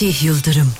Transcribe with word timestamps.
Fatih 0.00 0.22
Yıldırım 0.22 0.72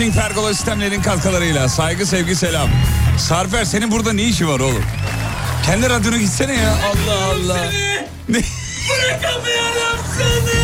Rising 0.00 0.14
Pergola 0.14 0.54
sistemlerin 0.54 1.02
katkılarıyla 1.02 1.68
saygı 1.68 2.06
sevgi 2.06 2.36
selam. 2.36 2.68
Sarper 3.18 3.64
senin 3.64 3.90
burada 3.90 4.12
ne 4.12 4.22
işi 4.22 4.48
var 4.48 4.60
oğlum? 4.60 4.84
Kendi 5.66 5.90
radyona 5.90 6.16
gitsene 6.16 6.54
ya. 6.54 6.70
Allah 6.70 7.24
Allah. 7.24 7.58
Ne? 8.28 8.40
Bırakamıyorum 8.90 9.98
seni. 10.18 10.60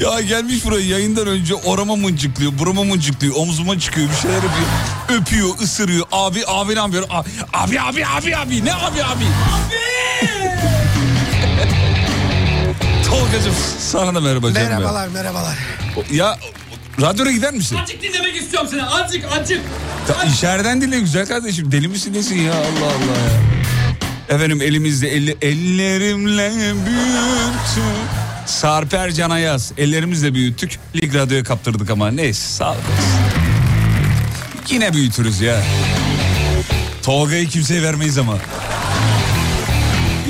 Ya 0.02 0.20
gelmiş 0.20 0.64
buraya 0.64 0.86
yayından 0.86 1.26
önce 1.26 1.54
orama 1.54 1.96
mıncıklıyor, 1.96 2.52
burama 2.58 2.84
mıncıklıyor, 2.84 3.34
omzuma 3.36 3.78
çıkıyor 3.78 4.08
bir 4.10 4.16
şeyler 4.16 4.36
yapıyor. 4.36 4.66
Öpüyor, 5.08 5.58
ısırıyor. 5.62 6.06
Abi, 6.12 6.42
abi 6.46 6.74
ne 6.74 6.78
yapıyor? 6.78 7.04
Abi, 7.10 7.80
abi, 7.80 8.06
abi, 8.06 8.36
abi. 8.36 8.64
Ne 8.64 8.74
abi, 8.74 9.04
abi? 9.04 9.24
Tolgacığım 13.10 13.54
sana 13.78 14.14
da 14.14 14.20
merhaba 14.20 14.52
canım. 14.52 14.68
Merhabalar 14.68 15.08
merhabalar. 15.08 15.56
Ya. 16.10 16.38
Ya 17.00 17.06
radyoya 17.08 17.32
gider 17.32 17.54
misin? 17.54 17.76
Azıcık 17.76 18.02
dinlemek 18.02 18.36
istiyorum 18.36 18.68
seni. 18.70 18.84
Azıcık 18.84 19.24
azıcık. 19.32 19.60
Ta, 20.08 20.24
içeriden 20.24 20.80
dinle 20.80 21.00
güzel 21.00 21.26
kardeşim. 21.26 21.72
Deli 21.72 21.88
misin 21.88 22.14
nesin 22.14 22.38
ya 22.38 22.52
Allah 22.54 22.86
Allah 22.86 23.18
ya. 23.18 24.36
Efendim 24.36 24.62
elimizde 24.62 25.08
elli, 25.08 25.36
ellerimle 25.42 26.50
büyüttüm. 26.86 27.84
Sarper 28.46 29.10
Can 29.12 29.30
Ayaz. 29.30 29.72
Ellerimizle 29.78 30.34
büyüttük. 30.34 30.78
Lig 30.96 31.14
radyoya 31.14 31.44
kaptırdık 31.44 31.90
ama 31.90 32.10
neyse 32.10 32.48
sağ 32.48 32.70
olun. 32.70 32.80
Yine 34.70 34.92
büyütürüz 34.92 35.40
ya. 35.40 35.62
Tolga'yı 37.02 37.48
kimseye 37.48 37.82
vermeyiz 37.82 38.18
ama. 38.18 38.34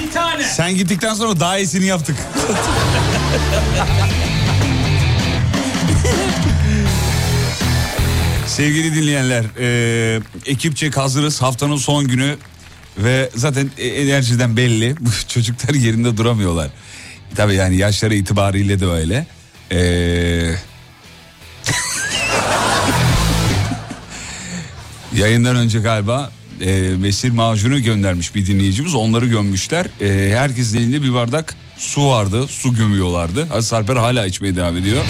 Bir 0.02 0.10
tane. 0.12 0.44
Sen 0.44 0.74
gittikten 0.76 1.14
sonra 1.14 1.40
daha 1.40 1.58
iyisini 1.58 1.86
yaptık. 1.86 2.16
Sevgili 8.60 8.94
dinleyenler, 8.94 9.44
e, 9.60 10.20
ekipçe 10.46 10.90
hazırız. 10.90 11.42
Haftanın 11.42 11.76
son 11.76 12.08
günü 12.08 12.36
ve 12.98 13.30
zaten 13.34 13.70
e- 13.78 13.88
enerjiden 13.88 14.56
belli. 14.56 14.94
Çocuklar 15.28 15.74
yerinde 15.74 16.16
duramıyorlar. 16.16 16.70
Tabii 17.34 17.54
yani 17.54 17.76
yaşları 17.76 18.14
itibariyle 18.14 18.80
de 18.80 18.86
öyle. 18.86 19.26
E, 19.72 19.78
Yayından 25.16 25.56
önce 25.56 25.78
galiba 25.78 26.32
e, 26.60 26.80
mesir 26.98 27.30
macunu 27.30 27.82
göndermiş 27.82 28.34
bir 28.34 28.46
dinleyicimiz. 28.46 28.94
Onları 28.94 29.26
gömmüşler. 29.26 29.86
E, 30.00 30.36
herkesin 30.36 30.78
elinde 30.78 31.02
bir 31.02 31.14
bardak 31.14 31.54
su 31.78 32.08
vardı. 32.08 32.48
Su 32.48 32.74
gömüyorlardı. 32.74 33.62
Sarper 33.62 33.96
hala 33.96 34.26
içmeye 34.26 34.56
devam 34.56 34.76
ediyor. 34.76 35.04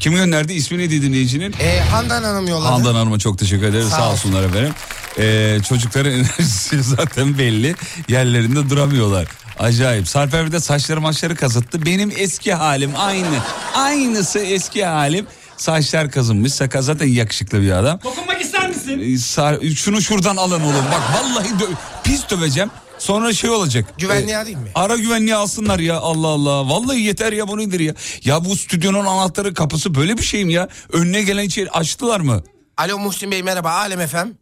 Kim 0.00 0.14
gönderdi? 0.14 0.52
İsmi 0.52 0.78
neydi 0.78 1.02
dinleyicinin? 1.02 1.54
Ee, 1.60 1.80
Handan 1.80 2.22
Hanım 2.22 2.46
yolladı. 2.48 2.68
Handan 2.68 2.94
Hanım'a 2.94 3.18
çok 3.18 3.38
teşekkür 3.38 3.66
ederiz. 3.66 3.88
Sağ 3.88 3.96
Sağ, 3.96 4.12
olsun. 4.12 4.28
olsunlar 4.32 4.48
efendim. 4.48 4.74
E, 5.18 5.58
çocukların 5.68 6.12
enerjisi 6.18 6.82
zaten 6.82 7.38
belli. 7.38 7.74
Yerlerinde 8.08 8.70
duramıyorlar. 8.70 9.26
Acayip. 9.58 10.08
Sarper 10.08 10.46
bir 10.46 10.52
de 10.52 10.60
saçları 10.60 11.00
maçları 11.00 11.36
kazıttı. 11.36 11.86
Benim 11.86 12.12
eski 12.16 12.54
halim 12.54 12.90
aynı. 12.96 13.26
Aynısı 13.74 14.38
eski 14.38 14.84
halim. 14.84 15.26
Saçlar 15.56 16.10
kazınmış. 16.10 16.52
Sakal 16.52 16.82
zaten 16.82 17.06
yakışıklı 17.06 17.62
bir 17.62 17.70
adam. 17.70 18.00
Dokunmak 18.04 18.40
ister 18.40 18.68
misin? 18.68 19.02
Ee, 19.14 19.18
sar- 19.18 19.60
şunu 19.76 20.02
şuradan 20.02 20.36
alın 20.36 20.60
oğlum. 20.60 20.84
Bak 20.92 21.02
vallahi 21.22 21.48
dö- 21.48 21.74
pis 22.04 22.30
döveceğim. 22.30 22.70
Sonra 22.98 23.32
şey 23.32 23.50
olacak. 23.50 23.94
Güvenliği 23.98 24.32
Ee, 24.32 24.36
arayayım 24.36 24.60
mı? 24.60 24.68
Ara 24.74 24.96
güvenliği 24.96 25.34
alsınlar 25.34 25.78
ya 25.78 25.98
Allah 25.98 26.26
Allah. 26.28 26.68
Vallahi 26.68 27.00
yeter 27.00 27.32
ya 27.32 27.48
bu 27.48 27.58
nedir 27.58 27.80
ya. 27.80 27.94
Ya 28.24 28.44
bu 28.44 28.56
stüdyonun 28.56 29.04
anahtarı 29.06 29.54
kapısı 29.54 29.94
böyle 29.94 30.18
bir 30.18 30.22
şey 30.22 30.44
mi 30.44 30.52
ya? 30.52 30.68
Önüne 30.92 31.22
gelen 31.22 31.44
içeri 31.44 31.70
açtılar 31.70 32.20
mı? 32.20 32.42
Alo 32.76 32.98
Muhsin 32.98 33.30
Bey 33.30 33.42
merhaba 33.42 33.70
Alem 33.70 34.00
efem. 34.00 34.34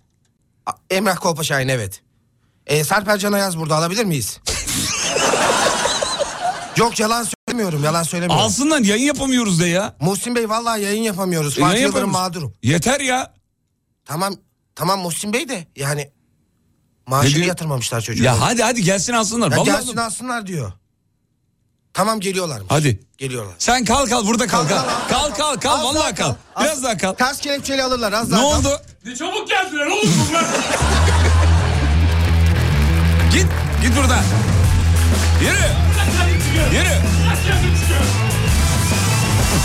Emrah 0.91 1.17
Kolpaşahin 1.17 1.69
evet. 1.69 2.01
Ee, 2.67 2.85
Sarper 2.85 3.19
Can 3.19 3.33
Ayaz 3.33 3.59
burada 3.59 3.77
alabilir 3.77 4.05
miyiz? 4.05 4.41
Yok 6.77 7.01
yalan 7.01 7.27
söylemiyorum 7.49 7.85
yalan 7.85 8.03
söylemiyorum. 8.03 8.45
Alsınlar 8.45 8.81
yayın 8.81 9.05
yapamıyoruz 9.05 9.61
de 9.61 9.67
ya. 9.67 9.97
Muhsin 10.01 10.35
Bey 10.35 10.49
vallahi 10.49 10.83
yayın 10.83 11.03
yapamıyoruz. 11.03 11.59
E, 11.59 11.61
Fatih 11.61 11.81
Yıldırım 11.81 12.11
mağdurum. 12.11 12.55
Yeter 12.63 13.01
ya. 13.01 13.35
Tamam 14.05 14.35
tamam 14.75 15.01
Muhsin 15.01 15.33
Bey 15.33 15.49
de 15.49 15.67
yani 15.77 16.11
maaşını 17.07 17.45
yatırmamışlar 17.45 18.01
çocuğa. 18.01 18.25
Ya 18.27 18.41
hadi 18.41 18.63
hadi 18.63 18.83
gelsin 18.83 19.13
alsınlar. 19.13 19.51
Ya 19.53 19.57
Vallahi 19.59 19.67
gelsin 19.67 19.97
alsınlar 19.97 20.47
diyor. 20.47 20.73
Tamam 21.95 22.21
geliyorlarmış. 22.21 22.67
Hadi. 22.71 23.01
Geliyorlar. 23.19 23.55
Sen 23.59 23.85
kal 23.85 24.07
kal 24.07 24.27
burada 24.27 24.47
kal 24.47 24.69
kal. 24.69 24.83
Kal, 25.09 25.31
Kal 25.35 25.57
kal 25.57 25.79
Az 25.79 25.85
vallahi 25.85 25.97
daha 26.03 26.15
kal. 26.15 26.35
Az- 26.55 26.65
Biraz 26.65 26.83
daha 26.83 26.97
kal. 26.97 27.13
Ters 27.15 27.41
kelepçeyle 27.41 27.83
alırlar 27.85 28.13
az 28.13 28.29
Ne 28.29 28.33
daha 28.37 28.41
kal. 28.51 28.59
oldu? 28.59 28.81
Ne 29.05 29.17
çabuk 29.17 29.49
geldiler 29.49 29.87
oğlum 29.87 30.13
bunlar. 30.29 30.45
Git 33.33 33.47
git 33.83 33.97
buradan. 33.97 34.23
Yürü. 35.43 35.67
Yürü. 36.79 36.97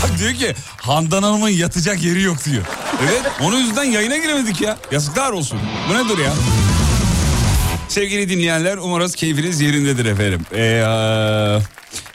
Bak 0.02 0.18
diyor 0.18 0.32
ki 0.34 0.54
Handan 0.76 1.22
Hanım'ın 1.22 1.48
yatacak 1.48 2.02
yeri 2.02 2.22
yok 2.22 2.44
diyor. 2.44 2.64
Evet 3.02 3.22
onun 3.40 3.58
yüzünden 3.58 3.84
yayına 3.84 4.16
giremedik 4.16 4.60
ya. 4.60 4.76
Yazıklar 4.92 5.30
olsun. 5.32 5.58
Bu 5.88 5.94
nedir 5.94 6.18
ya? 6.24 6.32
Sevgili 7.92 8.28
dinleyenler 8.28 8.76
umarız 8.76 9.14
keyfiniz 9.14 9.60
yerindedir 9.60 10.04
efendim. 10.04 10.40
Ee, 10.54 11.58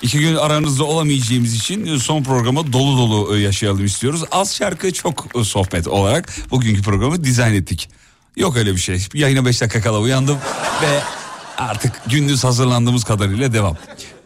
iki 0.01 0.19
gün 0.19 0.35
aranızda 0.35 0.83
olamayacağımız 0.83 1.55
için 1.55 1.97
son 1.97 2.23
programı 2.23 2.73
dolu 2.73 2.97
dolu 2.97 3.37
e, 3.37 3.41
yaşayalım 3.41 3.85
istiyoruz. 3.85 4.23
Az 4.31 4.55
şarkı 4.55 4.93
çok 4.93 5.27
e, 5.35 5.43
sohbet 5.43 5.87
olarak 5.87 6.33
bugünkü 6.51 6.81
programı 6.81 7.23
dizayn 7.23 7.53
ettik. 7.53 7.89
Yok 8.37 8.57
öyle 8.57 8.75
bir 8.75 8.79
şey. 8.79 9.07
Yayına 9.13 9.45
5 9.45 9.61
dakika 9.61 9.81
kala 9.81 9.99
uyandım 9.99 10.37
ve 10.81 10.99
artık 11.57 12.01
gündüz 12.09 12.43
hazırlandığımız 12.43 13.03
kadarıyla 13.03 13.53
devam. 13.53 13.77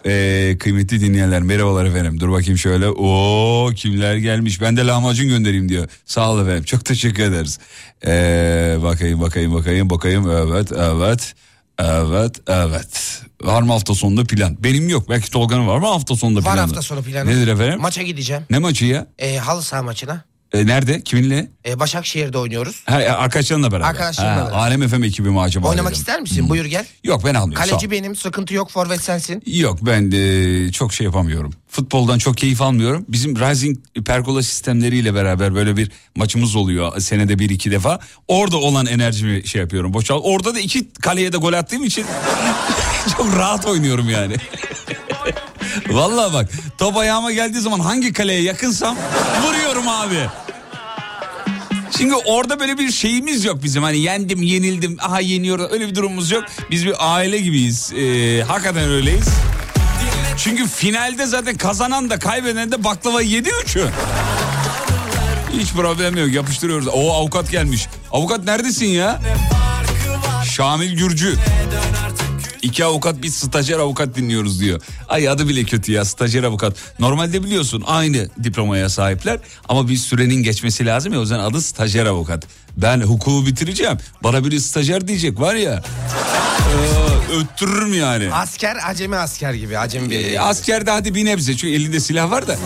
Ee, 0.06 0.58
kıymetli 0.60 1.02
dinleyenler 1.02 1.42
merhabalar 1.42 1.86
efendim. 1.86 2.20
Dur 2.20 2.32
bakayım 2.32 2.58
şöyle. 2.58 2.88
Oo 2.90 3.70
kimler 3.76 4.16
gelmiş. 4.16 4.62
Ben 4.62 4.78
de 4.78 4.86
lahmacun 4.88 5.28
göndereyim 5.28 5.70
diyor. 5.70 5.90
Sağ 6.06 6.32
ol 6.32 6.42
efendim. 6.42 6.64
Çok 6.64 6.86
teşekkür 6.86 7.24
ederiz. 7.24 7.60
Ee, 8.06 8.78
bakayım 8.84 9.22
bakayım 9.22 9.54
bakayım 9.54 9.90
bakayım. 9.90 10.30
Evet 10.32 10.72
evet. 10.72 11.34
Evet 11.80 12.36
evet. 12.48 13.22
Var 13.44 13.62
mı 13.62 13.72
hafta 13.72 13.96
sonunda 13.96 14.24
plan? 14.24 14.58
Benim 14.64 14.90
yok. 14.90 15.10
Belki 15.10 15.32
Tolga'nın 15.32 15.68
var 15.68 15.78
mı 15.78 15.86
hafta 15.88 16.16
sonunda 16.16 16.40
Var 16.40 16.46
planı? 16.46 16.60
hafta 16.60 16.82
sonu 16.82 17.04
planı. 17.04 17.30
Nedir 17.30 17.48
efendim? 17.48 17.82
Maça 17.82 18.02
gideceğim. 18.02 18.44
ne 18.50 18.60
maçı 18.60 18.86
ya? 18.86 19.08
Ee, 19.20 19.38
halı 19.38 19.62
saha 19.64 19.84
maçına. 19.84 20.24
Ee, 20.54 20.66
nerede? 20.68 21.02
Kiminle? 21.02 21.52
Ee, 21.66 21.80
Başakşehir'de 21.80 22.38
oynuyoruz. 22.38 22.84
Ha, 22.86 22.96
arkadaşlarınla 22.96 23.72
beraber. 23.72 23.88
Arkadaşlarımla 23.90 24.46
beraber. 24.46 24.58
Alem 24.58 24.88
FM 24.88 25.04
ekibi 25.04 25.30
mi 25.30 25.42
acaba? 25.42 25.68
Oynamak 25.68 25.92
dedim. 25.92 26.00
ister 26.02 26.22
misin? 26.22 26.50
Buyur 26.50 26.66
gel. 26.66 26.86
Yok 27.04 27.26
ben 27.26 27.34
almıyorum. 27.34 27.66
sağ. 27.66 27.72
Kaleci 27.72 27.92
benim 27.92 28.16
sıkıntı 28.16 28.54
yok 28.54 28.72
forvet 28.72 29.02
sensin. 29.04 29.44
Yok 29.46 29.78
ben 29.82 30.12
de 30.12 30.72
çok 30.72 30.94
şey 30.94 31.06
yapamıyorum. 31.06 31.54
Futboldan 31.68 32.18
çok 32.18 32.38
keyif 32.38 32.62
almıyorum. 32.62 33.06
Bizim 33.10 33.36
Rising 33.40 33.78
pergola 34.06 34.44
sistemleriyle 34.44 35.14
beraber 35.16 35.56
böyle 35.56 35.78
bir 35.78 35.92
maçımız 36.16 36.56
oluyor 36.56 37.00
senede 37.00 37.40
bir 37.40 37.50
iki 37.50 37.72
defa. 37.72 38.00
Orada 38.28 38.58
olan 38.58 38.86
enerjimi 38.86 39.48
şey 39.48 39.62
yapıyorum 39.62 39.94
boşal. 39.94 40.20
Orada 40.24 40.56
da 40.56 40.60
iki 40.60 40.94
kaleye 40.94 41.34
de 41.34 41.38
gol 41.38 41.54
attığım 41.54 41.84
için 41.84 42.06
çok 43.18 43.36
rahat 43.36 43.66
oynuyorum 43.66 44.10
yani. 44.10 44.36
Vallahi 45.90 46.34
bak 46.34 46.50
top 46.78 46.98
ayağıma 46.98 47.32
geldiği 47.32 47.60
zaman 47.60 47.80
hangi 47.80 48.14
kaleye 48.14 48.42
yakınsam 48.42 48.98
vuruyorum 49.46 49.61
abi. 49.88 50.28
Şimdi 51.98 52.16
orada 52.16 52.60
böyle 52.60 52.78
bir 52.78 52.92
şeyimiz 52.92 53.46
yok 53.46 53.64
bizim 53.64 53.84
hani 53.84 53.98
yendim 54.00 54.42
yenildim 54.42 54.98
aha 55.02 55.20
yeniyor 55.20 55.72
öyle 55.72 55.88
bir 55.88 55.96
durumumuz 55.96 56.32
yok. 56.32 56.44
Biz 56.72 56.86
bir 56.86 56.94
aile 57.00 57.40
gibiyiz 57.40 57.94
Ee, 57.94 58.42
hakikaten 58.48 58.90
öyleyiz. 58.90 59.28
Çünkü 60.38 60.68
finalde 60.68 61.26
zaten 61.26 61.58
kazanan 61.58 62.10
da 62.10 62.20
kaybeden 62.20 62.72
de 62.72 62.84
baklava 62.84 63.22
yedi 63.22 63.50
üçü. 63.64 63.88
Hiç 65.60 65.74
problem 65.74 66.18
yok 66.18 66.34
yapıştırıyoruz. 66.34 66.88
O 66.88 67.14
avukat 67.14 67.52
gelmiş. 67.52 67.88
Avukat 68.12 68.44
neredesin 68.44 68.86
ya? 68.86 69.22
Şamil 70.46 70.98
Gürcü. 70.98 71.36
İki 72.62 72.86
avukat 72.86 73.24
bir 73.24 73.30
stajyer 73.30 73.80
avukat 73.80 74.16
dinliyoruz 74.16 74.60
diyor. 74.62 74.82
Ay 75.10 75.30
adı 75.30 75.50
bile 75.50 75.64
kötü 75.64 75.92
ya 75.92 76.06
stajyer 76.06 76.44
avukat. 76.44 76.74
Normalde 77.00 77.44
biliyorsun 77.44 77.84
aynı 77.88 78.28
diplomaya 78.44 78.90
sahipler 78.90 79.40
ama 79.70 79.88
bir 79.88 79.98
sürenin 79.98 80.44
geçmesi 80.44 80.86
lazım 80.86 81.14
ya 81.14 81.20
o 81.20 81.22
yüzden 81.22 81.40
adı 81.40 81.62
stajyer 81.62 82.06
avukat. 82.06 82.44
Ben 82.78 83.02
hukuku 83.02 83.46
bitireceğim. 83.46 83.98
Bana 84.24 84.46
biri 84.46 84.62
stajyer 84.62 85.08
diyecek 85.08 85.40
var 85.40 85.56
ya. 85.56 85.84
Ee, 87.32 87.36
öttürürüm 87.36 87.94
yani. 87.94 88.34
Asker 88.34 88.78
acemi 88.86 89.18
asker 89.18 89.54
gibi 89.54 89.78
acemi 89.78 90.10
bir. 90.10 90.34
E, 90.34 90.42
askerde 90.42 90.92
hadi 90.92 91.16
bir 91.16 91.26
nebze 91.26 91.58
çünkü 91.58 91.74
elinde 91.76 92.00
silah 92.00 92.32
var 92.32 92.48
da. 92.48 92.58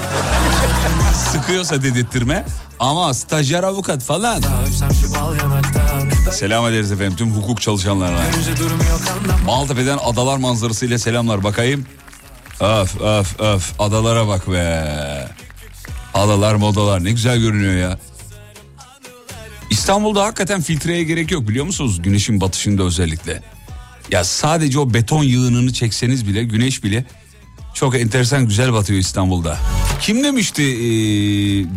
Sıkıyorsa 1.31 1.83
dedirttirme. 1.83 2.45
Ama 2.79 3.13
stajyer 3.13 3.63
avukat 3.63 4.03
falan. 4.03 4.41
Selam 6.35 6.67
ederiz 6.67 6.91
efendim 6.91 7.15
tüm 7.17 7.31
hukuk 7.31 7.61
çalışanlarına. 7.61 8.21
Maltepe'den 9.45 9.97
adalar 10.03 10.37
manzarasıyla 10.37 10.99
selamlar 10.99 11.43
bakayım. 11.43 11.85
Öf 12.59 13.01
öf 13.01 13.39
öf 13.39 13.73
adalara 13.79 14.27
bak 14.27 14.51
be. 14.51 14.87
Adalar 16.13 16.55
modalar 16.55 17.03
ne 17.03 17.11
güzel 17.11 17.39
görünüyor 17.39 17.75
ya. 17.75 17.99
İstanbul'da 19.69 20.23
hakikaten 20.23 20.61
filtreye 20.61 21.03
gerek 21.03 21.31
yok 21.31 21.47
biliyor 21.47 21.65
musunuz? 21.65 22.01
Güneşin 22.01 22.41
batışında 22.41 22.83
özellikle. 22.83 23.41
Ya 24.11 24.23
sadece 24.23 24.79
o 24.79 24.93
beton 24.93 25.23
yığınını 25.23 25.73
çekseniz 25.73 26.27
bile 26.27 26.43
güneş 26.43 26.83
bile 26.83 27.05
çok 27.73 27.95
enteresan 27.95 28.47
güzel 28.47 28.73
batıyor 28.73 28.99
İstanbul'da. 28.99 29.57
Kim 30.01 30.23
demişti 30.23 30.63
e, 30.63 30.79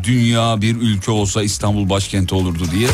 dünya 0.05 0.61
bir 0.61 0.77
ülke 0.77 1.11
olsa 1.11 1.43
İstanbul 1.43 1.89
başkenti 1.91 2.35
olurdu 2.35 2.65
diye? 2.71 2.89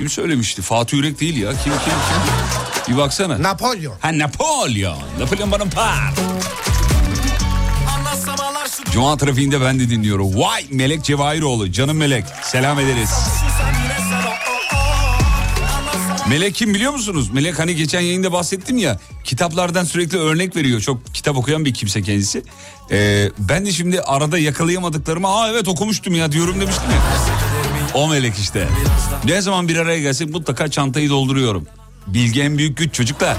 Kim 0.00 0.08
söylemişti? 0.10 0.62
Fatih 0.62 0.96
Yürek 0.96 1.20
değil 1.20 1.36
ya. 1.36 1.50
Kim 1.50 1.72
kim 1.72 1.72
kim? 1.82 2.94
Bir 2.94 2.98
baksana. 2.98 3.42
Napolyon. 3.42 3.94
Ha 4.00 4.18
Napolyon. 4.18 4.98
Napolyon 5.18 5.52
Bonaparte. 5.52 6.22
Cuma 8.92 9.16
trafiğinde 9.16 9.60
ben 9.60 9.80
de 9.80 9.90
dinliyorum. 9.90 10.40
Vay 10.40 10.66
Melek 10.70 11.04
Cevahiroğlu. 11.04 11.72
Canım 11.72 11.96
Melek. 11.96 12.24
Selam 12.42 12.78
ederiz. 12.78 13.10
Melek 16.28 16.54
kim 16.54 16.74
biliyor 16.74 16.92
musunuz? 16.92 17.30
Melek 17.32 17.58
hani 17.58 17.76
geçen 17.76 18.00
yayında 18.00 18.32
bahsettim 18.32 18.78
ya. 18.78 18.98
Kitaplardan 19.24 19.84
sürekli 19.84 20.18
örnek 20.18 20.56
veriyor. 20.56 20.80
Çok 20.80 21.14
kitap 21.14 21.36
okuyan 21.36 21.64
bir 21.64 21.74
kimse 21.74 22.02
kendisi. 22.02 22.42
Ee, 22.90 23.30
ben 23.38 23.66
de 23.66 23.72
şimdi 23.72 24.00
arada 24.00 24.38
yakalayamadıklarımı 24.38 25.28
aa 25.28 25.48
evet 25.48 25.68
okumuştum 25.68 26.14
ya 26.14 26.32
diyorum 26.32 26.60
demiştim 26.60 26.90
ya. 26.90 26.96
O 27.94 28.08
melek 28.08 28.38
işte. 28.38 28.68
Ne 29.24 29.40
zaman 29.40 29.68
bir 29.68 29.76
araya 29.76 30.00
gelsek 30.00 30.30
mutlaka 30.30 30.68
çantayı 30.68 31.10
dolduruyorum. 31.10 31.66
Bilgi 32.06 32.42
en 32.42 32.58
büyük 32.58 32.76
güç 32.76 32.94
çocuklar. 32.94 33.36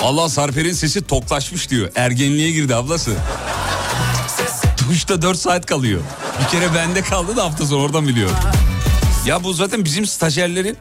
Allah 0.00 0.28
Sarper'in 0.28 0.72
sesi 0.72 1.06
toklaşmış 1.06 1.70
diyor. 1.70 1.90
Ergenliğe 1.94 2.50
girdi 2.50 2.74
ablası. 2.74 3.10
Duşta 4.88 5.22
4 5.22 5.38
saat 5.38 5.66
kalıyor. 5.66 6.00
Bir 6.40 6.48
kere 6.48 6.74
bende 6.74 7.02
kaldı 7.02 7.36
da 7.36 7.44
hafta 7.44 7.66
sonu 7.66 7.82
oradan 7.82 8.08
biliyor. 8.08 8.30
Ya 9.26 9.44
bu 9.44 9.52
zaten 9.52 9.84
bizim 9.84 10.06
stajyerlerin 10.06 10.76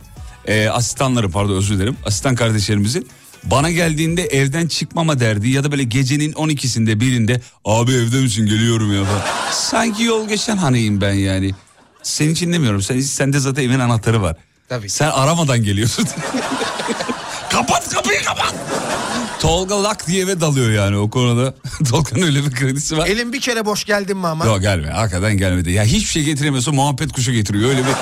e, 0.45 0.69
asistanları 0.69 1.31
pardon 1.31 1.55
özür 1.55 1.75
dilerim. 1.75 1.97
Asistan 2.05 2.35
kardeşlerimizin 2.35 3.07
bana 3.43 3.71
geldiğinde 3.71 4.23
evden 4.25 4.67
çıkmama 4.67 5.19
derdi 5.19 5.49
ya 5.49 5.63
da 5.63 5.71
böyle 5.71 5.83
gecenin 5.83 6.31
12'sinde 6.33 6.99
birinde 6.99 7.41
abi 7.65 7.91
evde 7.93 8.21
misin 8.21 8.45
geliyorum 8.45 8.93
ya 8.95 9.05
falan. 9.05 9.21
Sanki 9.51 10.03
yol 10.03 10.27
geçen 10.27 10.57
hanıyım 10.57 11.01
ben 11.01 11.13
yani. 11.13 11.51
Senin 12.03 12.31
için 12.33 12.53
demiyorum. 12.53 12.81
Sen, 12.81 12.99
sende 12.99 13.39
zaten 13.39 13.63
evin 13.63 13.79
anahtarı 13.79 14.21
var. 14.21 14.35
Tabii. 14.69 14.89
Sen 14.89 15.09
aramadan 15.09 15.63
geliyorsun. 15.63 16.07
kapat 17.49 17.89
kapıyı 17.93 18.23
kapat. 18.23 18.55
Tolga 19.39 19.83
lak 19.83 20.07
diye 20.07 20.23
eve 20.23 20.41
dalıyor 20.41 20.71
yani 20.71 20.97
o 20.97 21.09
konuda. 21.09 21.53
Tolga'nın 21.89 22.21
öyle 22.25 22.45
bir 22.45 22.51
kredisi 22.51 22.97
var. 22.97 23.07
Elin 23.07 23.33
bir 23.33 23.41
kere 23.41 23.65
boş 23.65 23.85
geldin 23.85 24.17
mi 24.17 24.27
ama? 24.27 24.45
Yok 24.45 24.61
gelme 24.61 24.87
hakikaten 24.89 25.37
gelmedi. 25.37 25.71
Ya 25.71 25.83
hiçbir 25.83 26.09
şey 26.09 26.23
getiremiyorsa 26.23 26.71
muhabbet 26.71 27.11
kuşu 27.11 27.31
getiriyor. 27.31 27.69
Öyle 27.69 27.81
bir 27.81 27.93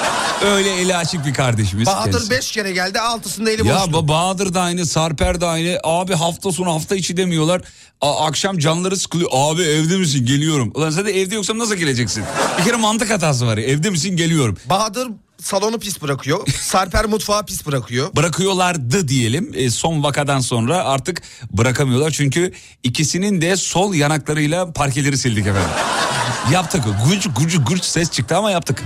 öyle 0.48 0.76
eli 0.82 0.96
açık 0.96 1.26
bir 1.26 1.34
kardeşimiz. 1.34 1.86
Bahadır 1.88 2.12
kendisi. 2.12 2.30
beş 2.32 2.52
kere 2.52 2.72
geldi 2.72 3.00
altısında 3.00 3.52
eli 3.52 3.68
Ya 3.68 3.76
boştu. 3.76 3.92
ba- 3.92 4.08
Bahadır 4.08 4.54
da 4.54 4.62
aynı, 4.62 4.86
Sarper 4.86 5.42
de 5.42 5.46
aynı. 5.46 5.80
Abi 5.84 6.14
hafta 6.14 6.52
sonu 6.52 6.74
hafta 6.74 6.96
içi 6.96 7.18
demiyorlar. 7.18 7.62
A- 8.02 8.26
akşam 8.26 8.58
canları 8.58 8.98
sıkılıyor. 8.98 9.30
Abi 9.34 9.62
evde 9.62 9.98
misin? 9.98 10.26
Geliyorum. 10.26 10.72
Ulan 10.76 10.90
sen 10.90 11.06
de 11.06 11.22
evde 11.22 11.36
yoksam 11.36 11.60
nasıl 11.60 11.76
geleceksin? 11.76 12.24
Bir 12.60 12.64
kere 12.64 12.76
mantık 12.76 13.10
hatası 13.10 13.48
var 13.48 13.58
ya. 13.58 13.64
Evde 13.66 13.90
misin? 13.90 14.18
Geliyorum. 14.18 14.58
Bahadır 14.66 15.08
salonu 15.42 15.80
pis 15.80 16.02
bırakıyor. 16.02 16.48
Sarper 16.62 17.06
mutfağı 17.06 17.46
pis 17.46 17.66
bırakıyor. 17.66 18.16
Bırakıyorlardı 18.16 19.08
diyelim. 19.08 19.52
E, 19.54 19.70
son 19.70 20.04
vakadan 20.04 20.40
sonra 20.40 20.84
artık 20.84 21.22
bırakamıyorlar. 21.52 22.12
Çünkü 22.12 22.52
ikisinin 22.84 23.42
de 23.42 23.56
sol 23.56 23.94
yanaklarıyla 23.94 24.74
parkeleri 24.74 25.18
sildik 25.18 25.48
efendim. 25.48 25.70
yaptık. 26.52 26.84
Guç 27.08 27.28
guç 27.36 27.58
guç 27.68 27.84
ses 27.84 28.12
çıktı 28.12 28.38
ama 28.38 28.52
yaptık. 28.52 28.84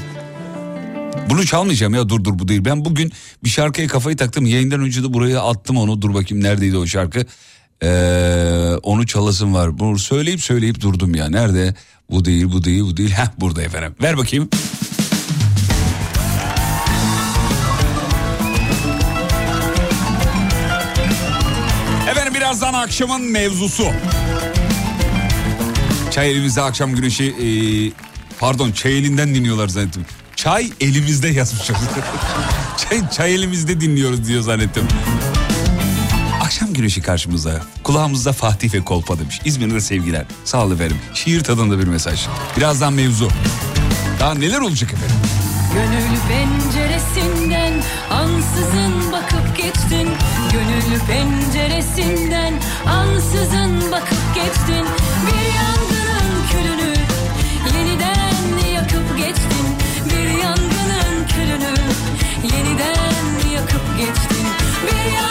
Bunu 1.29 1.46
çalmayacağım 1.46 1.94
ya 1.94 2.10
dur 2.10 2.24
dur 2.24 2.39
bu 2.39 2.48
değil. 2.48 2.65
Ben 2.65 2.86
bugün 2.86 3.12
bir 3.44 3.50
şarkıya 3.50 3.88
kafayı 3.88 4.18
taktım. 4.18 4.46
Yayından 4.46 4.79
önce 4.79 5.03
de 5.03 5.13
buraya 5.13 5.41
attım 5.41 5.77
onu. 5.77 6.01
Dur 6.01 6.13
bakayım 6.13 6.44
neredeydi 6.44 6.77
o 6.77 6.86
şarkı. 6.86 7.25
Ee, 7.84 8.75
onu 8.84 9.08
çalasım 9.08 9.53
var. 9.53 9.79
Bunu 9.79 10.00
söyleyip 10.00 10.41
söyleyip 10.41 10.82
durdum 10.82 11.15
ya. 11.15 11.29
Nerede? 11.29 11.75
Bu 12.10 12.25
değil 12.25 12.51
bu 12.51 12.63
değil 12.63 12.82
bu 12.82 12.98
değil. 12.98 13.10
Heh 13.10 13.27
burada 13.39 13.63
efendim. 13.63 13.96
Ver 14.01 14.18
bakayım. 14.18 14.50
Birazdan 22.50 22.74
akşamın 22.74 23.22
mevzusu. 23.22 23.88
Çay 26.12 26.32
elimizde 26.32 26.62
akşam 26.62 26.96
güneşi 26.96 27.24
e, 27.24 27.48
pardon 28.39 28.72
çay 28.72 28.98
elinden 28.98 29.36
dinliyorlar 29.36 29.68
zannettim. 29.68 30.06
Çay 30.36 30.72
elimizde 30.79 31.27
yazmış. 31.27 31.68
çay, 32.77 33.10
çay 33.10 33.36
elimizde 33.36 33.82
dinliyoruz 33.82 34.27
diyor 34.27 34.41
zannettim. 34.41 34.84
Akşam 36.41 36.74
güneşi 36.74 37.01
karşımızda. 37.01 37.62
Kulağımızda 37.84 38.34
Fatih 38.34 38.74
ve 38.74 38.84
Kolpa 38.84 39.20
demiş. 39.20 39.41
İzmir'de 39.46 39.82
sevgiler. 39.82 40.25
Sağ 40.46 40.65
olun 40.65 40.75
efendim. 40.75 40.98
Şiir 41.13 41.44
tadında 41.44 41.79
bir 41.79 41.88
mesaj. 41.88 42.27
Birazdan 42.58 42.94
mevzu. 42.94 43.29
Daha 44.20 44.34
neler 44.34 44.60
olacak 44.60 44.94
efendim? 44.94 45.15
Gönül 45.74 46.20
penceresinden 46.29 47.74
ansızın 48.10 49.12
bakıp 49.12 49.58
geçtin 49.58 50.10
Gönül 50.59 50.99
penceresinden 51.07 52.53
ansızın 52.87 53.91
bakıp 53.91 54.35
geçtin. 54.35 54.85
Bir 55.25 55.45
yangının 55.55 56.47
külünü 56.51 56.93
yeniden 57.77 58.73
yakıp 58.73 59.17
geçtin. 59.17 59.67
Bir 60.05 60.29
yangının 60.43 61.27
külünü 61.27 61.75
yeniden 62.43 63.51
yakıp 63.53 63.97
geçtin. 63.97 64.47
Bir 64.83 65.11
yangının 65.11 65.28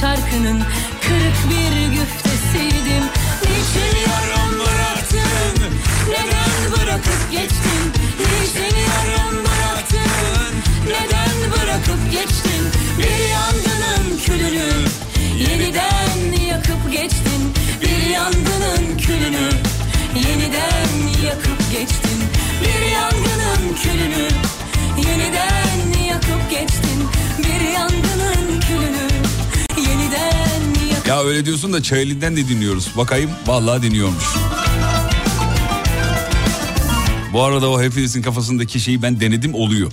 şarkının 0.00 0.62
kırık 1.02 1.50
bir 1.50 1.86
güftesiydim. 1.94 3.04
Niçin 3.42 4.03
Öyle 31.24 31.46
diyorsun 31.46 31.72
da 31.72 31.82
çay 31.82 32.02
elinden 32.02 32.36
de 32.36 32.48
dinliyoruz. 32.48 32.90
Bakayım 32.96 33.30
vallahi 33.46 33.82
dinliyormuş. 33.82 34.24
Bu 37.32 37.42
arada 37.42 37.70
o 37.70 37.82
hepinizin 37.82 38.22
kafasındaki 38.22 38.80
şeyi 38.80 39.02
ben 39.02 39.20
denedim 39.20 39.54
oluyor. 39.54 39.92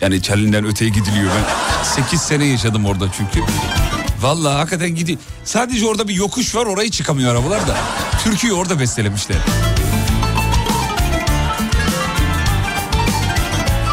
Yani 0.00 0.22
çelinden 0.22 0.66
öteye 0.66 0.90
gidiliyor. 0.90 1.30
Ben 1.30 1.84
8 1.84 2.20
sene 2.20 2.44
yaşadım 2.44 2.86
orada 2.86 3.08
çünkü. 3.16 3.40
Vallahi 4.20 4.54
hakikaten 4.56 4.94
gidiyor. 4.94 5.18
Sadece 5.44 5.86
orada 5.86 6.08
bir 6.08 6.14
yokuş 6.14 6.54
var 6.54 6.66
orayı 6.66 6.90
çıkamıyor 6.90 7.32
arabalar 7.32 7.68
da. 7.68 7.76
Türkiye 8.24 8.52
orada 8.52 8.80
bestelemişler. 8.80 9.38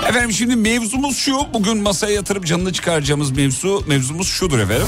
Efendim 0.10 0.32
şimdi 0.32 0.56
mevzumuz 0.56 1.18
şu. 1.18 1.38
Bugün 1.54 1.78
masaya 1.78 2.14
yatırıp 2.14 2.46
canını 2.46 2.74
çıkaracağımız 2.74 3.32
mevzu 3.32 3.84
mevzumuz 3.88 4.28
şudur 4.28 4.60
efendim. 4.60 4.88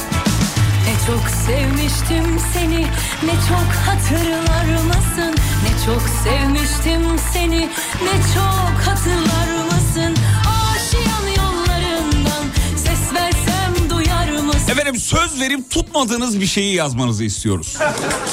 Çok 1.07 1.29
sevmiştim 1.45 2.39
seni. 2.53 2.81
Ne 3.23 3.31
çok 3.49 3.73
hatırlar 3.87 4.65
mısın? 4.83 5.35
Ne 5.63 5.85
çok 5.85 6.01
sevmiştim 6.23 7.19
seni. 7.33 7.59
Ne 8.03 8.21
çok 8.33 8.87
hatırlar 8.87 9.63
mısın? 9.65 10.15
Aşiyan 10.47 11.43
yollarından. 11.43 12.45
Ses 12.77 13.13
versem 13.13 13.89
duyar 13.89 14.29
mısın? 14.29 14.71
Efendim 14.71 14.95
söz 14.99 15.39
verip 15.41 15.69
tutmadığınız 15.71 16.39
bir 16.39 16.47
şeyi 16.47 16.75
yazmanızı 16.75 17.23
istiyoruz. 17.23 17.77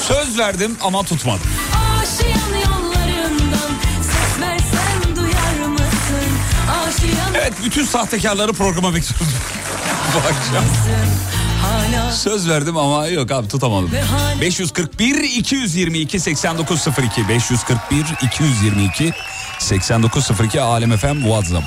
söz 0.09 0.38
verdim 0.38 0.76
ama 0.83 1.02
tutmadım. 1.02 1.47
Aşiyan 2.02 2.71
yollarından. 2.71 3.71
Ses 4.02 4.41
versem 4.41 5.17
duyar 5.17 5.67
mısın? 5.69 6.29
Aşiyan 6.71 7.35
Evet 7.35 7.52
bütün 7.64 7.85
sahtekarları 7.85 8.52
programa 8.52 8.95
bekliyoruz. 8.95 9.35
Bu 10.14 10.19
akşam. 10.19 10.64
Söz 12.12 12.49
verdim 12.49 12.76
ama 12.76 13.07
yok 13.07 13.31
abi 13.31 13.49
tutamadım. 13.49 13.92
Ve 13.92 14.00
hala- 14.02 14.40
541 14.40 15.14
222 15.23 16.21
8902 16.21 17.28
541 17.28 18.04
222 18.23 19.12
8902 19.59 20.61
Alem 20.61 20.97
FM 20.97 21.21
WhatsApp. 21.23 21.64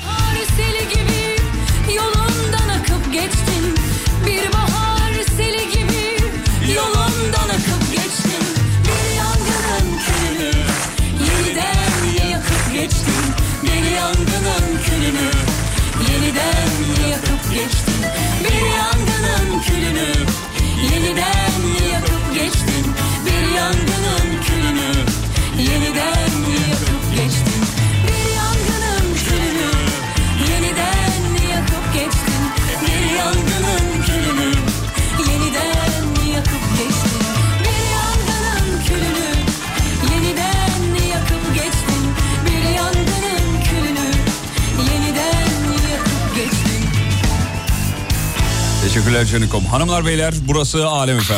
Canikom. 49.24 49.64
Hanımlar 49.64 50.06
beyler 50.06 50.34
burası 50.48 50.86
Alem 50.86 51.20
FM. 51.20 51.32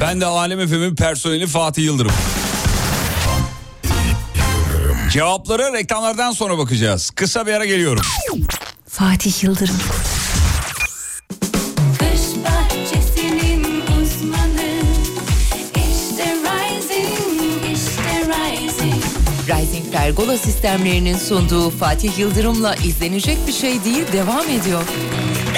Ben 0.00 0.20
de 0.20 0.26
Alem 0.26 0.68
FM'in 0.68 0.96
personeli 0.96 1.46
Fatih 1.46 1.84
Yıldırım. 1.84 2.12
Cevaplara 5.10 5.72
reklamlardan 5.72 6.32
sonra 6.32 6.58
bakacağız. 6.58 7.10
Kısa 7.10 7.46
bir 7.46 7.52
ara 7.52 7.64
geliyorum. 7.64 8.02
Fatih 8.88 9.42
Yıldırım. 9.44 9.76
Pergola 20.10 20.38
sistemlerinin 20.38 21.16
sunduğu 21.16 21.70
Fatih 21.70 22.18
Yıldırım'la 22.18 22.74
izlenecek 22.74 23.38
bir 23.46 23.52
şey 23.52 23.84
değil 23.84 24.04
devam 24.12 24.48
ediyor. 24.48 24.82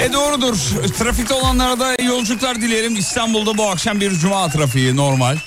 E 0.01 0.13
doğrudur. 0.13 0.55
Trafikte 0.99 1.33
olanlara 1.33 1.79
da 1.79 2.03
yolculuklar 2.03 2.61
dileyelim. 2.61 2.95
İstanbul'da 2.95 3.57
bu 3.57 3.69
akşam 3.69 4.01
bir 4.01 4.11
cuma 4.11 4.49
trafiği 4.49 4.95
normal. 4.95 5.37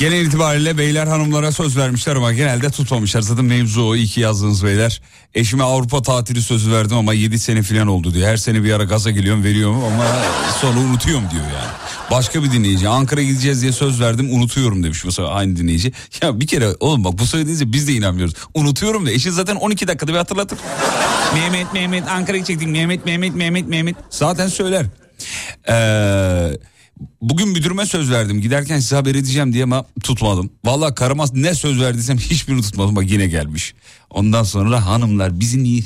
Genel 0.00 0.26
itibariyle 0.26 0.78
beyler 0.78 1.06
hanımlara 1.06 1.52
söz 1.52 1.76
vermişler 1.76 2.16
ama 2.16 2.32
genelde 2.32 2.70
tutmamışlar. 2.70 3.20
Zaten 3.20 3.44
mevzu 3.44 3.82
o 3.82 3.96
iyi 3.96 4.06
ki 4.06 4.20
yazdınız 4.20 4.64
beyler. 4.64 5.02
Eşime 5.34 5.64
Avrupa 5.64 6.02
tatili 6.02 6.42
sözü 6.42 6.72
verdim 6.72 6.96
ama 6.96 7.14
7 7.14 7.38
sene 7.38 7.62
falan 7.62 7.86
oldu 7.86 8.14
diyor. 8.14 8.28
Her 8.28 8.36
sene 8.36 8.64
bir 8.64 8.72
ara 8.72 8.84
gaza 8.84 9.10
geliyorum 9.10 9.44
veriyorum 9.44 9.84
ama 9.84 10.04
sonra 10.60 10.78
unutuyorum 10.78 11.24
diyor 11.30 11.42
yani. 11.42 11.70
Başka 12.10 12.42
bir 12.42 12.52
dinleyici 12.52 12.88
Ankara 12.88 13.22
gideceğiz 13.22 13.62
diye 13.62 13.72
söz 13.72 14.00
verdim 14.00 14.28
unutuyorum 14.32 14.82
demiş 14.82 15.04
mesela 15.04 15.28
aynı 15.28 15.56
dinleyici. 15.56 15.92
Ya 16.22 16.40
bir 16.40 16.46
kere 16.46 16.68
oğlum 16.80 17.04
bak 17.04 17.18
bu 17.18 17.26
söylediğinizde 17.26 17.72
biz 17.72 17.88
de 17.88 17.92
inanmıyoruz. 17.92 18.34
Unutuyorum 18.54 19.06
da 19.06 19.10
eşin 19.10 19.30
zaten 19.30 19.56
12 19.56 19.88
dakikada 19.88 20.12
bir 20.12 20.18
hatırlatır. 20.18 20.58
Mehmet 21.34 21.72
Mehmet 21.72 22.08
Ankara'ya 22.08 22.38
gidecektik 22.38 22.68
Mehmet 22.68 23.06
Mehmet 23.06 23.34
Mehmet 23.34 23.68
Mehmet 23.68 23.96
zaten 24.10 24.48
söyler. 24.48 24.86
Eee... 25.68 26.58
Bugün 27.20 27.48
müdürüme 27.48 27.86
söz 27.86 28.10
verdim. 28.10 28.40
Giderken 28.40 28.78
size 28.78 28.96
haber 28.96 29.14
edeceğim 29.14 29.52
diye 29.52 29.64
ama 29.64 29.84
tutmadım. 30.02 30.50
Vallahi 30.64 30.94
karıma 30.94 31.24
ne 31.32 31.54
söz 31.54 31.80
verdiysem 31.80 32.18
hiçbirini 32.18 32.62
tutmadım. 32.62 32.96
Bak 32.96 33.10
yine 33.10 33.26
gelmiş. 33.26 33.74
Ondan 34.10 34.42
sonra 34.42 34.86
hanımlar 34.86 35.40
bizi 35.40 35.62
niye? 35.62 35.82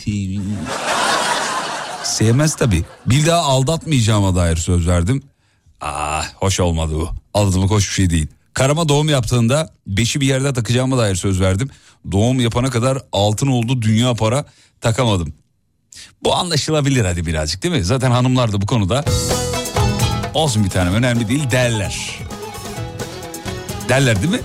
Sevmez 2.04 2.56
tabii. 2.56 2.84
Bir 3.06 3.26
daha 3.26 3.40
aldatmayacağıma 3.40 4.36
dair 4.36 4.56
söz 4.56 4.88
verdim. 4.88 5.22
Ah 5.80 6.32
hoş 6.34 6.60
olmadı 6.60 6.94
bu. 6.94 7.08
Aldatmak 7.34 7.70
hoş 7.70 7.88
bir 7.88 7.94
şey 7.94 8.10
değil. 8.10 8.26
Karıma 8.54 8.88
doğum 8.88 9.08
yaptığında 9.08 9.72
beşi 9.86 10.20
bir 10.20 10.26
yerde 10.26 10.52
takacağıma 10.52 10.98
dair 10.98 11.14
söz 11.14 11.40
verdim. 11.40 11.70
Doğum 12.12 12.40
yapana 12.40 12.70
kadar 12.70 12.98
altın 13.12 13.46
oldu 13.46 13.82
dünya 13.82 14.14
para 14.14 14.44
takamadım. 14.80 15.34
Bu 16.24 16.34
anlaşılabilir 16.34 17.04
hadi 17.04 17.26
birazcık 17.26 17.62
değil 17.62 17.74
mi? 17.74 17.84
Zaten 17.84 18.10
hanımlar 18.10 18.52
da 18.52 18.60
bu 18.60 18.66
konuda 18.66 19.04
olsun 20.34 20.64
bir 20.64 20.70
tane 20.70 20.90
önemli 20.90 21.28
değil 21.28 21.50
derler. 21.50 22.18
Derler 23.88 24.22
değil 24.22 24.32
mi? 24.32 24.40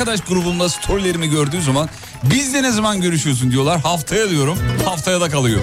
Arkadaş 0.00 0.20
grubumda 0.20 0.68
storylerimi 0.68 1.30
gördüğü 1.30 1.62
zaman 1.62 1.88
bizle 2.22 2.62
ne 2.62 2.72
zaman 2.72 3.00
görüşüyorsun 3.00 3.50
diyorlar. 3.50 3.80
Haftaya 3.80 4.30
diyorum. 4.30 4.58
Haftaya 4.84 5.20
da 5.20 5.30
kalıyor. 5.30 5.60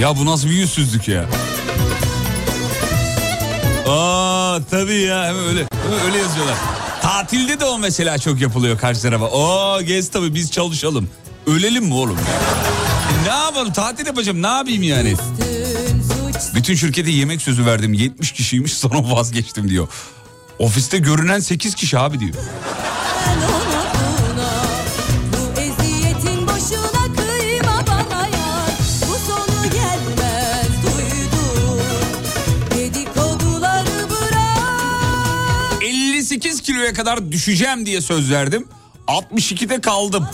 Ya 0.00 0.16
bu 0.16 0.26
nasıl 0.26 0.48
bir 0.48 0.54
yüzsüzlük 0.54 1.08
ya? 1.08 1.24
Aa 3.88 4.58
tabii 4.70 5.00
ya 5.00 5.24
hemen 5.24 5.44
öyle 5.44 5.66
hemen 5.84 6.06
öyle 6.06 6.18
yazıyorlar. 6.18 6.56
Tatilde 7.02 7.60
de 7.60 7.64
o 7.64 7.78
mesela 7.78 8.18
çok 8.18 8.40
yapılıyor 8.40 8.78
karşı 8.78 9.02
tarafa. 9.02 9.26
Oo 9.26 9.82
gez 9.82 10.10
tabii 10.10 10.34
biz 10.34 10.50
çalışalım. 10.50 11.08
Ölelim 11.46 11.84
mi 11.84 11.94
oğlum? 11.94 12.18
Ne 13.26 13.32
yapalım 13.32 13.72
tatil 13.72 14.06
yapacağım 14.06 14.42
ne 14.42 14.46
yapayım 14.46 14.82
yani? 14.82 15.14
Bütün 16.54 16.74
şirkete 16.74 17.10
yemek 17.10 17.42
sözü 17.42 17.66
verdim 17.66 17.92
70 17.92 18.32
kişiymiş 18.32 18.72
sonra 18.76 19.10
vazgeçtim 19.10 19.70
diyor. 19.70 19.88
Ofiste 20.58 20.98
görünen 20.98 21.40
8 21.40 21.74
kişi 21.74 21.98
abi 21.98 22.20
diyor. 22.20 22.34
Kiloya 36.84 36.94
kadar 36.94 37.32
düşeceğim 37.32 37.86
diye 37.86 38.00
söz 38.00 38.30
verdim. 38.30 38.68
62'de 39.08 39.80
kaldım. 39.80 40.26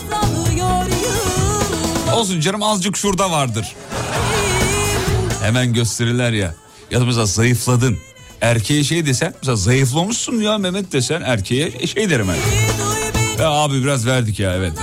Olsun 2.13 2.39
canım 2.39 2.63
azıcık 2.63 2.97
şurada 2.97 3.31
vardır. 3.31 3.75
Hemen 5.43 5.73
gösterirler 5.73 6.31
ya. 6.31 6.55
Ya 6.91 6.99
da 7.01 7.05
mesela 7.05 7.25
zayıfladın. 7.25 7.97
Erkeğe 8.41 8.83
şey 8.83 9.05
desen 9.05 9.33
mesela 9.41 9.55
zayıflamışsın 9.55 10.41
ya 10.41 10.57
Mehmet 10.57 10.91
desen 10.91 11.21
erkeğe 11.21 11.87
şey 11.87 12.09
derim 12.09 12.27
ben. 12.27 13.43
Ya 13.43 13.49
abi 13.49 13.83
biraz 13.83 14.05
verdik 14.07 14.39
ya 14.39 14.55
evet. 14.55 14.73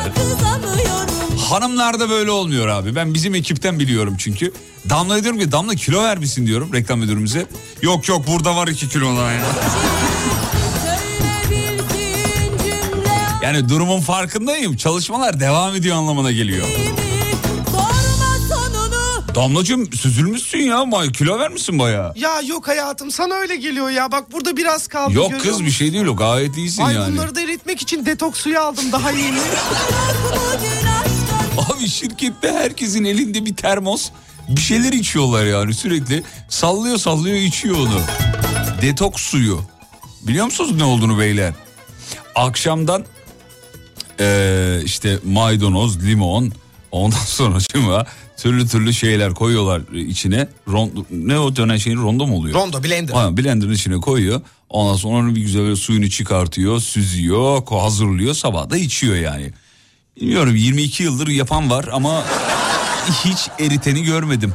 Hanımlarda 1.48 2.10
böyle 2.10 2.30
olmuyor 2.30 2.68
abi. 2.68 2.94
Ben 2.94 3.14
bizim 3.14 3.34
ekipten 3.34 3.78
biliyorum 3.78 4.14
çünkü. 4.18 4.52
Damla'ya 4.90 5.22
diyorum 5.22 5.40
ki 5.40 5.52
Damla 5.52 5.74
kilo 5.74 6.02
vermişsin 6.02 6.46
diyorum 6.46 6.72
reklam 6.72 6.98
müdürümüze. 6.98 7.46
Yok 7.82 8.08
yok 8.08 8.26
burada 8.26 8.56
var 8.56 8.68
2 8.68 8.88
kilo 8.88 9.16
daha. 9.16 9.30
Yani 13.48 13.68
durumun 13.68 14.00
farkındayım. 14.00 14.76
Çalışmalar 14.76 15.40
devam 15.40 15.74
ediyor 15.74 15.96
anlamına 15.96 16.32
geliyor. 16.32 16.66
Damlacığım 19.34 19.92
süzülmüşsün 19.92 20.58
ya. 20.58 20.84
May 20.84 21.12
kilo 21.12 21.38
vermişsin 21.38 21.78
baya. 21.78 22.12
Ya 22.16 22.40
yok 22.40 22.68
hayatım 22.68 23.10
sana 23.10 23.34
öyle 23.34 23.56
geliyor 23.56 23.90
ya. 23.90 24.12
Bak 24.12 24.32
burada 24.32 24.56
biraz 24.56 24.86
kaldı. 24.86 25.14
Yok 25.14 25.40
kız 25.42 25.64
bir 25.64 25.70
şey 25.70 25.92
değil 25.92 26.06
o 26.06 26.16
gayet 26.16 26.56
iyisin 26.56 26.82
Ay 26.82 26.94
yani. 26.94 27.12
bunları 27.12 27.34
da 27.34 27.40
eritmek 27.40 27.82
için 27.82 28.06
detoks 28.06 28.40
suyu 28.40 28.60
aldım 28.60 28.84
daha 28.92 29.10
yeni. 29.10 29.38
Abi 31.58 31.88
şirkette 31.88 32.52
herkesin 32.52 33.04
elinde 33.04 33.46
bir 33.46 33.56
termos 33.56 34.10
bir 34.48 34.60
şeyler 34.60 34.92
içiyorlar 34.92 35.44
yani 35.46 35.74
sürekli. 35.74 36.22
Sallıyor 36.48 36.98
sallıyor 36.98 37.36
içiyor 37.36 37.76
onu. 37.76 38.00
Detoks 38.82 39.22
suyu. 39.22 39.60
Biliyor 40.22 40.44
musunuz 40.44 40.74
ne 40.76 40.84
olduğunu 40.84 41.18
beyler? 41.18 41.54
Akşamdan 42.34 43.04
eee, 44.20 44.80
işte 44.84 45.18
maydanoz, 45.24 46.04
limon 46.06 46.52
ondan 46.90 47.16
sonra 47.26 47.58
şimdi 47.72 47.86
türlü 48.36 48.68
türlü 48.68 48.92
şeyler 48.94 49.34
koyuyorlar 49.34 49.82
içine. 49.94 50.48
Rondo, 50.68 51.04
ne 51.10 51.38
o 51.38 51.56
dönen 51.56 51.76
şeyin 51.76 51.96
rondo 51.96 52.26
mu 52.26 52.36
oluyor? 52.36 52.54
Rondo 52.54 52.84
blender. 52.84 53.14
Ha, 53.14 53.36
blenderın 53.36 53.72
içine 53.72 53.96
koyuyor. 53.96 54.40
Ondan 54.68 54.96
sonra 54.96 55.16
onu 55.18 55.34
bir 55.34 55.40
güzel 55.40 55.62
böyle 55.62 55.76
suyunu 55.76 56.10
çıkartıyor, 56.10 56.80
süzüyor, 56.80 57.62
hazırlıyor. 57.66 58.34
Sabah 58.34 58.70
da 58.70 58.76
içiyor 58.76 59.16
yani. 59.16 59.52
Bilmiyorum 60.20 60.56
22 60.56 61.02
yıldır 61.02 61.28
yapan 61.28 61.70
var 61.70 61.88
ama 61.92 62.24
hiç 63.24 63.48
eriteni 63.60 64.02
görmedim. 64.02 64.54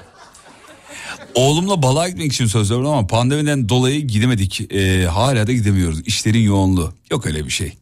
Oğlumla 1.35 1.81
balığa 1.81 2.09
gitmek 2.09 2.33
için 2.33 2.45
söz 2.45 2.71
verdim 2.71 2.85
ama 2.85 3.07
pandemiden 3.07 3.69
dolayı 3.69 4.07
gidemedik. 4.07 4.73
Ee, 4.73 5.05
hala 5.05 5.47
da 5.47 5.53
gidemiyoruz. 5.53 6.01
İşlerin 6.05 6.39
yoğunluğu. 6.41 6.93
Yok 7.11 7.25
öyle 7.25 7.45
bir 7.45 7.49
şey. 7.51 7.77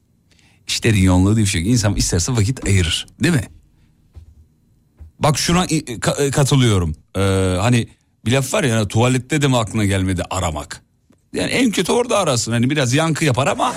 İşlerin 0.71 1.01
yoğunluğu 1.01 1.36
diye 1.36 1.45
bir 1.45 1.49
şey. 1.49 1.62
yok. 1.62 1.69
İnsan 1.69 1.95
isterse 1.95 2.31
vakit 2.31 2.67
ayırır. 2.67 3.07
Değil 3.23 3.34
mi? 3.34 3.43
Bak 5.19 5.38
şuna 5.39 5.65
ka- 5.65 6.31
katılıyorum. 6.31 6.95
Ee, 7.17 7.21
hani 7.62 7.88
bir 8.25 8.31
laf 8.31 8.53
var 8.53 8.63
ya 8.63 8.88
tuvalette 8.88 9.41
de 9.41 9.47
mi 9.47 9.57
aklına 9.57 9.86
gelmedi 9.86 10.23
aramak? 10.29 10.81
Yani 11.34 11.51
en 11.51 11.71
kötü 11.71 11.91
orada 11.91 12.17
arasın. 12.17 12.51
Hani 12.51 12.69
biraz 12.69 12.93
yankı 12.93 13.25
yapar 13.25 13.47
ama 13.47 13.73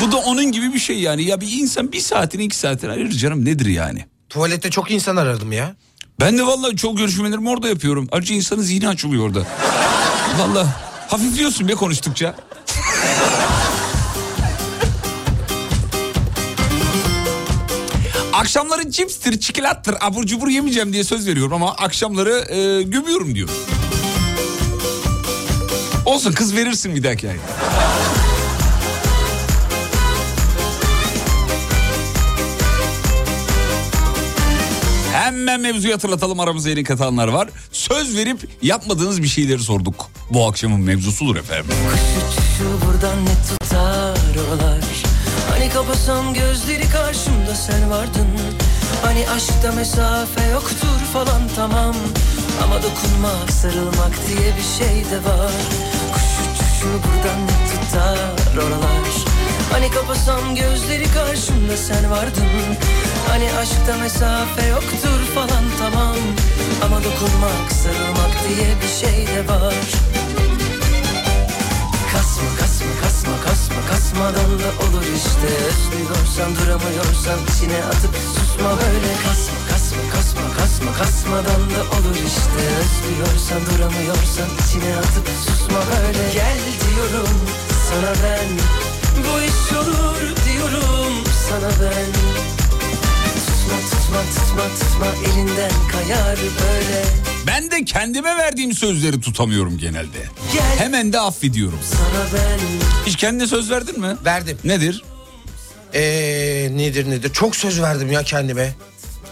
bu 0.00 0.12
da 0.12 0.16
onun 0.16 0.52
gibi 0.52 0.72
bir 0.74 0.78
şey 0.78 0.98
yani. 1.00 1.22
Ya 1.24 1.40
bir 1.40 1.52
insan 1.52 1.92
bir 1.92 2.00
saatini 2.00 2.44
iki 2.44 2.56
saatini 2.56 2.90
ayırır 2.90 3.10
canım 3.10 3.44
nedir 3.44 3.66
yani? 3.66 4.04
Tuvalette 4.28 4.70
çok 4.70 4.90
insan 4.90 5.16
aradım 5.16 5.52
ya. 5.52 5.76
Ben 6.20 6.38
de 6.38 6.46
vallahi 6.46 6.76
çok 6.76 6.98
görüşmelerimi 6.98 7.48
orada 7.48 7.68
yapıyorum. 7.68 8.08
Ayrıca 8.12 8.34
insanın 8.34 8.62
zihni 8.62 8.88
açılıyor 8.88 9.24
orada. 9.26 9.46
vallahi 10.38 10.68
hafifliyorsun 11.08 11.68
be 11.68 11.72
konuştukça. 11.74 12.34
Akşamları 18.36 18.90
cipstir, 18.90 19.40
çikolattır, 19.40 19.94
abur 20.00 20.24
cubur 20.26 20.48
yemeyeceğim 20.48 20.92
diye 20.92 21.04
söz 21.04 21.26
veriyorum 21.26 21.52
ama 21.52 21.72
akşamları 21.72 22.54
e, 22.54 22.82
gömüyorum 22.82 23.34
diyor. 23.34 23.48
Olsun 26.06 26.32
kız 26.32 26.56
verirsin 26.56 26.94
bir 26.96 27.04
dahaki 27.04 27.28
ay. 27.28 27.36
Hemen 35.12 35.60
mevzuyu 35.60 35.94
hatırlatalım 35.94 36.40
aramızda 36.40 36.68
yeni 36.68 36.84
katanlar 36.84 37.28
var. 37.28 37.48
Söz 37.72 38.16
verip 38.16 38.48
yapmadığınız 38.62 39.22
bir 39.22 39.28
şeyleri 39.28 39.60
sorduk. 39.60 40.10
Bu 40.30 40.46
akşamın 40.46 40.80
mevzusudur 40.80 41.36
efendim. 41.36 41.66
Şu 42.58 42.86
buradan 42.86 43.24
ne 43.24 43.34
tutar 43.48 44.18
oralar 44.46 45.05
Hani 45.56 45.68
kapasam 45.68 46.34
gözleri 46.34 46.88
karşımda 46.88 47.54
sen 47.54 47.90
vardın. 47.90 48.28
Hani 49.04 49.30
aşkta 49.30 49.72
mesafe 49.72 50.44
yoktur 50.52 50.98
falan 51.12 51.42
tamam. 51.56 51.94
Ama 52.64 52.76
dokunmak 52.82 53.50
sarılmak 53.50 54.14
diye 54.28 54.52
bir 54.56 54.68
şey 54.78 55.10
de 55.10 55.16
var. 55.16 55.52
Kuş 56.12 56.22
uçuşu 56.44 56.86
buradan 56.86 57.40
ne 57.46 57.56
tutar 57.70 58.18
oralar? 58.54 59.08
Hani 59.72 59.90
kapasam 59.90 60.54
gözleri 60.54 61.10
karşımda 61.10 61.76
sen 61.76 62.10
vardın. 62.10 62.76
Hani 63.28 63.48
aşkta 63.60 63.96
mesafe 64.00 64.66
yoktur 64.66 65.20
falan 65.34 65.64
tamam. 65.78 66.16
Ama 66.84 66.96
dokunmak 66.96 67.72
sarılmak 67.72 68.34
diye 68.48 68.68
bir 68.82 69.06
şey 69.06 69.26
de 69.26 69.48
var. 69.48 69.74
Kasma 72.12 72.48
kasma 72.60 72.86
kasma 73.02 73.05
kasma 73.56 73.80
kasmadan 73.90 74.58
da 74.60 74.68
olur 74.84 75.06
işte. 75.16 75.48
Özlüyorsan 75.68 76.50
duramıyorsan 76.56 77.38
içine 77.50 77.84
atıp 77.84 78.14
susma 78.34 78.70
böyle. 78.70 79.12
Kasma 79.26 79.58
kasma 79.70 80.02
kasma 80.14 80.46
kasma 80.58 80.92
kasmadan 80.98 81.62
da 81.72 81.80
olur 81.96 82.16
işte. 82.30 82.62
Özlüyorsan 82.80 83.60
duramıyorsan 83.66 84.48
içine 84.62 84.96
atıp 84.96 85.28
susma 85.46 85.80
böyle. 85.90 86.32
Gel 86.32 86.58
diyorum 86.82 87.38
sana 87.88 88.12
ben. 88.22 88.48
Bu 89.24 89.40
iş 89.40 89.72
olur 89.78 90.20
diyorum 90.46 91.14
sana 91.48 91.70
ben 91.82 92.65
Tutma 93.66 93.80
tutma 93.90 94.22
tutma 94.22 94.64
tutma 94.80 95.06
elinden 95.32 95.70
kayar 95.92 96.36
böyle 96.38 97.04
Ben 97.46 97.70
de 97.70 97.84
kendime 97.84 98.36
verdiğim 98.36 98.72
sözleri 98.72 99.20
tutamıyorum 99.20 99.78
genelde. 99.78 100.18
Gel 100.52 100.78
Hemen 100.78 101.12
de 101.12 101.20
affediyorum. 101.20 101.78
sana 101.90 102.24
ben 102.34 102.58
Hiç 103.06 103.16
kendine 103.16 103.46
söz 103.46 103.70
verdin 103.70 104.00
mi? 104.00 104.16
Verdim. 104.24 104.58
Nedir? 104.64 105.02
Ee, 105.94 106.00
nedir 106.76 107.10
nedir? 107.10 107.32
Çok 107.32 107.56
söz 107.56 107.82
verdim 107.82 108.12
ya 108.12 108.22
kendime. 108.22 108.74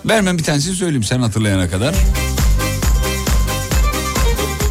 Vermem 0.05 0.39
bir 0.39 0.43
tanesini 0.45 0.75
söyleyeyim 0.75 1.05
sen 1.05 1.21
hatırlayana 1.21 1.71
kadar. 1.71 1.95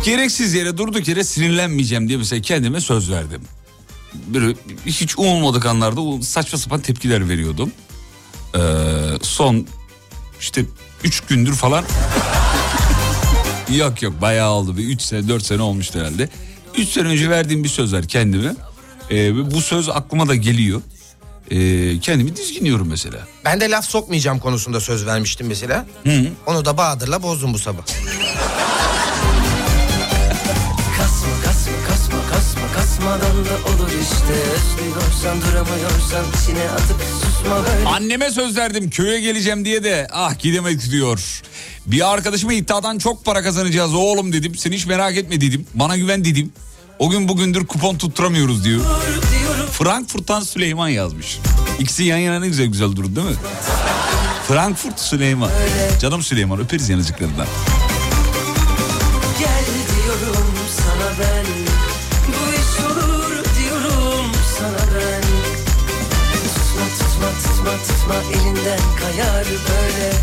Gereksiz 0.06 0.54
yere 0.54 0.78
durduk 0.78 1.08
yere 1.08 1.23
sinirlenmeyeceğim 1.23 2.08
diye 2.08 2.17
mesela 2.17 2.41
kendime 2.41 2.82
söz 2.82 3.12
verdim. 3.12 3.41
Böyle 4.13 4.56
hiç 4.86 5.17
umulmadık 5.19 5.65
anlarda 5.65 6.21
saçma 6.23 6.60
sapan 6.60 6.80
tepkiler 6.80 7.30
veriyordum. 7.30 7.71
Ee, 8.56 8.60
son 9.22 9.68
işte 10.39 10.66
üç 11.04 11.20
gündür 11.22 11.54
falan 11.54 11.86
yok 13.78 14.02
yok 14.02 14.22
bayağı 14.22 14.50
oldu 14.50 14.78
bir 14.78 14.84
üç 14.88 15.02
sene 15.02 15.28
dört 15.28 15.46
sene 15.46 15.62
olmuştu 15.62 16.00
herhalde. 16.00 16.30
Üç 16.78 16.89
sene 16.89 17.08
önce 17.08 17.30
verdiğim 17.30 17.63
bir 17.63 17.70
söz 17.70 17.94
var 17.94 18.04
kendime. 18.08 18.56
Ee, 19.12 19.52
bu 19.52 19.62
söz 19.62 19.89
aklıma 19.89 20.28
da 20.28 20.36
geliyor. 20.36 20.82
Ee, 21.52 22.00
kendimi 22.00 22.36
dizginliyorum 22.36 22.88
mesela. 22.88 23.28
Ben 23.46 23.62
de 23.62 23.70
laf 23.70 23.86
sokmayacağım 23.86 24.39
konusunda 24.39 24.80
söz 24.80 25.06
vermiştim 25.06 25.48
mesela. 25.48 25.86
Onu 26.46 26.66
da 26.66 26.78
Bahadır'la 26.78 27.24
bozdum 27.24 27.54
bu 27.54 27.60
sabah. 27.60 27.84
Kasma 32.94 33.12
kasmadan 33.12 33.46
da 33.46 33.68
olur 33.70 33.90
işte 33.90 34.34
Özlüyorsan 34.54 35.42
duramıyorsan 35.42 36.26
içine 36.42 36.70
atıp 36.70 37.02
susma 37.22 37.56
böyle 37.66 37.90
Anneme 37.90 38.32
söz 38.32 38.58
verdim 38.58 38.90
köye 38.90 39.20
geleceğim 39.20 39.66
diye 39.66 39.84
de 39.84 40.08
ah 40.12 40.40
gidemedik 40.40 40.92
diyor. 40.92 41.42
Bir 41.86 42.14
arkadaşıma 42.14 42.54
iddiadan 42.54 42.98
çok 42.98 43.26
para 43.26 43.44
kazanacağız 43.44 43.94
oğlum 43.94 44.34
dedim. 44.34 44.56
Sen 44.56 44.72
hiç 44.72 44.86
merak 44.86 45.18
etme 45.18 45.42
dedim. 45.42 45.66
Bana 45.74 45.98
güven 45.98 46.26
dedim. 46.26 46.52
O 47.00 47.10
gün 47.10 47.28
bugündür 47.28 47.68
kupon 47.68 47.98
tutturamıyoruz 47.98 48.64
diyor. 48.64 48.82
Frankfurt'tan 49.72 50.42
Süleyman 50.42 50.90
yazmış. 50.90 51.40
İkisi 51.80 52.04
yan 52.04 52.18
yana 52.18 52.40
ne 52.40 52.48
güzel 52.48 52.66
güzel 52.66 52.96
durdu 52.96 53.16
değil 53.16 53.28
mi? 53.28 53.36
Frankfurt 54.48 55.00
Süleyman. 55.00 55.52
Canım 56.02 56.24
Süleyman 56.24 56.60
öperiz 56.60 56.90
yanıcıklarından. 56.90 57.48
Gel 59.40 59.66
diyorum 60.04 60.48
sana 60.78 61.12
ben 61.20 61.62
tutma 68.04 68.16
elinden 68.16 68.80
kayar 69.00 69.46
böyle 69.46 70.13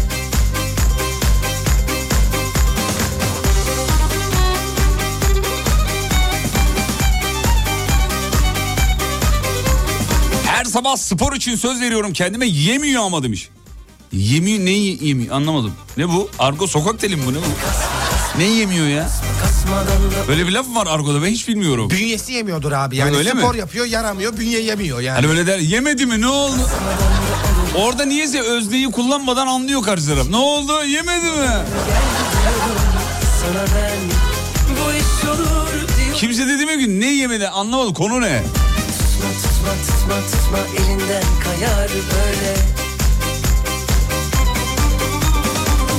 Her 10.47 10.65
sabah 10.65 10.97
spor 10.97 11.33
için 11.33 11.57
söz 11.57 11.81
veriyorum 11.81 12.13
kendime 12.13 12.47
yemiyor 12.47 13.03
ama 13.03 13.23
demiş. 13.23 13.49
Yemiyor 14.13 14.59
ne 14.59 14.71
yemiyor 14.71 15.35
anlamadım. 15.37 15.73
Ne 15.97 16.09
bu? 16.09 16.31
Argo 16.39 16.67
sokak 16.67 17.01
teli 17.01 17.17
mi 17.17 17.23
bu 17.27 17.33
ne 17.33 17.37
bu? 17.37 17.41
Ne 18.39 18.45
yemiyor 18.45 18.87
ya? 18.87 19.09
Böyle 20.29 20.47
bir 20.47 20.53
laf 20.53 20.69
mı 20.69 20.75
var 20.75 20.87
Argo'da 20.87 21.23
ben 21.23 21.27
hiç 21.27 21.49
bilmiyorum. 21.49 21.91
Bünyesi 21.91 22.33
yemiyordur 22.33 22.73
abi. 22.73 22.97
Yani 22.97 23.17
Öyle 23.17 23.33
mi? 23.33 23.41
spor 23.41 23.55
yapıyor 23.55 23.87
yaramıyor 23.87 24.37
bünye 24.37 24.61
yemiyor 24.61 25.01
yani. 25.01 25.17
Hani 25.17 25.29
böyle 25.29 25.47
der 25.47 25.59
yemedi 25.59 26.07
mi 26.07 26.21
ne 26.21 26.27
oldu? 26.29 26.61
Orada 27.75 28.05
niyeyse 28.05 28.41
özneyi 28.41 28.91
kullanmadan 28.91 29.47
anlıyor 29.47 29.83
karşı 29.83 30.07
taraf. 30.07 30.29
Ne 30.29 30.37
oldu 30.37 30.85
yemedi 30.85 31.27
mi? 31.31 31.49
Kimse 36.15 36.49
dedi 36.49 36.67
mi 36.67 36.79
ki 36.85 37.01
ne 37.01 37.07
yemedi 37.07 37.49
anlamadım 37.49 37.95
konu 37.95 38.21
ne? 38.21 38.43
Tutma 38.99 39.31
tutma 39.43 39.73
tutma 39.87 40.15
tutma 40.31 40.59
elinden 40.85 41.23
kayar 41.45 41.89
böyle 41.89 42.55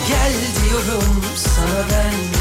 Gel 0.07 0.33
diyorum 0.63 1.23
sana 1.35 1.85
ben 1.91 2.40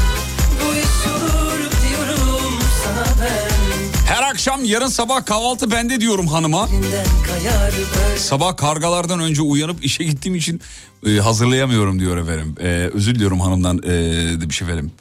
Her 4.11 4.23
akşam 4.23 4.65
yarın 4.65 4.87
sabah 4.87 5.25
kahvaltı 5.25 5.71
bende 5.71 6.01
diyorum 6.01 6.27
hanıma. 6.27 6.69
Sabah 8.17 8.57
kargalardan 8.57 9.19
önce 9.19 9.41
uyanıp 9.41 9.85
işe 9.85 10.03
gittiğim 10.03 10.35
için 10.35 10.61
e, 11.07 11.09
hazırlayamıyorum 11.09 11.99
diyor 11.99 12.17
efendim. 12.17 12.55
E, 12.59 12.65
özür 12.67 13.15
diliyorum 13.15 13.39
hanımdan 13.39 13.77
e, 13.77 13.91
demiş 14.41 14.61
efendim. 14.61 14.91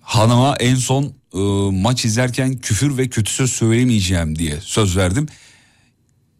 Hanıma 0.00 0.56
en 0.56 0.74
son 0.74 1.04
e, 1.34 1.38
maç 1.82 2.04
izlerken 2.04 2.58
küfür 2.58 2.98
ve 2.98 3.08
kötü 3.08 3.32
söz 3.32 3.52
söylemeyeceğim 3.52 4.38
diye 4.38 4.60
söz 4.60 4.96
verdim. 4.96 5.26